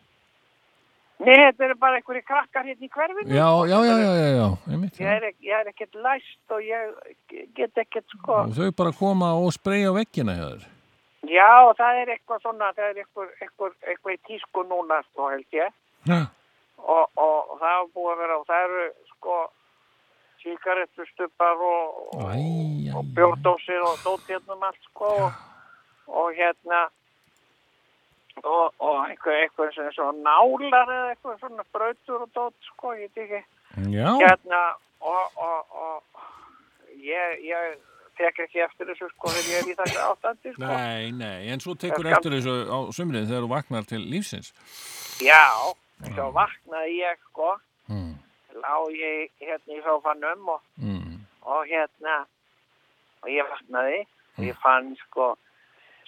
[1.16, 3.30] Nei, þetta eru bara einhverju krakkar hérna í hverfinu.
[3.32, 5.12] Já, já, já, já, já, já, Ég já.
[5.16, 6.92] er, ek- ég er ekkert læst og ég
[7.56, 8.34] get ekkert sko.
[8.44, 9.94] Og þau bara koma og spreyja
[10.36, 10.66] hjá þér.
[11.32, 15.48] Já, það er eitthvað svona, það er eitthvað, eitthvað, eitthvað í tísku núna, sko, held
[15.56, 15.72] ég.
[16.06, 16.20] Já.
[16.84, 18.84] Og, og, og það er búið að vera, og það eru,
[19.16, 19.38] sko,
[20.46, 25.42] síkarettustubbar og, og, æ, og bjórdósir og dót hérna um allt, sko, og,
[26.22, 26.84] og hérna,
[28.44, 33.12] og, og eitthvað, eitthvað svona, svona nálar eða eitthvað svona brautur og dót, sko, ég
[33.16, 33.42] veit ekki.
[33.92, 34.62] Já, Hérna,
[35.04, 36.24] og, og, og
[37.04, 37.76] ég, ég
[38.16, 40.68] tek ekki eftir þessu, sko, þegar ég er í þessu ástandi, sko.
[40.70, 44.54] nei, nei, en svo tekur Skal- eftir þessu á sumrið þegar þú vaknar til lífsins.
[45.24, 45.42] Já,
[46.14, 47.56] svo vaknaði ég sko,
[48.56, 48.62] Mm.
[48.64, 51.20] lá ég hérna í sofanum og, Mm.
[51.44, 52.26] og hérna,
[53.24, 54.06] og ég vaknaði
[54.38, 55.36] og ég fann sko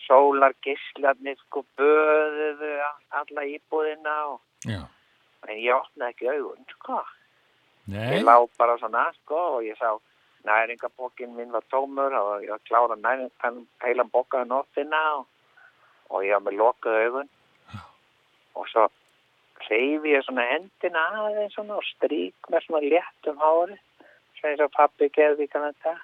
[0.08, 2.72] sólargislarnir sko böðuðu
[3.12, 4.40] alla íbúðina og
[5.48, 7.04] en ég opnaði ekki augun sko.
[7.88, 9.98] Nei, Ég lá bara svona sko og ég sá
[10.46, 15.26] næringabókin minn var tómur og ég var klára næringan heilan bókaði nóttina og,
[16.10, 17.30] og ég var með lokuð augun
[18.56, 18.88] og svo
[19.68, 23.78] reyfi ég svona hendina aðeins svona og strík með svona léttum hári
[24.38, 25.96] sem eins og pappi gerði kannan þetta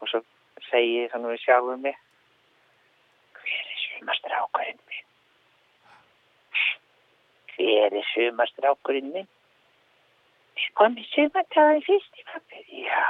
[0.00, 0.22] og svo
[0.70, 1.96] segi ég svona við sjálfum mig
[3.46, 5.06] hver er sumastrákurinn minn?
[7.54, 9.28] Hver er sumastrákurinn minn?
[10.76, 13.04] Komið sumardagurinn fyrst í pappi já,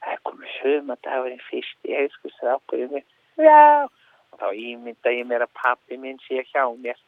[0.00, 3.08] það er komið sumardagurinn fyrst í elsku strákurinn minn.
[3.40, 3.84] Já,
[4.32, 7.00] og þá ímynda ég mér að pappi minn sé hjá mér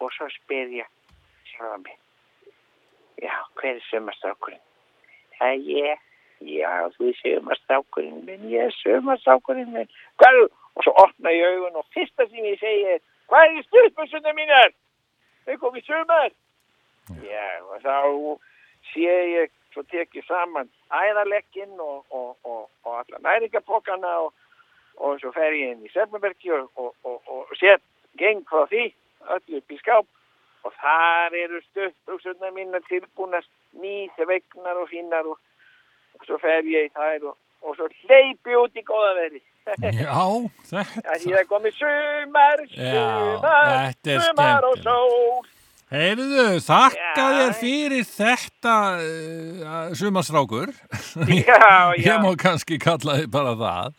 [0.00, 0.88] og, svo spyr ég
[1.52, 1.96] sjálfa mig
[3.22, 4.64] já, hver er sumastrákurinn
[5.38, 6.04] það er ég
[6.40, 9.90] já, þú er sumastrákurinn minn ég er sumastrákurinn minn.
[10.20, 10.40] Hvað,
[10.78, 14.74] og svo opna ég augun og fyrsta sem ég segi er hvað er styrpusuna mínar?
[15.46, 16.34] Þau komið sumar.
[17.24, 17.96] Já, og þá
[18.92, 24.32] sé ég svo tek ég saman æðarlegginn og, og, og, og alla næringapokana og,
[24.96, 27.84] og svo fer ég inn í Sefnbergi og, og, og, og set
[28.20, 28.88] geng frá því
[29.26, 30.06] öllu upp í skáp.
[30.66, 33.44] Og þar eru stöðbuksunar mínar tilbúnar
[33.78, 35.38] nýþvegnar og fínar og,
[36.18, 40.18] og svo fer ég í þær og, og svo hleypi út í góða veri já,
[40.70, 41.38] Það þetta.
[41.38, 43.72] er komið sumar, Já, sumar,
[44.08, 45.46] er sumar og sól
[45.88, 47.36] Heyrðu, þakka Já.
[47.38, 50.68] þér fyrir þetta uh, sumarstrákur.
[51.32, 53.94] Já, Ég já, má kannski kalla þið bara það.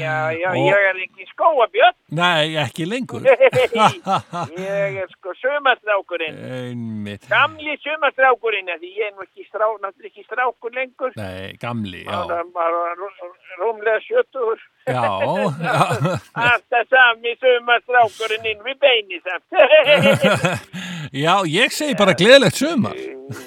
[0.00, 3.22] já, já, Og- ég er ekki skóabjörn Nei, ekki lengur.
[4.58, 7.24] Ég er sko sumastrákurinn Einmitt.
[7.30, 12.02] Gamli sumastrákurinn af Því ég er nú ekki, strá, náttúrulega ekki strákur lengur Nei, gamli,
[12.06, 12.42] Það já.
[12.54, 13.32] bara rú-
[13.62, 15.06] rúmlega sjötur Já,
[15.66, 15.78] já.
[16.44, 19.46] Alltaf sami sumastrákurinn inn við beini samt
[21.14, 22.96] Já, ég segi bara gleðilegt sumar.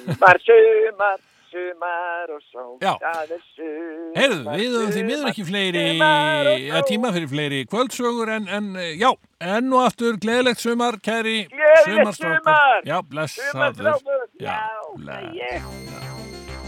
[0.07, 1.18] Sumar, sumar,
[1.52, 2.94] sumar og sól Já.
[4.15, 5.84] Heyrðu, við höfum því miður ekki fleiri,
[6.69, 9.11] ja, tíma fyrir fleiri kvöldsögur en, en já,
[9.44, 12.81] enn og aftur gleðilegt sumar, kæri Gleðilegt sumar.
[12.88, 13.91] Já, blessaður.
[14.39, 14.57] Já, já,
[14.95, 15.19] bless.
[15.19, 16.68] það ég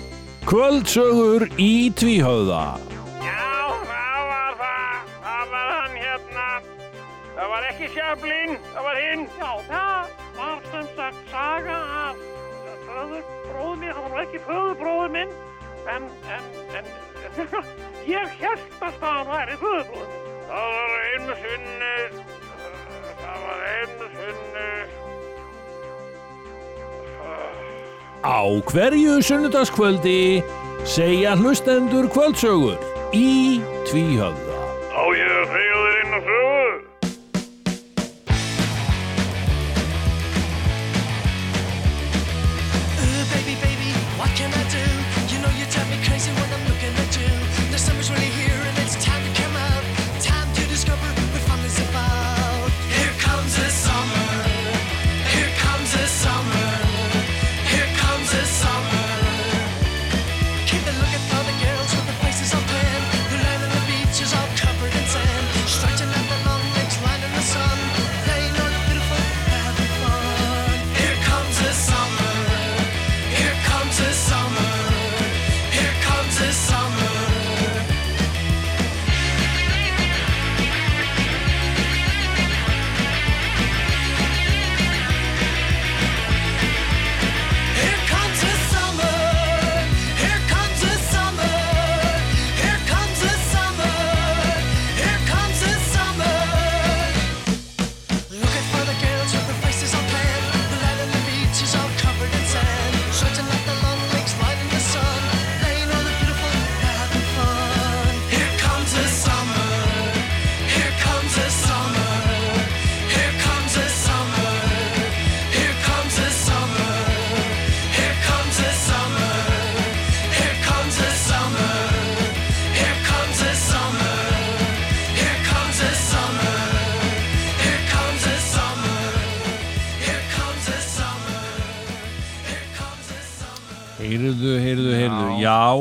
[0.50, 2.99] Kvöldsögur í tvíhöfða.
[7.60, 9.23] Var ekki Sjöflin, það var hinn.
[9.40, 12.19] Já, það var sem sagt saga af
[12.86, 13.94] föðurbróður minn.
[13.98, 15.34] Það var ekki föðurbróður minn,
[15.95, 16.06] en,
[16.36, 16.45] en,
[16.80, 16.88] en,
[18.15, 20.27] ég held að það væri föðurbróður minn.
[20.49, 24.72] Það var einu sinni, uh, það var einu sinni,
[28.19, 30.44] Á hverju sunnudagskvöldi
[30.84, 32.80] segja hlustendur kvöldsögur
[33.15, 34.57] í tvíhöfða.
[34.91, 36.19] á ég að segja þér inn á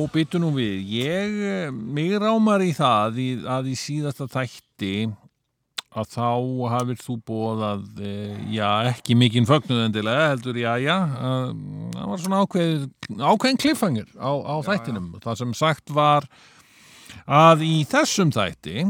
[0.08, 0.84] já, byttu nú við.
[0.88, 1.30] Ég,
[1.68, 5.14] eh, mig rámar í það í, að í síðasta þætti
[5.98, 6.30] að þá
[6.70, 11.56] hafið þú bóðað, eh, já, ekki mikinn fögnuðendilega, heldur, já, já, að,
[11.94, 15.20] það var svona ákveð, ákveðin kliffangir á, á þættinum.
[15.20, 16.28] Það sem sagt var
[17.26, 18.86] að í þessum þætti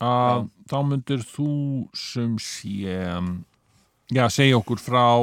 [0.00, 2.96] að þá myndir þú sem sé,
[4.10, 5.18] já, segja okkur frá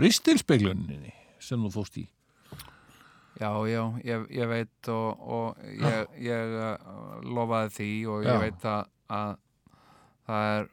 [0.00, 2.06] ristilspegluninni sem þú fóst í.
[3.40, 8.40] Já, já, ég, ég veit og, og ég, ég uh, lofaði því og ég Já.
[8.42, 9.36] veit að, að
[10.30, 10.66] það er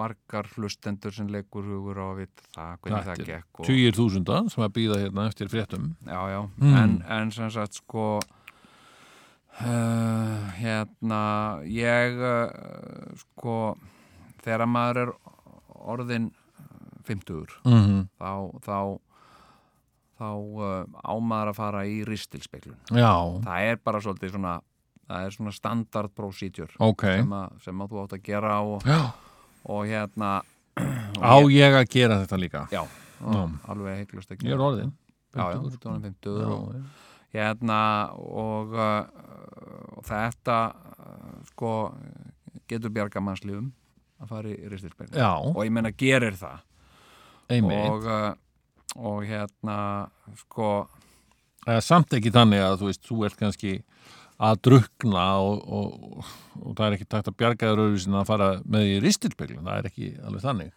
[0.00, 4.36] margar hlustendur sem leikur hugur á að vita það, hvernig það er gekk Tugir þúsunda
[4.54, 5.88] sem að býða hérna eftir fréttum.
[6.06, 6.76] Já, já, Mm.
[6.84, 8.20] en, en sem sagt sko
[9.60, 11.22] uh, hérna
[11.66, 13.56] ég uh, sko
[14.44, 15.12] þegar maður er
[15.90, 16.30] orðin
[17.08, 18.02] 50 Mm -hmm.
[18.20, 18.30] þá
[18.62, 18.98] þá,
[20.20, 23.12] þá uh, ámaður að fara í ristilspeglun Já,
[23.46, 24.54] það er bara svolítið svona
[25.10, 27.04] það er svona standard procedure ok.
[27.18, 28.84] sem, að, sem að þú átt að gera og,
[29.66, 30.32] og hérna
[31.18, 32.60] og Á ég að gera þetta líka?
[32.72, 32.82] já,
[33.68, 34.92] alveg heiklust ekki Ég er orðin.
[35.34, 35.64] já, já, 50.
[35.64, 37.02] þú ert orðin 50 og,
[37.34, 37.80] hérna
[38.20, 41.72] og, uh, og þetta uh, sko
[42.70, 43.72] getur bjarga mannslífum
[44.20, 46.62] að fara í ristilspeglun já og ég menna gerir það
[47.50, 47.90] einmitt.
[47.90, 48.08] og,
[48.96, 49.76] og hérna
[50.40, 50.70] sko
[51.68, 53.72] er samt ekki þannig að þú veist, þú ert kannski
[54.40, 56.28] að drukna og, og,
[56.64, 59.66] og það er ekki takt að bjarga þér öðruvísin að fara með í ristilpeglun.
[59.66, 60.70] Það er ekki alveg þannig.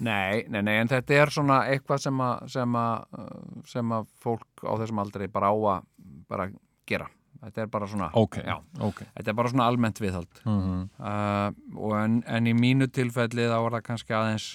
[0.00, 4.06] Nei, nei, nei, en þetta er svona eitthvað sem að, sem að, uh, sem að
[4.24, 5.88] fólk á þessum aldrei bara á að
[6.28, 6.46] bara
[6.88, 7.08] gera.
[7.40, 8.58] Þetta er bara svona, Ok, Já.
[8.84, 8.98] ok.
[9.16, 10.42] þetta er bara svona almennt viðhald.
[10.44, 11.48] Mm Uh,
[11.80, 14.48] og en, en í mínu tilfelli þá var það kannski aðeins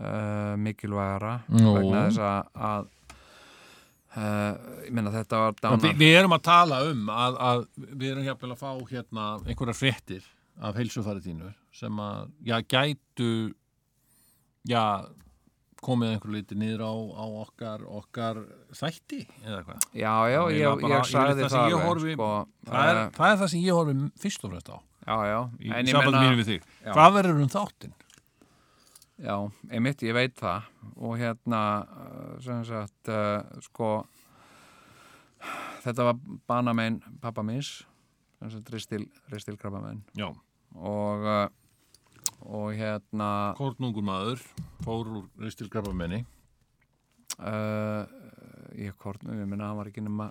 [0.00, 1.74] uh, mikilvægara Nú.
[1.76, 2.88] vegna þess að, að
[4.16, 5.96] uh, ég meina þetta var Vi, dánar.
[6.00, 7.64] við erum að tala um að, að
[7.94, 10.28] við erum hjá að fá hérna einhverjar fréttir
[10.60, 13.30] af heilsufæri þínu sem að, já, gætu
[14.68, 14.82] já,
[15.80, 18.40] komið einhver liti niður á, á okkar, okkar
[18.76, 19.86] þætti eða hvað.
[19.96, 22.28] Já, já, er ég, bara- ég sagði það, það ég horfi- sko,
[22.68, 25.38] Það er, uh, það er það sem ég horfi fyrst og fremst á já, já,
[25.56, 26.66] í ég meina- mínu við þig.
[26.90, 27.94] Hvað verður um þáttinn?
[29.20, 29.36] Já,
[29.70, 30.62] einmitt, ég veit það
[30.96, 33.90] og hérna uh, sem sagt uh, sko
[35.84, 36.18] þetta var
[36.48, 37.82] banamein pappa minns
[38.40, 40.30] sem sagt ristil, ristil krabbamein Já.
[40.76, 41.48] og uh,
[42.40, 44.40] og hérna Kornungur maður
[44.84, 46.22] fór úr ristilgrafamenni.
[47.40, 48.06] uh,
[48.80, 50.30] ég kortnum, ég minna hann var ekki nema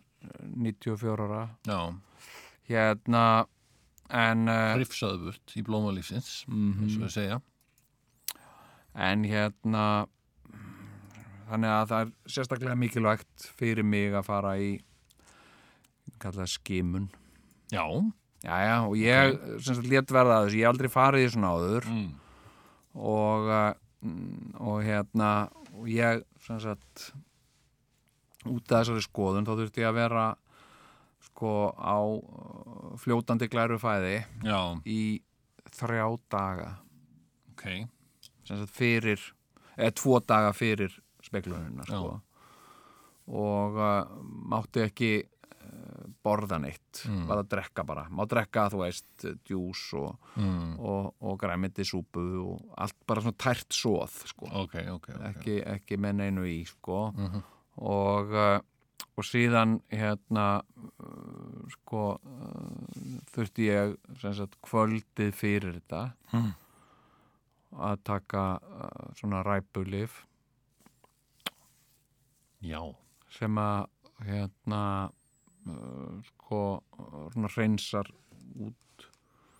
[0.57, 1.93] 94 ára Já.
[2.69, 3.23] hérna
[4.09, 6.81] en Hrifsaðu burt í blómalífsins, Mhm.
[6.81, 7.41] eins og við segja.
[8.95, 9.83] En hérna
[11.49, 14.71] þannig að það er sérstaklega mikilvægt fyrir mig að fara í
[16.21, 17.09] kallað skimun
[17.73, 17.85] Já.
[18.39, 21.49] Jæja, og ég sem sagt létt verða að þessu, ég hef aldrei farið í svona
[21.57, 22.11] áður Mm.
[22.95, 23.49] og,
[24.01, 25.31] mm, og hérna
[25.75, 27.09] og ég sem sagt
[28.47, 30.23] út af þessari skoðun þá þurfti ég að vera
[31.27, 35.19] sko á uh, fljótandi glæru fæði Já, í
[35.75, 36.69] þrjá daga
[37.51, 37.65] ok.
[38.71, 39.19] Fyrir
[39.77, 40.93] eða tvo daga fyrir
[41.23, 42.21] speklunina sko.
[43.29, 44.07] og uh,
[44.49, 47.27] mátti ekki uh, borða neitt Mm.
[47.29, 50.79] bara drekka bara, má drekka þú veist djús og, Mm.
[50.79, 54.45] og, og græmiti súpu og allt bara svona tært svoð sko.
[54.51, 55.21] Ok, ok, ok.
[55.29, 57.11] ekki, ekki með neinu í sko.
[57.15, 57.43] Mhm.
[57.77, 58.59] og uh,
[59.19, 60.61] og síðan hérna
[60.99, 66.51] uh, sko uh, þurfti ég sagt kvöldið fyrir þetta Mm.
[67.75, 70.25] Að taka uh, svona ræpulif.
[72.65, 72.81] Já.
[73.31, 73.85] sem að
[74.25, 74.81] hérna
[75.69, 76.61] uh, sko
[77.31, 78.09] svona hreinsar
[78.59, 79.05] út.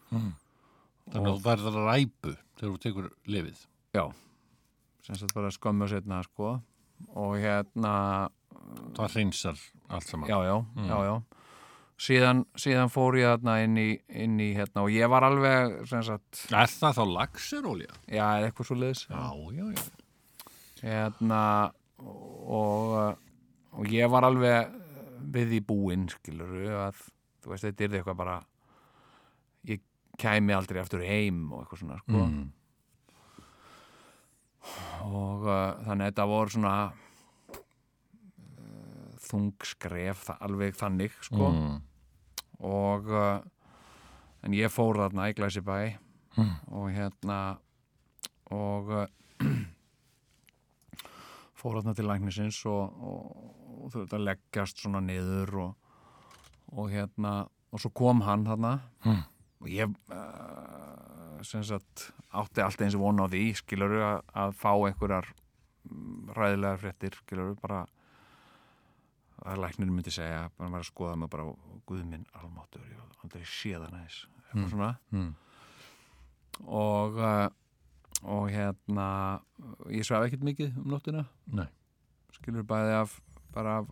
[0.10, 3.62] Þannig að þú verður að ræpu þegar þú tekur lifið.
[3.96, 4.04] já.
[5.06, 6.60] Sem sagt bara skömmu setna sko.
[7.16, 8.30] Og hérna
[8.98, 9.58] Það hreinsar
[9.88, 10.28] allt saman.
[10.30, 10.58] já já,
[10.90, 11.16] já já
[12.00, 13.88] síðan, síðan fór ég þarna inn í,
[14.24, 17.94] inn í hérna og ég var alveg sagt, Er það þá laxerólja?
[18.08, 19.24] já, eða eitthvað svo liðs Já,
[19.58, 19.84] já, já.
[20.84, 21.42] hérna
[22.00, 23.18] og,
[23.76, 24.78] og ég var alveg
[25.36, 26.54] við í búinn skilur
[26.88, 27.02] að
[27.44, 28.38] þú veist þetta er eitthvað bara
[29.68, 29.84] ég
[30.20, 32.24] kæmi aldrei aftur heim og eitthvað svona sko.
[32.24, 32.48] Mm.
[35.10, 36.74] og uh, þannig að þetta voru svona
[37.52, 37.60] uh,
[39.28, 41.52] þung skref þa- alveg þannig sko.
[41.52, 41.78] Mm.
[42.60, 43.40] Og uh,
[44.44, 45.80] en ég fór þarna í Glæsibæ
[46.38, 46.52] Mm.
[46.72, 47.36] og hérna
[48.54, 49.06] og uh,
[51.60, 55.74] fór þarna til læknisins og, og, og að leggjast svona niður og,
[56.78, 57.34] og hérna
[57.74, 58.76] og svo kom hann þarna
[59.06, 59.22] Mm.
[59.60, 64.56] og ég uh, sem sagt átti alltaf eins og vona á því skilur að, að
[64.60, 65.28] fá einhverjar
[65.90, 67.86] mm, ræðilegar fréttir skilur bara
[69.46, 71.46] að læknir myndi segja bara var að skoða mig bara
[71.90, 75.34] guð minn almáttur, hef aldrei séð hann aðeins eitthvað svona Mm.
[76.68, 77.48] og uh,
[78.24, 79.08] og hérna
[79.94, 81.68] ég svaf ekkert mikið um nóttina Nei.
[82.36, 83.16] skilur bæði af
[83.54, 83.88] bara af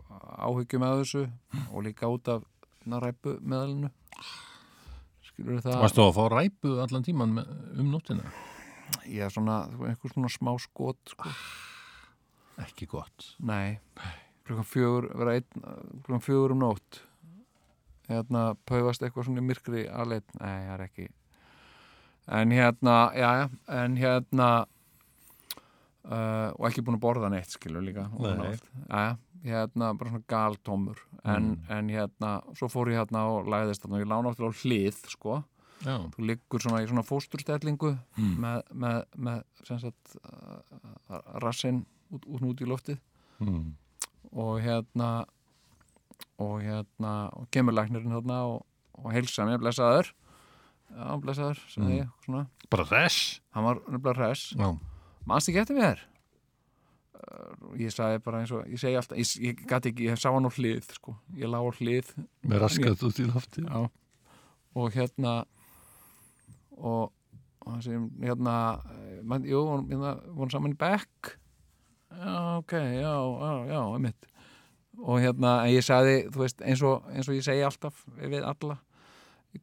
[0.49, 1.23] áhyggjum að þessu
[1.71, 2.43] og líka út af
[2.87, 3.89] ræpu meðalinu
[5.29, 8.27] skilur það Varstu að fá ræpu allan tíman um nóttina?
[9.07, 11.31] er svona, þú veist, einhver svona smá skot sko.
[12.63, 13.33] Ekki gott.
[13.39, 13.79] nei,
[14.47, 15.67] klukkan fjögur vera einn,
[16.05, 17.01] klukkan fjögur um nótt.
[18.07, 21.07] Hérna, paufast eitthvað svona myrkri alveg, nei, það er ekki.
[22.37, 23.45] En hérna já, já,
[23.83, 24.47] en hérna
[26.07, 28.55] uh, og ekki búin að borða neitt skilur líka Nei.
[28.87, 29.17] já,
[29.47, 31.03] hérna, bara svona galtómur.
[31.27, 34.59] En, en hérna, svo fór ég hérna og lagðist þarna, og ég lána áttur á
[34.63, 35.41] hlið sko,
[35.83, 35.95] Já.
[36.15, 37.91] þú liggur svona í svona fósturstellingu
[38.41, 41.83] með, með, með sem sagt uh, rassinn
[42.15, 43.01] út, út, út í loftið.
[43.43, 43.75] Mm.
[44.37, 45.09] Og hérna
[46.37, 48.65] og hérna og kemur læknirinn hérna og,
[48.97, 50.11] og heilsa mér, blessaður.
[50.93, 52.45] Já, blessaður, sagði ég svona.
[52.71, 53.17] Bara res.
[53.55, 54.69] hann var hress, Já.
[55.27, 56.03] mannst ekki eftir mér?
[57.17, 60.29] Uh, ég sagði bara eins og ég segi alltaf, ég, ég gæti ekki, ég sá
[60.31, 62.13] hann á hlið sko, ég lá á hlið.
[62.47, 63.65] Með raskat út í lofti.
[63.65, 63.89] já,
[64.77, 65.33] og hérna
[66.77, 67.11] og
[67.65, 68.55] hann segir hérna,
[68.93, 71.33] eh, man, jú, vorum, hérna vorum saman í bekk.
[71.33, 71.46] já,
[72.17, 74.27] ok, já, já, já, einmitt
[74.97, 78.41] og hérna, en ég sagði þú veist, eins og, eins og ég segi alltaf við
[78.49, 78.79] alla,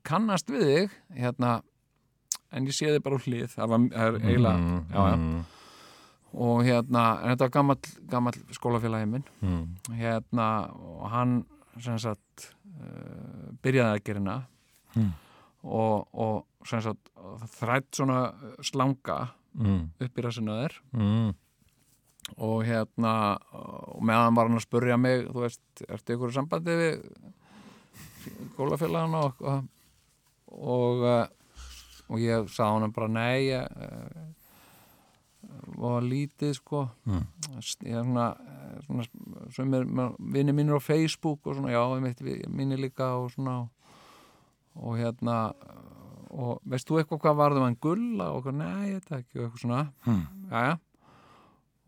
[0.07, 1.57] kannast við þig hérna,
[2.55, 5.17] en ég sé þig bara á hlið, það var það er eiginlega, Mm, já, já,
[5.19, 5.45] mm,
[6.35, 9.65] og hérna en þetta var gamall, gamall skólafélagi minn mm.
[9.99, 11.35] hérna, og hann
[11.83, 14.37] sem sagt uh, byrjaði að gerina
[14.95, 15.11] Mm.
[15.67, 17.11] og, og sem sagt
[17.59, 18.29] þrætt svona
[18.63, 19.91] slanga Mm.
[20.03, 21.35] upp í rassinu þér Mm.
[22.43, 23.15] Og hérna
[23.95, 27.05] og meðan var hann að spurja mig þú veist, ertu ykkur í sambandi við
[28.55, 29.67] skólafélagana og, og,
[30.55, 31.27] og, eh,
[32.09, 34.25] og ég sagði hann bara nei ég uh,
[35.79, 36.85] var lítið sko.
[37.09, 37.25] Mm.
[37.85, 39.07] ég er svona, eh, svona
[39.55, 39.87] sem er
[40.19, 43.69] vinni mínir á Facebook og svona, já, ég veit, mínir líka og svona
[44.75, 45.55] og hérna
[46.35, 49.45] og veist þú eitthvað hvað varðum hann gulla og eitthvað, nei, ég þetta ekki og
[49.45, 50.25] eitthvað svona, Mm.
[50.51, 50.79] jæja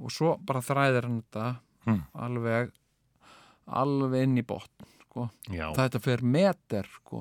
[0.00, 1.56] og svo bara þræðir hann þetta
[1.86, 2.00] Mm.
[2.18, 2.72] alveg
[3.70, 5.28] alveg inn í botn sko.
[5.46, 7.20] Þetta fer meter sko.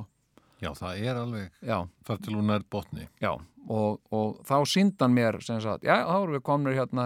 [0.60, 1.78] Já, það er alveg já,
[2.08, 3.08] þar til hún er botni.
[3.22, 3.30] já
[3.70, 7.06] og, og þá síndan mér sem sagt, já, þá erum við komnir hérna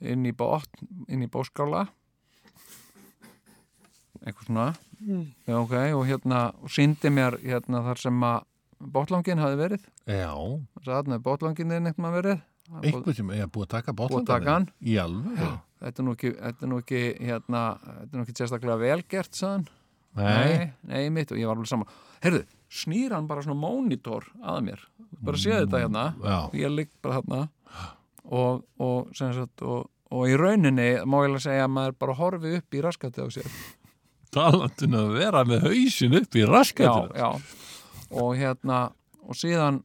[0.00, 1.86] inn í botn inn í bóskála
[4.26, 4.66] eitthvað svona
[5.46, 8.44] já, ok, og hérna og síndi mér hérna þar sem að
[8.94, 10.32] botlangin hafi verið Já.
[10.84, 12.42] þarna er botlangin þinn eitthvað verið er
[12.82, 14.68] Eitthvað sem er búið að taka hann.
[14.84, 15.58] Í alveg?
[15.82, 19.38] þetta er nú ekki, þetta er nú ekki hérna, þetta er nú ekki sérstaklega velgert
[19.38, 19.66] sagðan
[20.18, 20.72] Nei.
[20.88, 21.90] nei, mitt og ég var alveg saman
[22.24, 22.40] heyrðu,
[22.80, 24.82] snýr hann bara svona mónitor að mér,
[25.22, 26.38] bara sé þetta hérna Já.
[26.58, 27.42] ég ligg bara hérna
[28.24, 32.18] og, og, sem sagt, og, og í rauninni má ég alveg segja að maður bara
[32.18, 33.52] horfi upp í raskati á sér
[34.34, 37.14] Talandun að vera með hausin upp í já, raskatina.
[37.14, 37.30] já
[38.18, 38.88] og hérna,
[39.28, 39.82] og síðan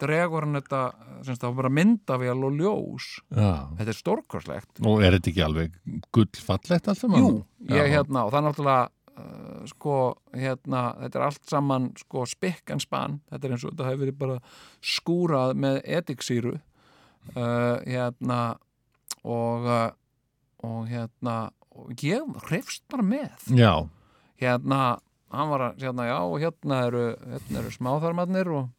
[0.00, 0.82] dregur hann þetta
[1.22, 3.50] sem sagt, það var bara myndavél og ljós Já.
[3.78, 5.78] þetta er stórkorslegt Og er þetta ekki alveg
[6.14, 7.24] gullfallegt allt saman?
[7.24, 7.40] Jú,
[7.72, 8.84] ég hérna og það er náttúrulega
[9.16, 9.96] uh, sko,
[10.36, 14.04] hérna, þetta er allt saman sko spikk en spann þetta er eins og þetta hefur
[14.04, 14.38] verið bara
[14.94, 18.40] skúrað með etiksýru uh, hérna
[19.26, 19.88] og uh,
[20.66, 23.84] og hérna og ég hrefst bara með Já.
[24.40, 24.96] hérna,
[25.34, 27.02] hann var að hérna, já, hérna eru,
[27.34, 28.70] hérna eru smáþarmarnir og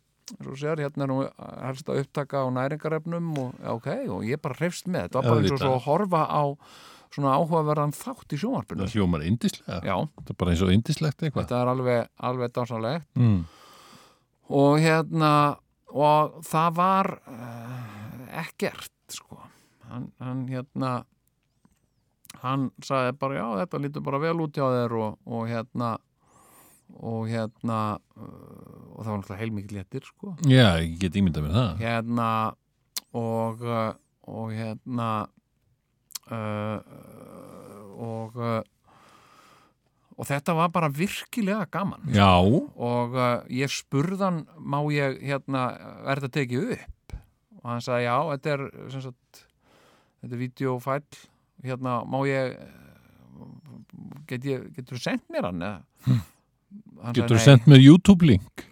[0.60, 1.18] sér, hérna er nú
[1.64, 5.41] helst að upptaka á næringarefnum og já, ok, og ég bara hrefst með þetta bara
[5.41, 6.44] eins og svo að horfa á
[7.16, 9.80] svona áhugaverðan þátt í sjónvarpinu Það hljómar indislega.
[9.88, 11.45] já, Það er bara eins og indislegt eitthvað.
[11.48, 13.45] þetta er alveg, alveg dásanlegt Mm.
[14.49, 15.32] og hérna
[15.88, 19.40] og það var uh, ekkert sko
[19.88, 21.06] hann, hann hérna
[22.44, 25.95] hann sagði bara já þetta lítur bara vel út hjá þér og, og hérna
[26.98, 27.80] og hérna
[28.18, 31.72] uh, og það var náttúrulega heilmikið léttir sko Já, ég get ímyndað mér það.
[31.84, 32.30] hérna
[33.18, 33.91] og uh,
[34.28, 35.10] og hérna
[36.32, 36.80] uh,
[37.98, 38.41] og
[40.18, 42.26] og þetta var bara virkilega gaman Já.
[42.41, 43.14] og
[43.53, 45.68] ég spurðan má ég hérna
[46.10, 47.14] er þetta tekið upp
[47.61, 48.64] og hann sagði já, þetta er
[49.03, 49.44] sagt,
[50.24, 51.22] þetta er videofæll
[51.68, 52.57] hérna, má ég
[54.30, 55.84] get ég, getur þú sendt mér hann eða?
[56.07, 56.24] Sagði,
[57.15, 58.65] Getur þú sendt mér YouTube-link?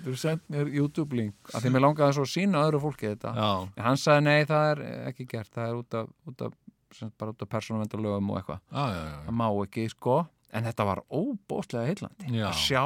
[0.00, 3.32] getur þú sendt mér YouTube-link af því mér langaði svo að sína öðru fólki þetta.
[3.36, 3.50] Já.
[3.76, 5.50] en hann sagði nei, það er ekki gert.
[5.54, 6.58] Það er út af, út af
[7.20, 8.62] bara út af persónuvendalögum og eitthvað.
[8.70, 9.18] Já, já, já.
[9.26, 10.20] það má ekki, sko.
[10.50, 12.82] En þetta var óbóðslega heillandi að sjá,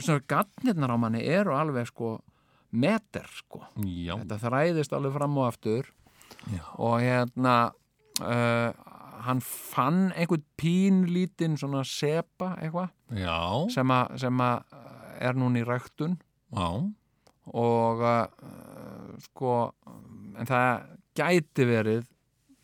[0.00, 2.16] svona gatnirnar á manni eru alveg sko
[2.74, 5.92] meter sko, Já, þetta þræðist alveg fram og aftur.
[6.50, 6.64] Já.
[6.82, 7.54] og hérna
[8.20, 8.72] uh,
[9.24, 12.90] hann fann einhvern pínlítinn svona sepa eitthvað
[13.72, 14.76] sem að sem að
[15.24, 16.18] er núna í ræktun.
[16.54, 16.68] Já,
[17.54, 19.54] og uh, sko
[20.34, 20.70] en það
[21.14, 22.04] gæti verið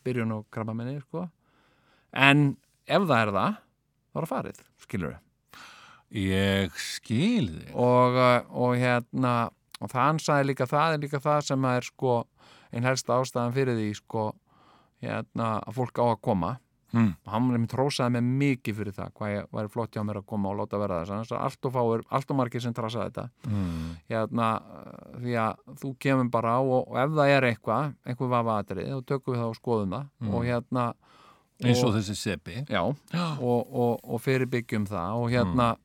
[0.04, 1.28] byrjun á krabbaminni sko.
[2.10, 2.56] En
[2.86, 3.58] ef það er það
[4.10, 5.18] þá er það farið, skilur
[6.10, 7.74] ég skil þig.
[7.78, 9.34] og, uh, og hérna
[9.80, 12.16] og það hann sagði líka það er líka það sem er sko
[12.70, 14.24] einn helsta ástæðan fyrir því sko
[15.02, 16.58] hérna að fólk á að koma
[16.90, 17.12] Mm.
[17.24, 18.24] og hann nefnir trósaði mig
[18.58, 21.30] mikið fyrir það hvað ég væri flott hjá mér að koma og láta vera þess
[21.38, 23.92] allt og fáir, allt og margir sem trasaði þetta Mm.
[24.10, 25.54] hérna, uh, því að
[25.84, 29.34] þú kemur bara á og, og ef það er eitthvað, einhver vafa atrið þá tökum
[29.34, 30.34] við það og skoðum það Mm.
[30.34, 30.94] og hérna
[31.62, 32.64] Eins og þessi seppi.
[32.66, 32.82] já,
[33.38, 35.76] og, og, og fyrirbyggjum það og hérna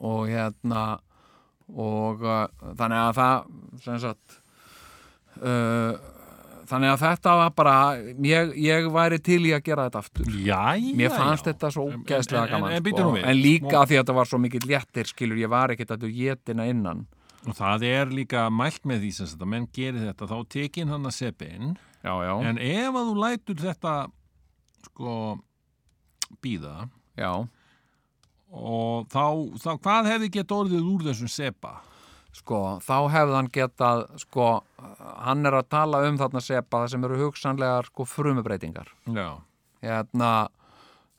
[0.00, 0.98] og hérna
[1.70, 4.40] og uh, þannig að það sem sagt
[5.38, 5.94] uh,
[6.70, 7.74] þannig að þetta var bara
[8.24, 11.52] ég, ég væri til í að gera þetta aftur Jæja, mér fannst já.
[11.52, 13.16] þetta svo En- ógeðslega en- gaman en- en sko.
[13.24, 16.06] en líka af því að þetta var svo mikill léttir skilur, ég var ekkert að
[16.06, 17.06] þú getina innan
[17.46, 21.04] Og það er líka mælt með því sem þetta, menn gerir þetta, þá tekin hann
[21.04, 24.08] að seppin, já, já, en ef að þú lætur þetta,
[24.86, 25.38] sko,
[26.42, 26.88] býða,
[27.18, 27.46] já
[28.54, 29.24] og þá,
[29.60, 31.74] þá hvað hefði gett orðið úr þessum seppa?
[32.34, 34.48] Sko, þá hefði hann getað sko,
[35.24, 38.90] hann er að tala um þarna sepa sem eru hugsanlegar sko frumubreitingar
[39.84, 40.32] hérna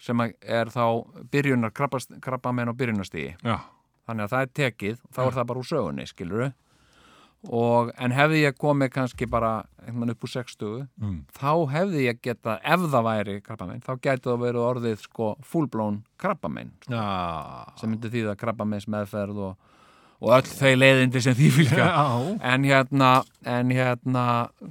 [0.02, 0.84] sem er þá
[1.32, 3.60] byrjunar krabba menn og byrjunarstígi Já.
[4.06, 6.52] þannig að það er tekið, þá er það bara úr sögunni skiluru
[7.46, 9.52] og, en hefði ég komið kannski bara
[9.86, 11.20] upp úr 60 Mm.
[11.30, 16.00] þá hefði ég getað, ef það væri krabbamein, þá gæti það verið orðið sko fullblón
[16.18, 17.06] krabbamein Já.
[17.78, 19.56] sem myndi því að krabbameins meðferð og,
[20.24, 21.88] og öll þau leiðindi sem því fylgja
[22.54, 23.12] en hérna,
[23.46, 24.26] en hérna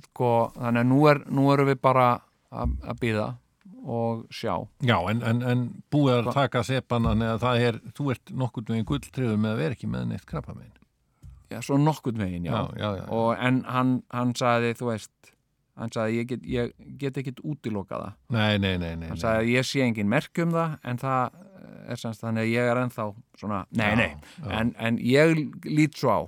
[0.09, 2.07] sko, þannig að nú, er, nú erum við bara
[2.55, 3.27] að, að býða
[3.85, 8.07] og sjá Já, en, en, en búið að taka seppan þannig að það er, þú
[8.15, 10.73] ert nokkurn veginn gulltriðu með að vera ekki með neitt krabba minn.
[11.53, 13.05] já, svo nokkurn veginn, já, Já, já, já.
[13.13, 15.13] Og, en hann, hann sagði, þú veist
[15.77, 16.73] hann sagði, ég get, ég
[17.03, 19.09] get ekkit útiloka það Nei, nei, nei, nei.
[19.13, 21.39] hann sagði, ég sé engin merk um það en það
[21.91, 23.07] er semst þannig að ég er ennþá
[23.41, 24.09] svona, nei, Já, nei,
[24.41, 24.51] já.
[24.61, 25.35] En, en ég
[25.69, 26.21] lít svo á.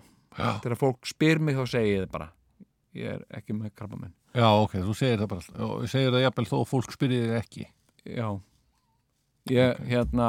[0.63, 2.29] Þegar fólk spyr mig þá segi ég það bara.
[2.97, 6.23] Ég er ekki með krabba minn Já, ok, þú segir það bara, þú segir það
[6.27, 7.67] jafnvel þó fólk spyrir þig ekki.
[8.05, 8.29] já.
[9.47, 10.29] Ég, hérna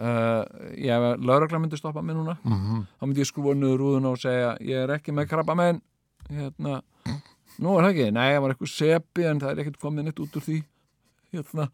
[0.00, 0.44] uh,
[0.74, 4.18] ég hef lauragla myndi stoppa mig núna Mm þá myndi ég skrúa niður rúðuna og
[4.22, 5.80] segja ég er ekki með krabba minn
[6.32, 6.80] hérna,
[7.58, 10.22] nú er það ekki, nei, það var eitthvað sepi en það er ekkert komið neitt
[10.24, 10.58] út úr því
[11.32, 11.68] hérna,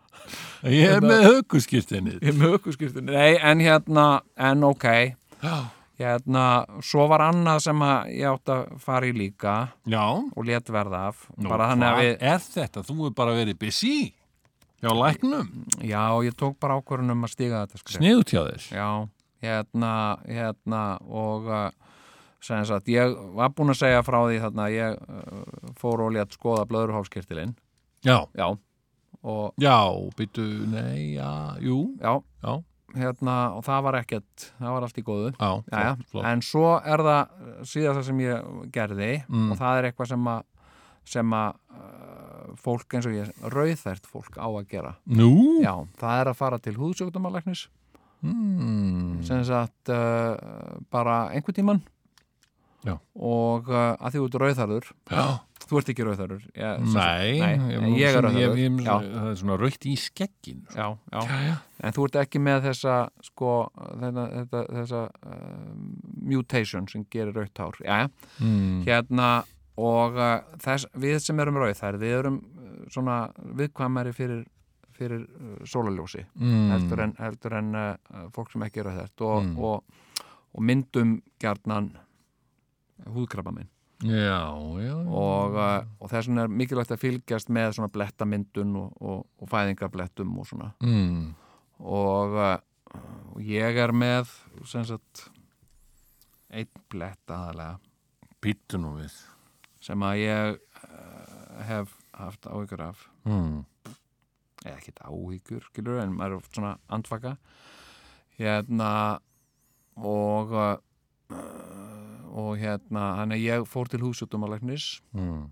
[0.64, 2.14] Ég er Hérna- með högurskirtinni.
[2.20, 4.84] ég er með ökkuskirtin nei, en hérna, en ok
[5.98, 6.44] hérna,
[6.82, 9.54] svo var annað sem ég átt að fara í líka
[9.86, 10.02] Já.
[10.34, 12.82] og let verða af Nú, bara þannig að hvað við, er þetta?
[12.88, 14.12] Þú er bara verið busy.
[14.84, 15.48] Já, læknum.
[15.80, 18.66] já, ég tók bara ákvörðun um að stiga þetta Sniðut hjá þér.
[18.74, 18.88] Já,
[19.46, 19.92] hérna,
[20.28, 21.70] hérna og uh,
[22.40, 26.66] sagt, ég var búinn að segja frá því þarna, ég uh, fór og létt skoða
[26.68, 27.54] blöðurhálskirtilinn
[28.04, 28.26] Já.
[28.36, 28.50] Já,
[29.24, 29.78] og Já,
[30.18, 31.30] byttu, nei, já,
[31.64, 31.78] jú.
[32.00, 32.14] já,
[32.44, 32.54] Já,
[32.94, 36.66] hérna og það var ekkert, það var allt í góðu já, Jæja, flott, en svo
[36.84, 37.32] er það
[37.72, 39.48] síðan það sem ég gerði Mm.
[39.52, 40.42] og það er eitthvað sem að
[41.04, 45.32] sem að uh, fólk eins og ég rauðþært fólk á að gera Nú?
[45.64, 47.66] Já, það er að fara til húðsjókdómalæknis
[48.24, 49.18] Mm.
[49.26, 50.36] sem sagt uh,
[50.90, 51.80] bara einhvern tíman
[52.84, 52.94] Já.
[53.16, 55.26] og uh, að því þú ert rauðþarður Já.
[55.68, 56.04] Þú ert ekki
[56.92, 58.26] sagt- Nei, nei, ég, er
[58.84, 60.60] já, það er svona raukt í skeggin.
[60.74, 61.22] já, já.
[61.48, 61.54] já.
[61.84, 63.52] en þú ert ekki með þessa sko,
[64.00, 65.74] þetta, þetta, þessa uh,
[66.22, 67.78] mutation sem gerir rautt hár.
[68.40, 68.82] Mm.
[68.86, 69.30] hérna
[69.76, 73.16] og uh, þess, við sem erum rauðþær við erum uh, svona
[73.58, 74.44] viðkvæmari fyrir,
[74.94, 76.70] fyrir uh, sólaljósi Mm.
[76.70, 77.72] heldur en, heldur en
[78.36, 79.58] fólk sem ekki er rauðþært og, Mm.
[79.58, 79.84] og,
[80.54, 81.90] og myndum gjarnan
[83.10, 83.68] húðkrabba minn
[84.02, 84.40] Já,
[84.82, 84.94] já.
[85.06, 89.48] og, uh, og þess vegna er mikilvægt að fylgjast með svona blettamyndun og, og, og
[89.48, 91.34] fæðingarblettum og svona Mm.
[91.78, 92.58] og, uh,
[93.34, 94.28] og ég er með
[94.66, 95.28] sem sagt
[96.50, 97.78] einn blett aðalega
[98.78, 99.14] nú við.
[99.80, 103.64] sem að ég uh, hef haft áhyggjur af Mm.
[104.64, 107.36] eða ekkert áhyggjur, skilur en maður er svona andvaka
[108.38, 109.20] hérna
[109.96, 110.76] og uh,
[111.32, 115.44] og hérna þannig að ég fór til húsjóttumalæknis mm.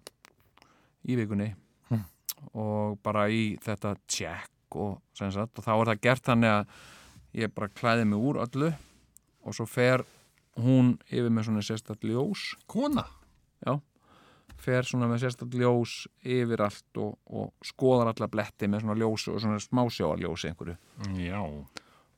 [1.09, 1.53] í vikunni
[2.59, 6.74] og bara í þetta check og, og þá er það gert þannig að
[7.43, 8.73] ég bara klæði mig úr öllu
[9.43, 10.05] og svo fer
[10.61, 13.07] hún yfir með svona sérstætt ljós Kona?
[13.65, 13.78] já,
[14.61, 19.28] fer svona með sérstætt ljós yfir allt og, og skoðar alla bletti með svona ljós
[19.32, 20.77] og svona smásjáarljós einhverju
[21.23, 21.40] Já.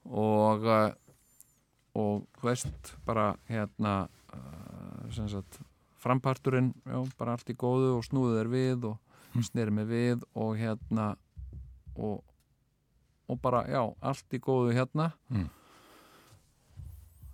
[0.04, 0.90] og uh,
[1.94, 3.94] og þú veist bara hérna
[4.34, 5.60] uh, sem sagt
[6.04, 10.56] framparturinn, já, bara allt í góðu og snúðu þér við og sneri mig við og
[10.58, 11.14] hérna
[11.96, 12.20] og,
[13.30, 15.12] og bara, já, allt í góðu hérna.
[15.30, 15.48] Mm.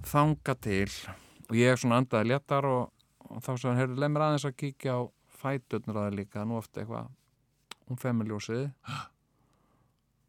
[0.06, 0.88] þanga til
[1.50, 2.92] og ég svona andaði léttar og,
[3.26, 5.00] og þá sagði hann, leið mér aðeins að kíkja á
[5.40, 7.10] fæturnur að það líka, nú ofta eitthvað
[7.88, 8.68] hún femiljósið.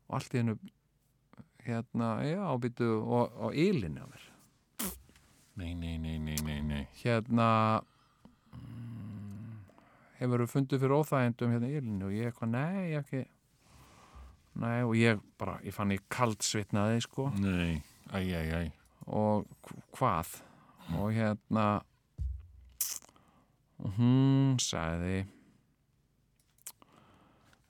[0.10, 0.58] Og allt í hennu
[1.66, 4.28] hérna, já, býtu og ylinni á mér
[5.60, 6.88] Nei, nei, nei, nei, nei, nei.
[7.04, 7.82] hérna
[10.22, 13.22] hefur þú fundið fyrir óþægindum hérna í ylinni og ég eitthvað, nei, ég ekki
[14.62, 17.82] nei, og ég bara, ég fann ég kaldsvitnaði, sko Nei,
[18.14, 18.64] æ, æ, æ.
[19.08, 20.34] og hv- hvað
[20.98, 21.68] og hérna
[23.98, 25.22] hún sagði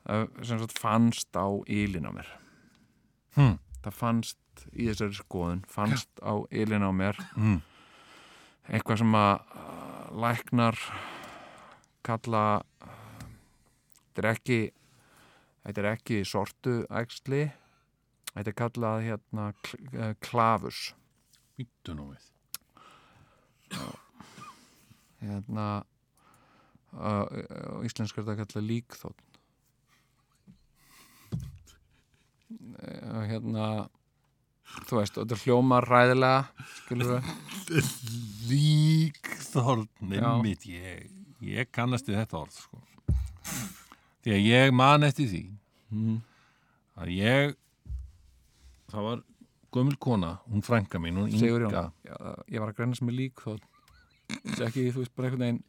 [0.06, 2.30] það sem sagt fannst á ílin á mér
[3.38, 3.54] Hm.
[3.82, 7.18] Það fannst í þessari skoðun fannst á ílin á mér.
[7.38, 7.62] Mm.
[8.70, 9.56] eitthvað sem að
[10.22, 10.78] læknar
[12.06, 12.44] kalla
[14.12, 14.60] þetta er ekki
[15.64, 17.44] þetta er ekki sortu æxli
[18.34, 20.94] þetta er kallað hérna kl- eh, klafus
[21.58, 22.28] Býttu nú við.
[25.22, 25.66] hérna
[26.94, 27.26] uh,
[27.84, 29.31] er þetta kallað líkþótt
[32.52, 33.68] uh, hérna
[34.88, 37.16] þú veist, og þetta hljómar ræðilega skilur
[37.72, 37.90] við
[38.52, 40.12] Líkþorn, Já.
[40.12, 41.10] nefnit, ég,
[41.46, 42.82] ég kannast við þetta orð, sko.
[44.22, 45.42] Því að ég man eftir því
[45.94, 46.18] mm.
[47.02, 47.54] að ég,
[48.92, 49.26] það var
[49.72, 51.88] gömul kona, hún frænka mín, hún Sigur Inga.
[52.04, 53.68] Jón, já, ég var að líkþótt
[54.32, 55.62] þetta er ekki, þú veist, bara einhvern veginn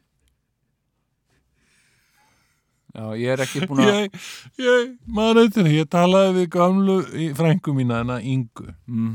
[2.93, 4.17] já, ég er ekki búin að Ég,
[4.61, 8.67] ég man eftir því, ég talaði við gamlu í frænku mína en að Ingu.
[8.87, 9.13] mm,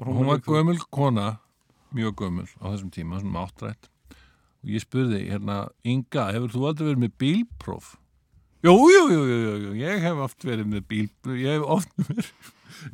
[0.00, 1.26] Hún var gömul kona,
[1.94, 3.90] mjög gömul á þessum tíma, svona áttrætt.
[4.64, 7.90] Og ég spurði, hérna, Inga, hefur þú aldrei verið með bílpróf?
[8.64, 12.30] Jú, jú, jú, jú, jú, ég hef oft verið með bílpróf, ég hef oft verið,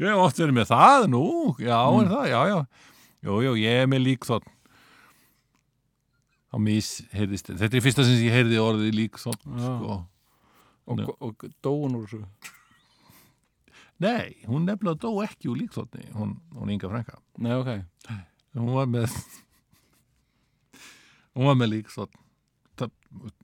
[0.01, 1.23] ég hef oft verið með það, nú,
[1.63, 2.01] já, Mm.
[2.03, 2.59] er það, já, já.
[3.29, 4.51] Jú, jú, ég er með líkþótt.
[6.51, 9.61] Á mis, heyrðist, þetta er fyrsta sem ég heyrði orðið líkþótt, Já.
[9.67, 9.99] sko.
[10.91, 12.25] og, og, og dóun úr þessu
[14.01, 17.19] Nei, hún nefnilega dó ekki úr líkþóttni, hún, hún Inga frænka.
[17.39, 17.71] nei, ok,
[18.57, 19.15] hún var með
[21.37, 22.09] hún var með lík svo,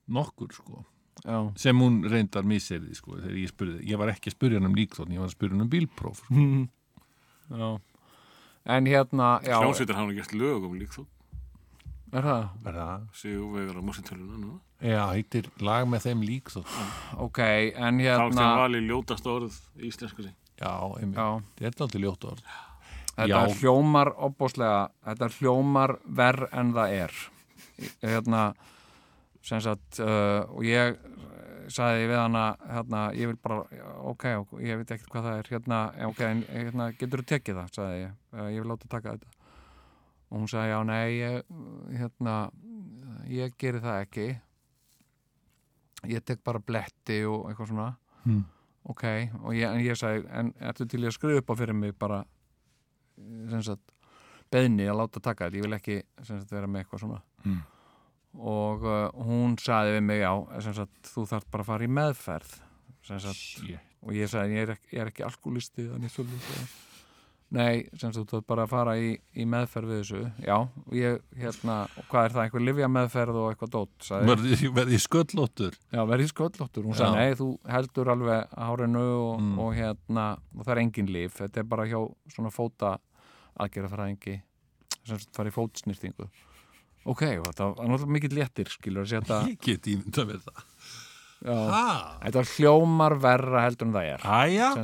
[0.08, 0.82] nokkur sko
[1.24, 4.68] já sem hún reyndar miserði sko þegar ég spurði, ég var ekki að spurja hann
[4.68, 6.34] um líkþótt ég var að spurja hann um bílpróf sko.
[7.62, 7.68] já
[8.76, 11.12] en hérna, já, Hljómsveitir hafa nú gert lög um líkþótt
[12.16, 12.48] er það?
[12.64, 13.04] Er það?
[13.20, 16.74] Sigurvegar á Morsintöluna núna Já, heitir lag með þeim líkþótt
[17.24, 21.66] ok, en Þá hérna þegar vali ljótast orð í íslensku sig Já, einmitt, já, þetta
[21.66, 22.46] er alltaf ljótt orð.
[23.16, 23.56] Þetta Já.
[23.60, 27.18] hljómar opbóslega, þetta hljómar verð en það er.
[28.00, 28.40] Hérna
[29.44, 33.62] sem sagt, uh, og ég eh, sagði við hana hérna, ég vil bara,
[34.10, 34.26] ok,
[34.64, 35.50] ég veit ekkert hvað það er.
[35.54, 39.16] Hérna, ok, en hérna, getur þú tekið það, sagði ég, uh, ég vil láta taka
[39.16, 39.35] þetta
[40.30, 41.54] og hún sagði, já, nei ég,
[41.94, 42.34] hérna,
[43.30, 44.26] ég geri það ekki.
[46.10, 47.90] Ég tek bara bletti og eitthvað svona.
[48.26, 48.42] Hmm.
[48.90, 49.04] ok,
[49.44, 51.94] og ég, en ég sagði en ertu til í að skrifa upp á fyrir mig
[51.98, 52.24] bara
[53.62, 53.94] sagt
[54.50, 55.96] beðni að láta taka þetta, ég vil ekki
[56.26, 57.20] sagt vera með eitthvað svona.
[57.46, 57.62] Hmm.
[58.36, 60.32] og uh, hún sagði við mig já,
[60.66, 62.58] sagt, þú þarf bara að fara í meðferð.
[64.06, 66.74] Og ég sagði, ég er ekki, ég er ekki alkoholisti þannig svolítið
[67.54, 70.94] nei, sem sagt, þú þarf bara að fara í, í meðferð við þessu, já, og
[70.98, 71.76] ég hérna,
[72.10, 74.30] hvað er það, einhver livja meðferð og eitthvað dót, sagði ég.
[74.32, 76.84] Verði, verði sköllóttur Já, verði sköllóttur.
[76.88, 79.58] Hún sagði, nei, þú heldur alveg hárinu og, Mm.
[79.62, 80.26] og hérna,
[80.58, 81.36] og það er engin líf.
[81.38, 82.00] Þetta er bara hjá
[82.34, 82.96] svona fóta
[83.60, 84.40] aðgerðafræðingi
[85.06, 86.26] sem sagt fara í fótsnýrtingu.
[87.06, 90.64] Ok, þetta var náttúrulega mikill léttir, skilur að setja, Ég get ímynda með það.
[91.46, 94.26] Þetta hljómar verra heldur en það er.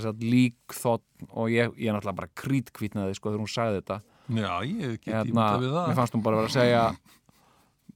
[0.04, 3.98] Sagt lík þótt og ég, ég náttúrulega bara krítkvítnaði, sko, þegar hún sagði þetta.
[4.32, 6.82] Já, ég get Hérna, ímynda við mér það fannst hún bara vera að segja,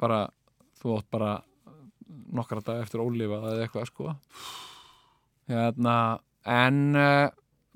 [0.02, 0.20] bara,
[0.82, 1.32] þú átt bara
[2.36, 4.16] nokkra dag eftir ólifa eða eitthvað, sko.
[5.50, 5.96] Hérna,
[6.56, 7.28] en uh,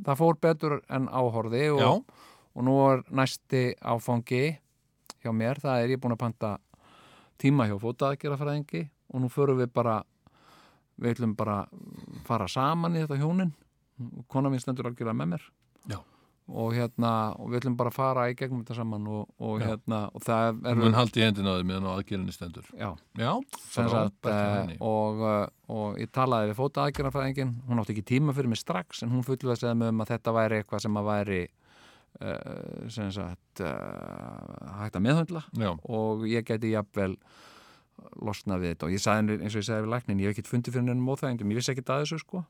[0.02, 2.02] það fór betur en áhorði og,
[2.54, 4.44] og nú er næsti áfangi
[5.20, 6.54] hjá mér, það er ég búin að panta
[7.40, 10.00] tíma hjá fótaðgerðafræðingi og nú förum við bara
[11.00, 11.62] við ætlum bara
[12.28, 13.52] fara saman í þetta hjónin.
[14.32, 15.50] Kona mín stendur algjörlega með mér.
[15.90, 15.98] Já.
[16.50, 20.00] og hérna og við ætlum bara að fara í gegnum þetta saman og, og hérna
[20.10, 22.66] og það er mun haldi í hendina á því meðan á aðgerðinni stendur.
[22.74, 22.88] já,
[23.20, 23.30] Já,
[23.70, 24.74] sagt, henni.
[24.82, 29.04] og, uh, og ég talaði við fóta aðgerðarfræðingin hún átti ekki tíma fyrir mig strax
[29.06, 32.90] en hún fullið að segja mig um að þetta væri eitthvað sem að væri uh,
[32.98, 35.44] sem sagt uh, hægt að meðhundla
[35.86, 37.14] og ég geti jafnvel
[38.20, 40.36] losnað við þetta og ég sagði henni eins og ég sagði við læknin ég hef
[40.36, 42.42] ekkert fundið fyrir henni móþægindum, ég vissi ekkert að þessu sko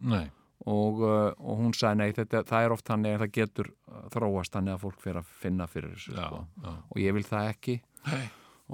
[0.69, 4.01] og, uh, og hún sagði nei, þetta, það er oft þannig að það getur uh,
[4.13, 6.41] þróast þannig að fólk fyrir að finna fyrir þessu já, sko.
[6.65, 6.73] já.
[6.77, 7.77] og ég vil það ekki
[8.11, 8.27] Nei.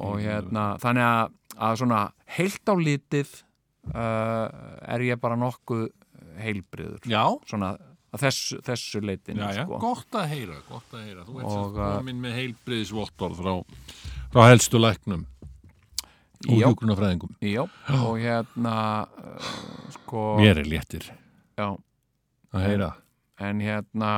[0.06, 1.36] og hérna, þannig að,
[1.68, 2.00] að svona
[2.36, 3.36] heilt á lítið
[3.94, 4.46] uh,
[4.94, 5.86] er ég bara nokkuð
[6.42, 7.76] heilbriður Já, svona
[8.16, 9.78] þessu, þessu já, sko.
[9.82, 11.24] gott að heyra, gott að heyra.
[11.26, 13.54] Þú ert Og, og, uh, komin með heilbriðisvottorð frá,
[14.32, 15.26] frá helstu læknum
[17.26, 17.32] og.
[17.40, 17.62] Já,
[17.96, 18.76] og hérna
[19.06, 19.50] uh,
[19.96, 21.08] sko, Mér er léttir.
[21.56, 21.68] Já,
[22.52, 22.92] að heyra.
[23.40, 24.12] en hérna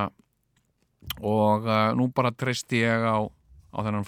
[1.22, 4.06] og uh, nú bara treysti ég á, á þennan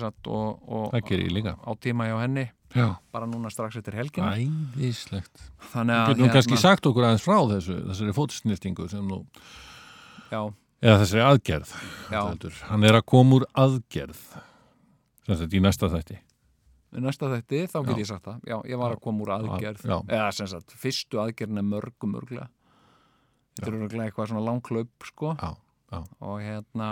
[0.00, 1.56] sagt og, og það gerir ég líka.
[1.58, 2.46] á tíma hjá henni.
[2.72, 4.30] Já, bara núna strax eftir helgina.
[4.36, 5.42] Æðislegt.
[5.74, 9.18] þannig Þú að getur nú kannski sagt okkur aðeins frá þessu, þessari fótsnýrtingu sem nú,
[10.32, 10.40] já,
[10.80, 11.74] eða þessari aðgerð.
[12.70, 14.22] Hann er að koma úr aðgerð,
[15.36, 16.18] sem þetta í næsta þætti.
[16.92, 18.40] Í næsta þætti, þá get ég sagt það.
[18.50, 19.84] Já, ég var að koma úr aðgerð.
[19.88, 19.96] Já.
[20.08, 22.48] eða sem sagt, fyrstu aðgerðin er mörgum örglega
[23.52, 25.32] þetta er örglega eitthvað svona langklaup sko.
[25.36, 25.50] Já,
[25.92, 26.02] já.
[26.24, 26.90] og hérna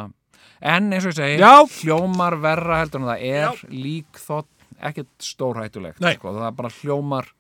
[0.61, 1.53] en eins og ég segi, Já.
[1.81, 4.49] hljómar verra heldur en það er lík þótt
[4.81, 7.31] ekkert stórhættulegt sko, það er bara hljómar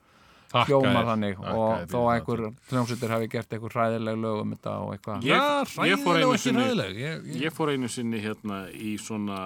[0.50, 1.36] Þakka hljómar þannig.
[1.38, 2.40] Þakka og þó að einhver
[2.72, 5.20] hljómsveitir hafi gert einhver hræðileg lög um þetta og eitthvað.
[5.22, 6.96] Ég- Já, ég fór hræðileg einu og ekki sinni- hræðileg.
[6.98, 9.38] Ég, ég, Ég fór einu sinni hérna í svona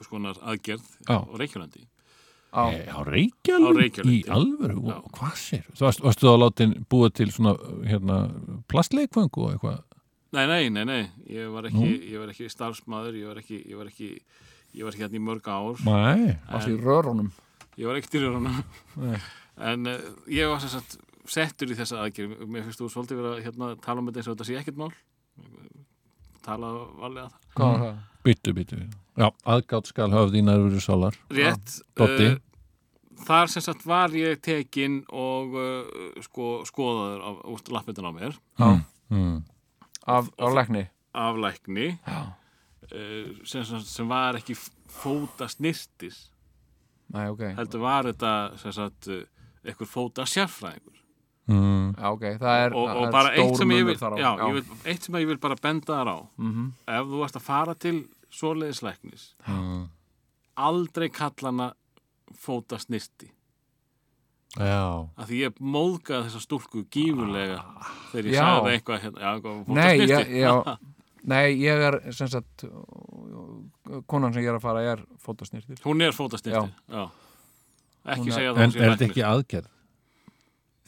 [0.00, 1.82] eitthvað skonar aðgerð á Reykjulandi.
[2.50, 3.68] á, á Reykjavík?
[3.68, 4.16] Á Reykjalundi.
[4.16, 4.80] Í alvöru?
[4.88, 4.96] Já.
[5.18, 5.66] Hvað sér?
[5.76, 7.52] Þú varst, varstu þá látin búið til svona
[7.86, 8.16] hérna,
[8.70, 9.82] plastleikfang og eitthvað?
[10.32, 13.76] Nei, nei, nei, nei, ég var ekki, ég var ekki starfsmaður, ég var ekki, ég
[13.80, 14.10] var ekki,
[14.78, 16.36] ég var ekki hérna í mörg ár, Nei.
[16.46, 17.32] varstu í rörunum
[17.76, 18.60] ég var ekki dyrjörunum,
[19.02, 19.16] Nei.
[19.58, 19.96] en uh,
[20.30, 21.00] ég var sem sagt
[21.30, 24.30] settur í þessa aðgerð, mér finnst þú svolítið verið að hérna, tala um þetta eins
[24.30, 24.92] og þetta sé ekkert mál,
[26.46, 26.70] tala
[27.02, 27.50] valega það.
[27.58, 27.98] hvað var það?
[28.24, 28.80] Byttu, byttu.
[29.20, 31.16] Já, aðgátt skal höfð í nærveru sálar.
[31.36, 32.28] Rétt, Doddi.
[32.32, 38.12] uh, þar sem sagt var ég tekinn og uh, sko, skoðaður af, úr lappindan á
[38.16, 38.38] mér,
[39.10, 39.40] Mm.
[40.06, 40.84] af, á lækni?
[41.18, 42.20] Af lækni, já,
[42.94, 44.54] uh, sem, sem, sem var ekki
[44.88, 46.28] fóta snirtis,
[47.10, 48.32] Nei, ok, heldur var þetta
[48.62, 50.96] sem sagt einhver fóta sérfræðingur
[51.50, 51.96] Mm.
[51.98, 53.98] já, ok, það er, og, það og er bara eitt stór sem ég munur vil,
[53.98, 54.16] þar á.
[54.22, 56.18] já, Ég vil eitt sem ég vil bara benda þar á.
[56.38, 56.66] Mhm.
[56.86, 57.96] ef þú ert að fara til
[58.30, 59.88] svoleiðisleiknis Mm.
[60.56, 61.68] aldrei kalla hana
[62.36, 63.30] fóta snirti
[64.58, 65.06] Já.
[65.16, 67.60] af því ég móðgaði þessa stúlku gífurlega
[68.10, 68.42] þegar ég Já.
[68.42, 70.76] sagði eitthvað hérna, já, eitthvað, fóta Nei, snirti ég, já,
[71.32, 72.64] nei, ég er sem sagt
[74.10, 77.04] konan sem ég er að fara er fótasnýrtir hún er fóta snirti já.
[78.10, 79.10] ekki er- segja En það er sé þetta læknir.
[79.10, 79.70] ekki aðgerð?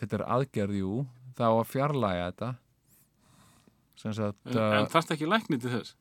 [0.02, 0.92] þetta er aðgerð, jú
[1.38, 2.50] það á að fjarlæga þetta
[4.02, 5.94] sem sagt en, en uh, þarfst ekki lækni til þess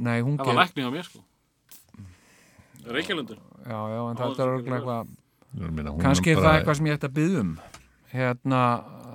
[0.00, 1.26] nei, hún það var ger lækni á mér sko
[2.90, 5.16] Reykjalundur já, já, en þetta er gerði eitthvað
[5.50, 7.52] Ég meina, hún kannski er það eitthvað sem ég ætti að byggja um
[8.10, 8.60] hérna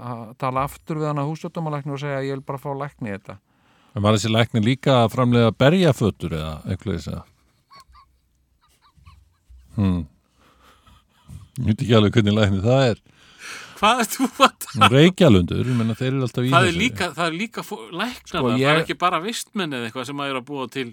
[0.06, 3.14] að tala aftur við hann að húsdóttamálækni og segja að ég vil bara fá lækni
[3.16, 3.38] þetta
[3.96, 7.22] En var þessi lækni líka að framlega berjafötur eða eitthvað þess að?
[9.76, 10.02] Hmm.
[11.62, 13.00] Ég veit ekki alveg hvernig lækni það er.
[13.80, 16.82] Hvað er þú að Reykjalundur, ég menna þeir eru alltaf í það er þessu.
[16.84, 20.18] líka, það er líka læknana, Sko, það ég- er ekki bara vistmenn eða eitthvað sem
[20.24, 20.88] að er að búa til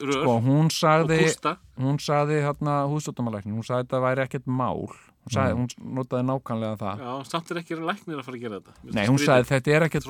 [0.00, 4.24] rör og Sko, hún og sagði kústa hún sagði hérna húsdóttamálækni hún sagði þetta væri
[4.26, 4.88] ekkert mál.
[5.20, 7.00] Hún, sagði, hún notaði nákvæmlega það.
[7.04, 8.72] Já, samt er ekki læknir að fara að gera þetta.
[8.80, 10.06] Mér Nei, það hún sagði þetta er ekkert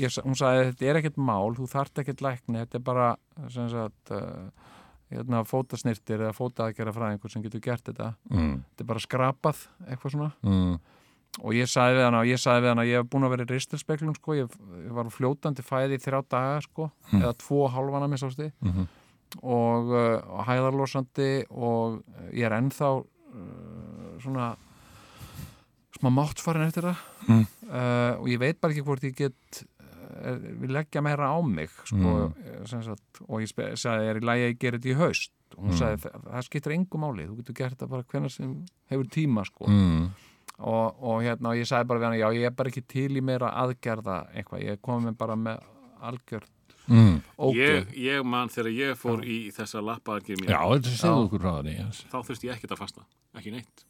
[0.00, 3.08] ég, hún sagði þetta er ekkert mál, þú þarft ekkert lækni þetta er bara
[3.52, 4.48] sem sagt, uh,
[5.12, 8.14] hérna, fótasnirtir eða fótaaðgerða fræðingur sem getur gert þetta.
[8.32, 9.60] Mm, þetta er bara skrapað,
[9.90, 10.32] eitthvað svona.
[10.42, 10.80] Mm,
[11.42, 14.14] og ég sagði við hana, og ég við ég hef búin að vera í ristilspeklun
[14.16, 14.54] sko, ég,
[14.86, 18.86] ég var fljótandi fæði í þrjá daga sko, eða tvo hálfana með sásti Mhm.
[19.42, 22.02] og, uh, og hæðarlósandi og
[22.32, 24.56] ég er ennþá uh, svona
[25.96, 26.98] smá máttfarin eftir það.
[27.28, 27.46] Mm.
[27.70, 31.70] uh, og ég veit bara ekki hvort ég get uh, vil leggja meira á mig
[31.88, 31.96] sko,
[32.30, 32.66] mm.
[32.84, 33.50] sagt, og ég
[33.80, 35.32] sagði er í lagi að ég gera þetta í haust?
[35.56, 35.78] Og hún Mm.
[35.78, 38.50] sagði það, það skiptir engu máli, þú getur gert þetta bara hvenær sem
[38.90, 39.68] hefur tíma sko.
[39.70, 40.10] Mm,
[40.58, 43.10] og, og hérna, og ég sagði bara við hann já, ég er bara ekki til
[43.16, 45.64] í meira aðgerða eitthvað, ég kom með bara með
[46.06, 46.48] algjörð
[46.86, 47.18] mm.
[47.56, 50.62] Ég, ég man þegar ég fór í þessa lappaðargir mér, Já,
[52.12, 53.06] þá þurfti ég ekkert að fasta,
[53.36, 53.86] ekki neitt.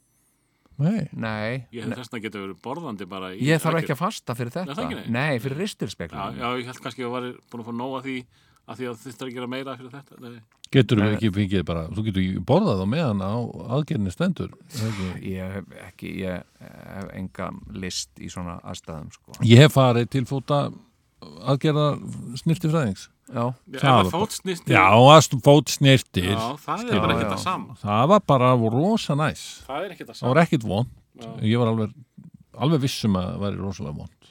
[0.76, 4.00] Nei, Nei, Ég hef þess að geta verið borðandi bara í ég þarf ekki að
[4.02, 4.88] fasta fyrir þetta.
[4.90, 5.06] nei.
[5.08, 7.94] Nei, fyrir Já, ristilspeklum já, ég held kannski að ég var búin að fá nóg
[7.96, 8.16] að því
[8.66, 10.20] að því að þið að gera meira fyrir þetta.
[10.24, 10.38] Nei.
[10.74, 13.34] getur við ekki fengið bara þú getur ekki borðað á meðan á
[13.76, 15.10] aðgerðinni stendur er það ekki?
[15.30, 16.42] Ég hef ekki, ég
[16.96, 17.50] hef enga
[17.84, 19.36] list í svona aðstæðum sko.
[19.46, 20.64] Ég hef farið til fóta
[21.46, 21.86] aðgerða
[22.42, 27.16] snirtifræðings Já, Já, Það var það fótsnýst Já, að fót snirtir Já, það er bara
[27.16, 27.24] já.
[27.32, 27.74] það sama.
[27.80, 30.30] Það var bara rosa næs Það er ekki það Það sama.
[30.30, 30.92] var ekkit vond.
[31.42, 31.96] Ég var alveg,
[32.54, 34.25] alveg vissum að það væri rosalega vond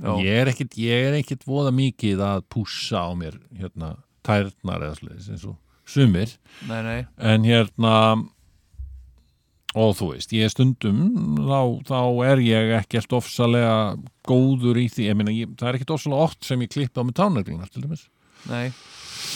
[0.00, 3.96] ég er, ekkit, ég er ekkit voða mikið að pússa á mér hérna,
[4.26, 5.58] tærnar eða sliðis eins og
[5.88, 6.36] sumir.
[6.68, 7.00] Nei, nei.
[7.18, 7.96] En hérna
[9.78, 11.04] og þú veist, ég er stundum
[11.38, 13.76] þá, þá er ég ekkert ofsalega
[14.28, 15.06] góður í því.
[15.08, 17.84] Ég meina, ég, það er ekkert ofsalega oft sem ég klippa á með tánaglunar til
[17.86, 18.04] dæmis.
[18.50, 18.66] Nei,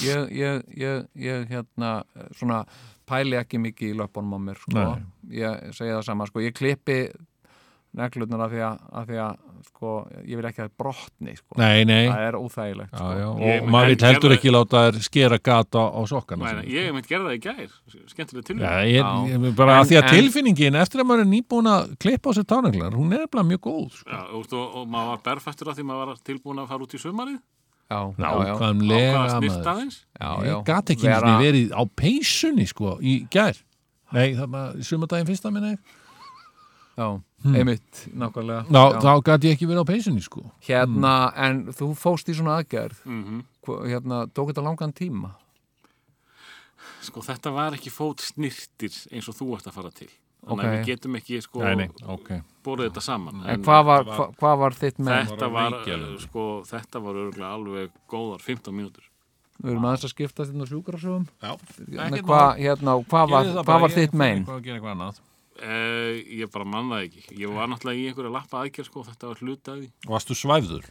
[0.05, 2.01] ég, ég, ég, ég hérna,
[2.37, 2.65] svona
[3.07, 4.85] pæli ekki mikið í löpunum á mér sko.
[5.33, 7.01] Ég segi það sama, sko, ég klippi
[7.97, 9.11] neglutnar af því að, að
[9.71, 9.93] sko,
[10.25, 11.57] ég vil ekki að það brotni sko.
[11.61, 13.09] Nei, nei, það er óþægilegt já, sko.
[13.21, 16.67] já, og maður en vil heldur gerðu- ekki láta þær skera gata á sokkana nei,
[16.73, 17.75] ég hef myndi gera það í gær.
[18.13, 18.57] Skemmtilega til.
[18.57, 19.11] Já, ég, Já.
[19.33, 22.31] ég, bara En- að því að en- tilfinningin eftir að maður er nýbúin að klippa
[22.31, 24.11] á sér tánaglunar, hún er bara mjög góð sko.
[24.11, 26.95] Já, og, og, og maður var berfættur af því maður var tilbúin að fara út
[26.95, 27.39] í sumarið.
[27.87, 33.55] já, já, já, nákvæmlega að maður ég gat ekki verið á peysunni sko í gær
[34.13, 35.77] nei, það var sumardaginn fyrsta minni
[36.97, 37.07] já,
[37.45, 39.01] einmitt, nákvæmlega Ná, já.
[39.05, 43.03] þá gat ég ekki verið á peysunni sko hérna, en þú fóst í svona aðgerð
[43.05, 45.35] Mm Hva- hérna, tók þetta langan tíma
[47.03, 50.09] Sko, þetta var ekki fót snirtir eins og þú ert að fara til.
[50.47, 50.67] Þannig Ok.
[50.67, 51.61] að við getum ekki, sko,
[52.15, 52.29] ok
[52.67, 53.43] borðið þetta saman.
[53.47, 55.73] en hvað var, hva, hvað var þitt með Þetta var,
[56.23, 59.03] sko, þetta var örgulega alveg góðar 15 mínútur.
[59.63, 61.57] við erum aðeins að skipta þetta sjúkrasögum Já,
[62.11, 64.45] Með hvað, hérna, var, hvað var þitt mein?
[65.57, 67.23] Eh, ég bara mannaði ekki.
[67.41, 69.89] Ég var náttúrulega í einhverja lappa aðgerð, sko, þetta var því.
[70.11, 70.85] Varstu svæfður?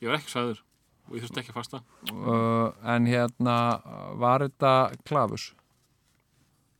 [0.00, 0.62] Ég var ekki sæður
[1.08, 1.80] og ég þurfti ekki að fasta.
[2.12, 3.54] Uh, en hérna,
[4.20, 4.72] var þetta
[5.08, 5.50] klafus?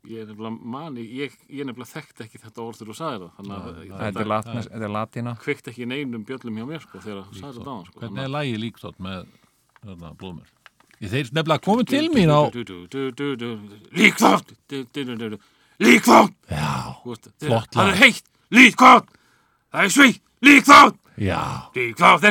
[0.08, 3.32] Ég er nefnilega mani, ég, ég nefnilega þekkti ekki þetta orð þegar þú sagði það.
[3.38, 6.84] Þannig að Þetta er, þetta latnes, þetta er latína kvikt ekki neinum bjöllum hjá mér,
[6.84, 8.02] sko, þegar þú sagði þetta á hann, sko.
[8.04, 9.34] Hvernig er lægi líktótt með?
[10.98, 12.40] Ég þeir nefnilega komið til mín á
[13.98, 14.48] Líkþátt
[15.78, 18.24] Flott Það er heitt
[18.54, 19.10] Líkþátt!
[19.70, 20.16] Það er svið
[20.48, 20.96] Líkþátt!
[21.18, 21.40] Já.
[21.76, 22.22] Líkþátt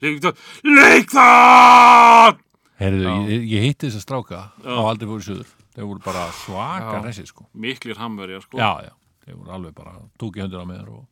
[0.00, 2.40] Líkþátt Líkþátt!
[2.80, 5.48] Herðu, ég, ég hitti þess að stráka á aldrei fóru suður.
[5.76, 7.00] Þeir voru bara svaka Já.
[7.04, 7.44] hressi sko.
[7.52, 8.56] Miklir hamverjar sko.
[8.56, 8.94] Já, já,
[9.26, 9.92] þeir voru alveg bara
[10.22, 11.04] tók í höndur á mér og,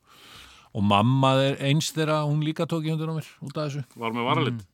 [0.72, 3.84] og mamma þeir eins þeirra, hún líka tók í höndur á mér út af þessu.
[4.00, 4.64] Var með varalit?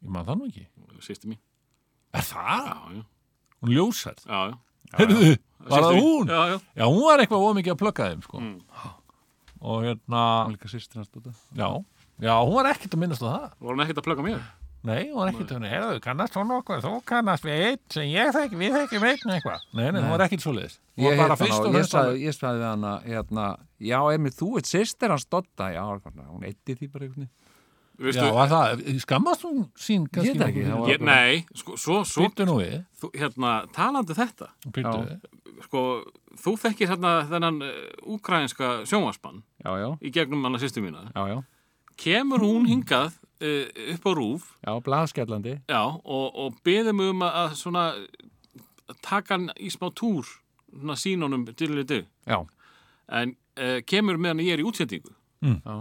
[0.00, 0.64] Ég maður það nú ekki.
[1.04, 1.40] Sýsti mín.
[2.16, 2.64] Er það?
[2.72, 3.04] Já, já.
[3.60, 4.56] Hún ljósært Já, já.
[4.96, 5.36] Herðu,
[5.68, 6.32] var það hún?
[6.32, 6.56] Já, já.
[6.80, 8.40] Já, hún var eitthvað ómikið að plugga þeim sko.
[8.42, 8.88] Mm.
[9.62, 11.68] og hérna Líka sýstir hans þetta já,
[12.18, 13.46] já, hún var ekkert að minnast á það.
[13.60, 14.42] Var hann ekkert að plugga mér?
[14.82, 18.32] Nei, hún var ekkert að herðu, kannast hún okkur, þú kannast við eitt sem ég
[18.34, 19.68] þekki, við þekkjum með eitthvað.
[19.78, 23.44] Nei, nei, hún var ekkert svo leiðis Hún Ég, hérna, sagði við hana hérna,
[23.78, 25.70] Já, Emil, þú ert sýstir hans Dodda.
[25.70, 27.30] Já, hún eitti því bara einhvern veginn
[28.02, 32.26] Já, var það, skammast hún sín kannski Ég veit ekki, ég, Nei, sko, svo, svo
[32.26, 34.48] Býttu nú við, þú, Hérna, talandi þetta.
[34.66, 35.28] Býttu við.
[35.62, 35.82] Sko,
[36.42, 37.74] þú þekkir hérna þennan uh,
[38.16, 41.04] úkrænska sjónvarspann Já, já, í gegnum hana sýstu mína.
[41.14, 41.38] Já, já.
[42.02, 44.50] Kemur hún hingað uh, upp á rúf?
[44.64, 47.86] Já, blaðskjallandi Já, og, og beðið mig um að, að svona
[49.04, 50.26] taka hann í smá túr
[50.72, 52.40] svona sínunum til þetta Já,
[53.12, 55.12] en uh, kemur meðan ég er í útsendingu.
[55.42, 55.76] Já,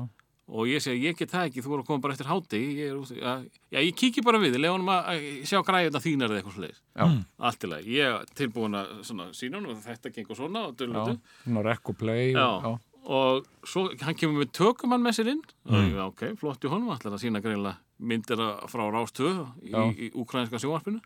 [0.52, 2.90] og ég segi, ég get það ekki, þú voru að koma bara eftir háti ég
[2.92, 3.34] er út, já,
[3.78, 7.06] ég kíki bara við lefa hann að að sjá græðina þínar eða eitthvað sliðis já,
[7.40, 10.80] allt í lagi, ég er tilbúin að svona sínun og þetta gengur svona og já
[10.82, 12.48] dullutu Svona rekk og play Já.
[12.66, 15.40] og, og svo hann kemur með tökumann með sér inn.
[15.72, 19.72] Og ég, ok, flott í honum, ætlar að sína greinlega myndir af- frá Rástöð í,
[19.72, 19.82] Já.
[19.90, 21.00] í úkrænska sjónvarpinu.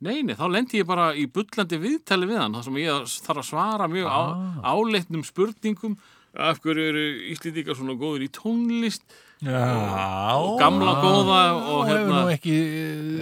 [0.00, 3.42] Nei, nei, þá lendi ég bara í bullandi viðtali við hann, þar sem ég þarf
[3.44, 4.64] að svara mjög Ah.
[4.64, 5.98] á, áleitnum spurningum
[6.36, 9.02] af hverju eru Íslendingar svona góður í tónlist?
[9.40, 11.38] Já, og gamla góða
[11.72, 12.56] og hérna nú ekki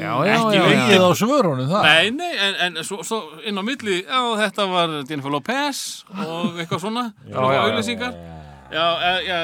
[0.01, 1.05] Já, já, ekki já, vegið já.
[1.07, 4.97] á svörunum það Nei, nei, en, en svo, svo inn á milli, já, þetta var
[5.07, 8.19] Jennifer Lopez og eitthvað svona, já, já, auðlýsingar.
[8.75, 9.39] Já, já, já,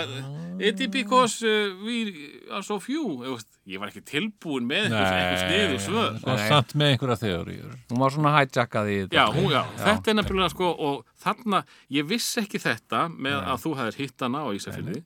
[0.59, 3.21] it is because uh, we are so few.
[3.65, 6.17] Ég, var ekki tilbúin með eitthvað, eitthvað sniðu svör.
[6.21, 9.17] Svo samt með einhverja þeoríur Hún var svona hijackað í þetta.
[9.17, 11.63] Já, hún, já, þetta er nefnilega sko, og þarna,
[11.97, 15.05] ég vissi ekki þetta með að þú hefðir hitt hana á Ísafirði.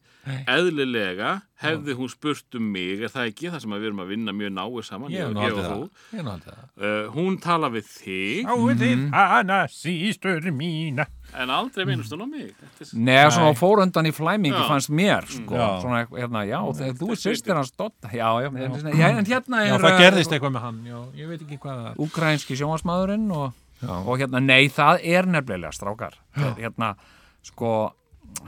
[0.51, 1.31] Eðlilega
[1.63, 4.35] hefði hún spurt um mig er það ekki það sem að við erum að vinna
[4.37, 6.59] mjög náið saman Ég ég, ég og þú.
[6.79, 8.51] Uh, hún tala við þig.
[8.51, 11.09] Sáuð þið hana sístur mína.
[11.37, 15.27] En aldrei minnst hún á mig Þetta er- Nei, svona fóröndan í flæmingi fannst mér
[15.29, 15.55] sko.
[15.55, 15.69] Já.
[15.83, 19.63] svona, hérna, já, þegar þú er sýstir hans Dotta já, já, já, já, en hérna
[19.67, 20.81] Já, er það uh, gerðist eitthvað með hann.
[20.87, 23.53] Já, ég veit ekki hvað það úkrænski sjónvarsmaðurinn og,
[23.89, 26.17] og hérna, nei, það er nefnilega strákar
[26.57, 26.95] hérna,
[27.43, 27.75] sko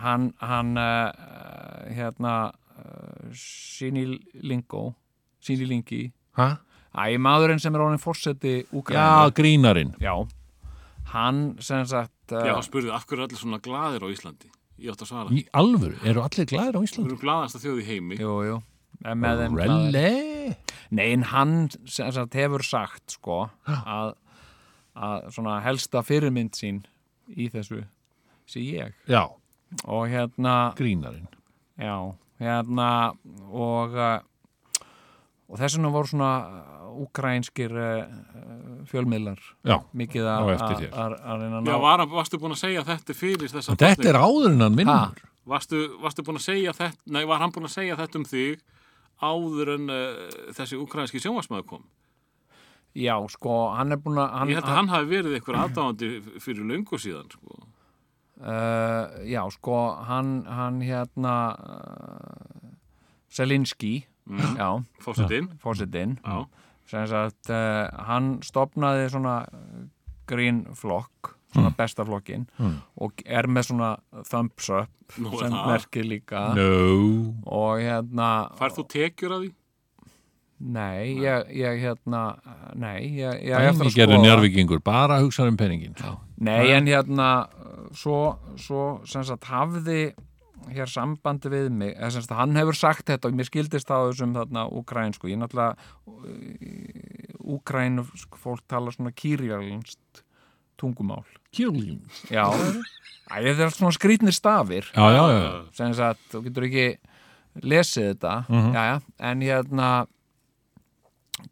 [0.00, 1.12] hann, hann uh,
[1.92, 2.34] hérna
[2.80, 4.06] uh, síni
[4.42, 4.94] lingó
[5.44, 6.56] síni lingi Hæ?
[6.96, 9.94] æ, maðurinn sem er orðin fórseti Já, grínarinn.
[10.00, 10.14] já,
[11.14, 14.50] hann sem sagt uh, Já, spurði af hverju er allir svona glaðir á Íslandi
[14.80, 17.08] ég átt að svara, Í alvöru, eru allir glæðir á við Íslandi?
[17.10, 18.56] erum glaðast að þjóð í heimi jú, jú,
[19.04, 19.58] glaðir.
[19.58, 20.56] Relle?
[20.90, 21.52] Nei, en hann
[21.86, 24.14] sem sagt hefur sagt sko að,
[24.98, 26.80] að svona helsta fyrirmynd sín
[27.30, 27.82] í þessu
[28.50, 29.22] sé ég Já,
[29.84, 31.28] og hérna, grínarinn.
[31.78, 31.94] já,
[32.42, 32.88] hérna
[33.52, 34.18] og uh,
[35.50, 36.30] og þess vegna voru svona
[37.04, 42.54] úkrænskir uh, fjölmiðlar Já, mikið að að- að reyna að Já, ná var, varstu búin
[42.56, 44.94] að segja þetta fyrir þessa þetta er áður en hann vinnur.
[44.94, 45.28] Ha?
[45.50, 48.60] varstu, varstu búin að segja þetta nei, var hann búin að segja þetta um þig
[49.20, 51.82] áður en uh, þessi ukrainski sjónvarsmaður kom?
[52.96, 56.40] Já, sko, hann er búin að hann, ég held að hann hafi verið eitthvað aðdáðandi
[56.42, 57.58] fyrir löngu síðan sko.
[58.40, 59.76] uh, Já, sko,
[60.08, 62.70] hann hann hérna uh,
[63.30, 63.92] Selinski
[64.58, 64.68] já,
[65.62, 66.16] fórsetinn
[66.90, 69.84] sagt, uh, hann stopnaði svona uh,
[70.30, 72.44] grínflokk svona besta flokkin
[73.02, 73.88] og er með svona
[74.30, 75.64] thumbs up Nú sem það.
[75.66, 77.34] merkir líka No.
[77.50, 78.28] og hérna
[78.60, 79.50] færð þú tekjur að því?
[80.60, 82.20] nei, ég, ég hérna
[82.78, 85.94] nei, ég, ég eftir að skoða njárvíkingur, bara hugsa um penningin.
[86.38, 87.30] nei, en hérna
[87.96, 90.12] svo, svo sem sagt hafði
[90.68, 94.34] hér sambandi við mig sagt hann hefur sagt þetta og mér skildist það á þessum
[94.36, 95.76] þarna úkrænsku ég náttúrulega
[97.50, 98.04] úkrænu
[98.38, 100.24] fólk tala svona kýrjalnst
[100.80, 102.00] tungumál Kjörlín.
[102.30, 102.46] já,
[103.30, 105.50] þetta er svona skrýtnir stafir Já, já, já.
[105.76, 106.86] sem sagt, þú getur ekki
[107.62, 108.72] lesið þetta Mhm.
[108.74, 110.06] já, já, en hérna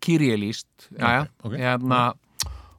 [0.01, 1.53] kýrjalíst já, já, Ok, ok.
[1.59, 2.13] hérna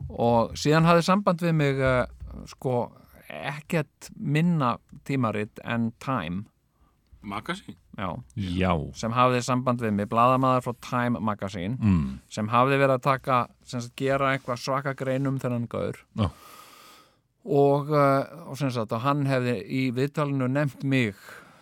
[0.10, 2.06] og síðan hafði samband við mig uh,
[2.48, 2.92] sko,
[3.30, 6.44] ekkert minna tímarit en Time
[7.22, 7.76] Magasín?
[7.98, 8.72] já, Já.
[8.96, 12.20] sem hafði samband við mig bladamaður frá Time Magazine Mm.
[12.30, 16.30] sem hafði verið að taka sem sagt, gera eitthvað svaka greinum þennan gaur Já.
[17.46, 21.16] og, uh, og sem sagt og hann hefði í viðtalinu nefnt mig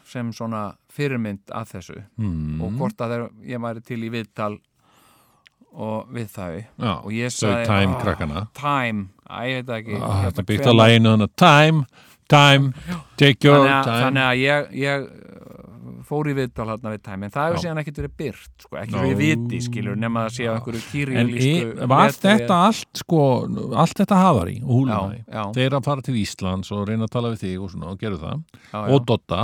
[0.07, 2.61] sem svona fyrirmynd að þessu Mm.
[2.61, 4.59] og hvort að þeir, ég væri til í viðtal
[5.77, 8.45] og við þau Já, og ég sagði time "Ah, krakkana.
[8.57, 11.85] time, að ég veit ekki Hérna, Þetta byggt á læginu þannig time,
[12.27, 12.73] time,
[13.17, 14.03] take your þannig að, time.
[14.07, 17.63] þannig að ég, ég uh, fór í viðtal hérna við time en það hefur Já.
[17.65, 19.01] síðan ekkert verið byrt sko, ekki Nó.
[19.05, 23.21] við viti skilur nema að sé á einhverju En kýrjulísku e, var þetta allt sko,
[23.83, 25.43] allt þetta hafar í og húlunæði, Já, já.
[25.59, 28.19] þeir að fara til Íslands og reyna að tala við þig og svona og gerðu
[28.23, 28.41] það
[28.73, 29.41] já, og Dotta,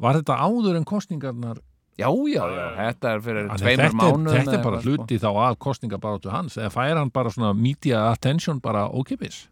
[0.00, 1.60] var þetta áður en kostningarnar
[1.98, 4.90] já, já, já, þetta er fyrir að tveimur þetta, er, mánuðum þetta er bara sko.
[4.90, 9.44] hluti þá af kostningabarátu hans eða fær hann bara svona media attention bara ókipis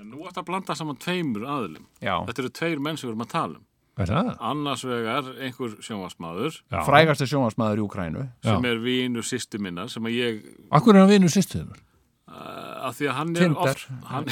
[0.00, 3.14] En nú ætti að blanda saman tveimur aðlum já, þetta eru tveir menn sem við
[3.14, 4.10] erum að tala um Er
[4.42, 6.80] annars vegar einhver sjónvarsmaður Já.
[6.82, 8.48] frægasti sjónvarsmaður í Ukrænu Já.
[8.48, 10.40] sem er vinur sýstu minnar sem að ég
[10.74, 11.78] Akkur er hann vinur sýstuðunar?
[12.26, 13.70] uh, að því að hann er Tinder.
[13.70, 14.26] oft hann,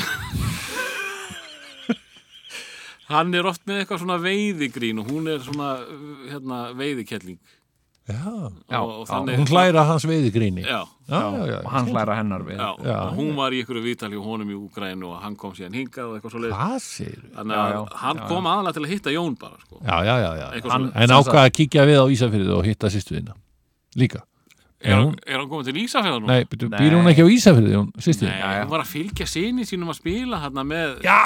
[3.12, 5.72] hann er oft með eitthvað svona veiðigrín og hún er svona
[6.30, 7.38] hérna, veiðikelling
[8.02, 8.18] Já.
[8.66, 9.10] Já, og, og já.
[9.12, 10.64] þannig Hún hlæra hans veiðigríni.
[10.66, 11.18] já, já,
[11.62, 12.96] og hann hlæra hennar við já, Já.
[13.06, 16.08] og hún var í einhverju vítali og honum í Úgrænu og hann kom síðan hingað
[16.10, 16.56] og eitthvað svo leið
[17.36, 19.78] þannig að já, hann já, kom aðalega til að hitta Jón bara sko.
[19.86, 20.46] Já, já, já, já.
[20.50, 21.02] Eitthvað Hann- svoleiðis.
[21.04, 23.38] En sem ákvað að kíkja við á Ísafyrðu og hitta sýstuðina.
[24.02, 24.24] Líka.
[24.82, 26.26] Er, hún- er hann komið til Ísafjörðan?
[26.26, 26.78] Nei, byrju, Nei.
[26.82, 28.32] býr hún ekki á Ísafyrðu, hún sýstuðina?
[28.32, 28.64] Nei, Já, já.
[28.64, 31.18] hún var að fylgja sinni sínum að spila hérna með Já!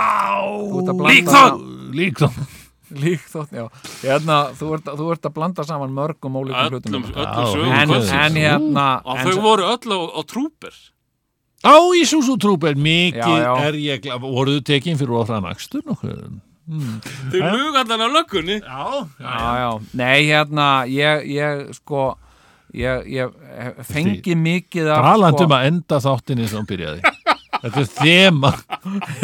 [1.10, 1.60] Líkþótt!
[1.96, 2.62] Líkþótt!
[2.86, 3.64] líkþótt, já
[4.04, 7.94] hérna, þú, ert, þú ert að blanda saman mörgum ólíkum hlutum öllum, öllum sögum en,
[7.98, 10.76] en hérna og en, þau voru öll á, á trúper
[11.66, 14.22] Á Ísúsú trúper, mikið Já, er ég glad.
[14.22, 16.20] Voruðu tekin fyrir ofraðan akstur nokkuð?
[17.32, 18.86] þau luga allan á löggunni Já,
[19.18, 22.12] já, já, nei hérna ég, ég sko
[22.74, 23.38] ég, ég
[23.86, 27.14] fengi mikið af Talandi sko, um að enda þáttinni sem hann byrjaði.
[27.56, 28.52] Þetta er þema.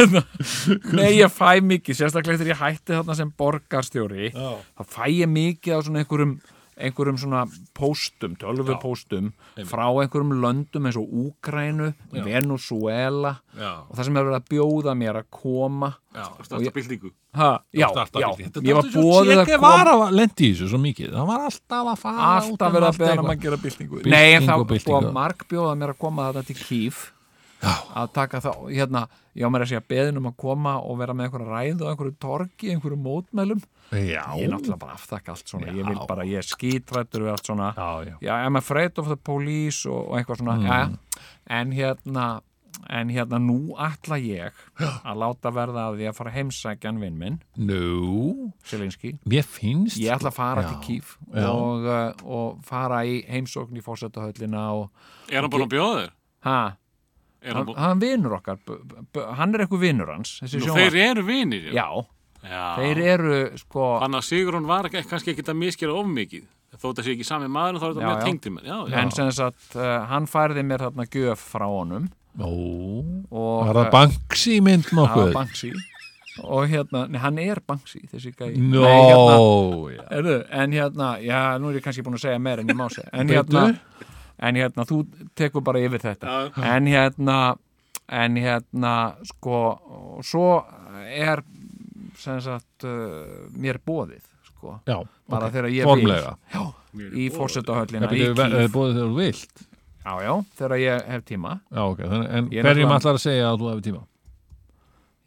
[0.98, 4.48] nei ég fæ mikið, sérstaklega þegar ég hætti þarna sem borgarstjóri Já.
[4.78, 6.34] þá fæ ég mikið á svona einhverjum
[6.82, 7.42] einhverjum svona
[7.76, 9.32] póstum, tölvupóstum
[9.68, 11.92] frá einhverjum löndum eins og Úgrænu,
[12.24, 13.84] Venezuela Já.
[13.84, 17.12] og það sem er verið að bjóða mér að koma Já, Starta byltingu.
[17.34, 18.28] Ha, já, já,
[18.60, 21.14] ég var bóðið að koma Guevara var lendi í þessu svo mikið.
[21.16, 23.32] Hann var alltaf að fara út alltaf um verið að beða eitthvað.
[23.36, 24.02] að gera byltingu.
[24.12, 27.02] Nei, en þá búið marg bjóða mér að koma þetta til kýf
[27.62, 29.04] að taka þá, hérna
[29.38, 31.90] ég á mér að segja beðin um að koma og vera með einhverja ræðu og
[31.92, 33.60] einhverju torgi, einhverju mótmælum.
[33.92, 35.68] Já, ég er náttúrulega bara aftakka allt svona.
[35.70, 35.76] Já.
[35.78, 37.68] ég vil bara, ég er skítrættur við allt svona.
[37.76, 38.34] Já, já.
[38.42, 40.66] I'm afraid of the police og, og eitthvað svona, Mm.
[40.66, 41.22] já,
[41.60, 42.26] en hérna
[42.92, 47.38] en hérna nú ætla ég að láta verða að því að fara heimsækjan vinn minn,
[47.56, 50.68] nú, Selinski mér finnst ég ætla að fara Já.
[50.72, 54.90] til Kíf og, uh, og fara í heimsókn í fórsetahöllina og
[55.32, 56.14] Er hann búin að bjóða þér?
[56.48, 56.58] ha,
[57.42, 58.60] Er hann hann, vinur okkar
[59.38, 61.70] hann er eitthvað vinur hans Nú, þeir eru vinir.
[61.74, 61.88] já,
[62.42, 62.64] Já.
[62.78, 66.44] þeir eru sko Þannig að Sigrún var kannski ekki að miskera of mikið.
[66.72, 68.64] Þótt að sé ekki sami maður, þá er þetta tengdi með.
[68.64, 68.94] Já, já.
[69.02, 72.06] en sem sagt, uh, hann færði mér þarna gjöf frá honum
[72.40, 72.50] Ó,
[73.28, 75.32] og var það Banksy mynd nokkuð?
[75.36, 75.72] Banksy.
[76.48, 79.34] Og hérna, nei, hann er Banksy þessi Nó, Nei, hérna,
[79.92, 80.04] já.
[80.16, 82.86] Erðu, en hérna, já, nú er ég kannski búin að segja meira en ég má
[82.88, 83.10] segja.
[83.12, 83.66] En hérna,
[84.40, 85.02] en hérna, þú
[85.36, 86.38] tekur bara yfir þetta.
[86.56, 86.62] Já.
[86.72, 87.38] en hérna
[88.12, 88.94] en hérna,
[89.28, 90.46] sko og svo
[91.08, 91.42] er
[92.18, 94.98] sem sagt uh, mér bóðið sko, já,
[95.30, 95.54] bara ok.
[95.56, 96.34] þegar ég formlega.
[96.52, 96.64] Vil já,
[97.12, 99.68] í fórsetahöllina búið þegar þú vilt
[100.04, 101.60] já, já, þegar ég hef tíma.
[101.72, 104.06] Já, ok, en er hverjum ætlar að segja að þú hefur tíma?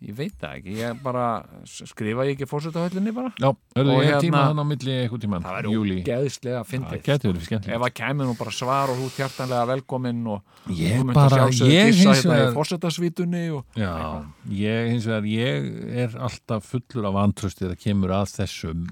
[0.06, 1.22] ég veit það ekki, ég bara
[1.66, 3.30] skrifa ég ekki fórsetahöllinni bara?
[3.42, 3.48] Já,
[3.78, 6.58] hörðu, Og ég hef tíma hérna- þannig á milli eitthvað tíman það Júli, væri geðslega
[6.60, 7.02] það fyndið.
[7.08, 7.76] Getur verið skemmtilegt.
[7.80, 11.86] Ef að kæmi nú bara svar og þú hjartanlega velkominn og Ég bara- að ég
[11.96, 17.16] hins hérna í vegar- fórsetasvítunni og Já, ég hins vegar, ég er alltaf fullur af
[17.26, 18.86] antrösti þegar kemur að þessum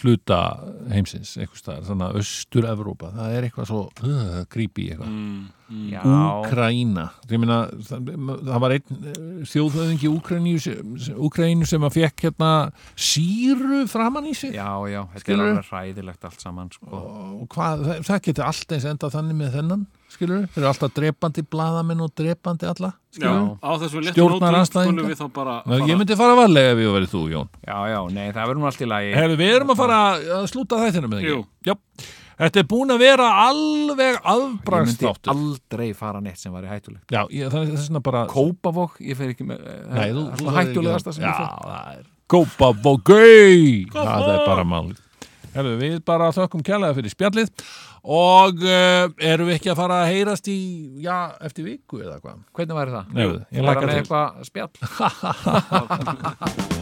[0.00, 0.38] hluta
[0.92, 5.14] heimsins, eitthvað staðar, þannig að Östur-Evrópa, það er eitthvað svo uh, creepy eitthvað.
[5.90, 6.00] já,
[6.40, 8.10] Úkraína, ég meina það,
[8.50, 10.98] það var einn uh, þjóðhöðingi Úkraínu, sem-
[11.86, 12.50] að fekk hérna
[12.94, 14.54] síru framann í sig.
[14.56, 16.90] Já, já, þetta er alveg hræðilegt allt saman sko.
[17.40, 20.94] og hvað, það, það getur alltaf eins endað þannig með þennan, skilur þeir eru alltaf
[20.96, 24.94] drepandi blaðamenn og drepandi alla Já, skilur á þessu léttu Stjórnarandstæðingar.
[24.94, 25.56] skulum við þá bara
[25.88, 28.70] Ég myndi fara varlega ef ég verið þú, Jón já, já, nei, það verður nú
[28.70, 30.00] allt í lagi Herðu, við erum að fara
[30.38, 31.38] að slúta þættinu með Jú.
[31.40, 31.70] ekki?
[31.70, 31.76] Já.
[32.40, 37.26] Þetta er búin að vera alveg ég myndi aldrei fara neitt sem væri hættulegt Já,
[37.28, 38.22] ég, það er vegna bara...
[38.30, 43.60] Kópavog, ég fer ekki með eh, svona hættulegasta sem Já, ég fer það er Kópavogau!
[43.90, 44.92] Það er bara mál.
[45.50, 47.48] Herðu, við bara þökkum kærlega fyrir spjallið
[48.04, 50.58] og uh, erum við ekki að fara að heyrast í,
[51.04, 51.16] já,
[51.46, 52.42] eftir viku eða hvað?
[52.56, 53.04] hvernig væri það?
[53.16, 54.02] Nei, ég með til.
[54.02, 54.72] eitthvað spjall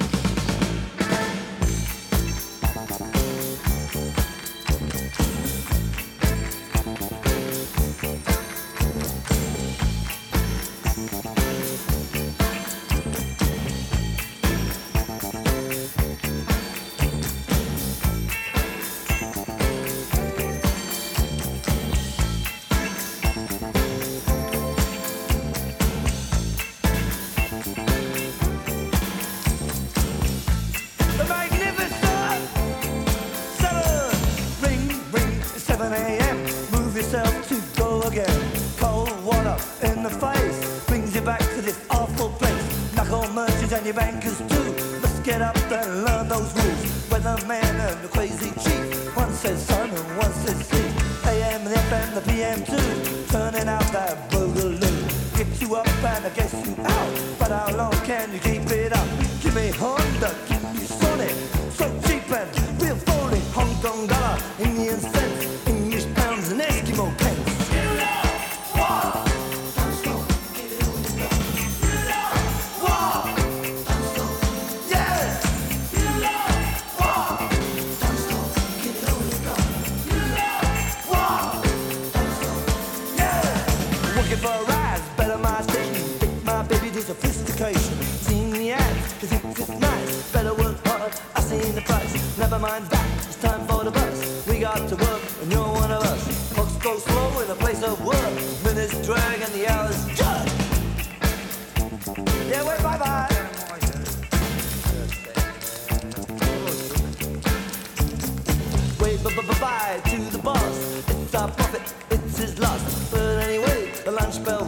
[109.16, 111.02] Bye bye to the boss.
[111.08, 113.10] It's our profit, it's his loss.
[113.10, 114.66] But anyway, the lunch bell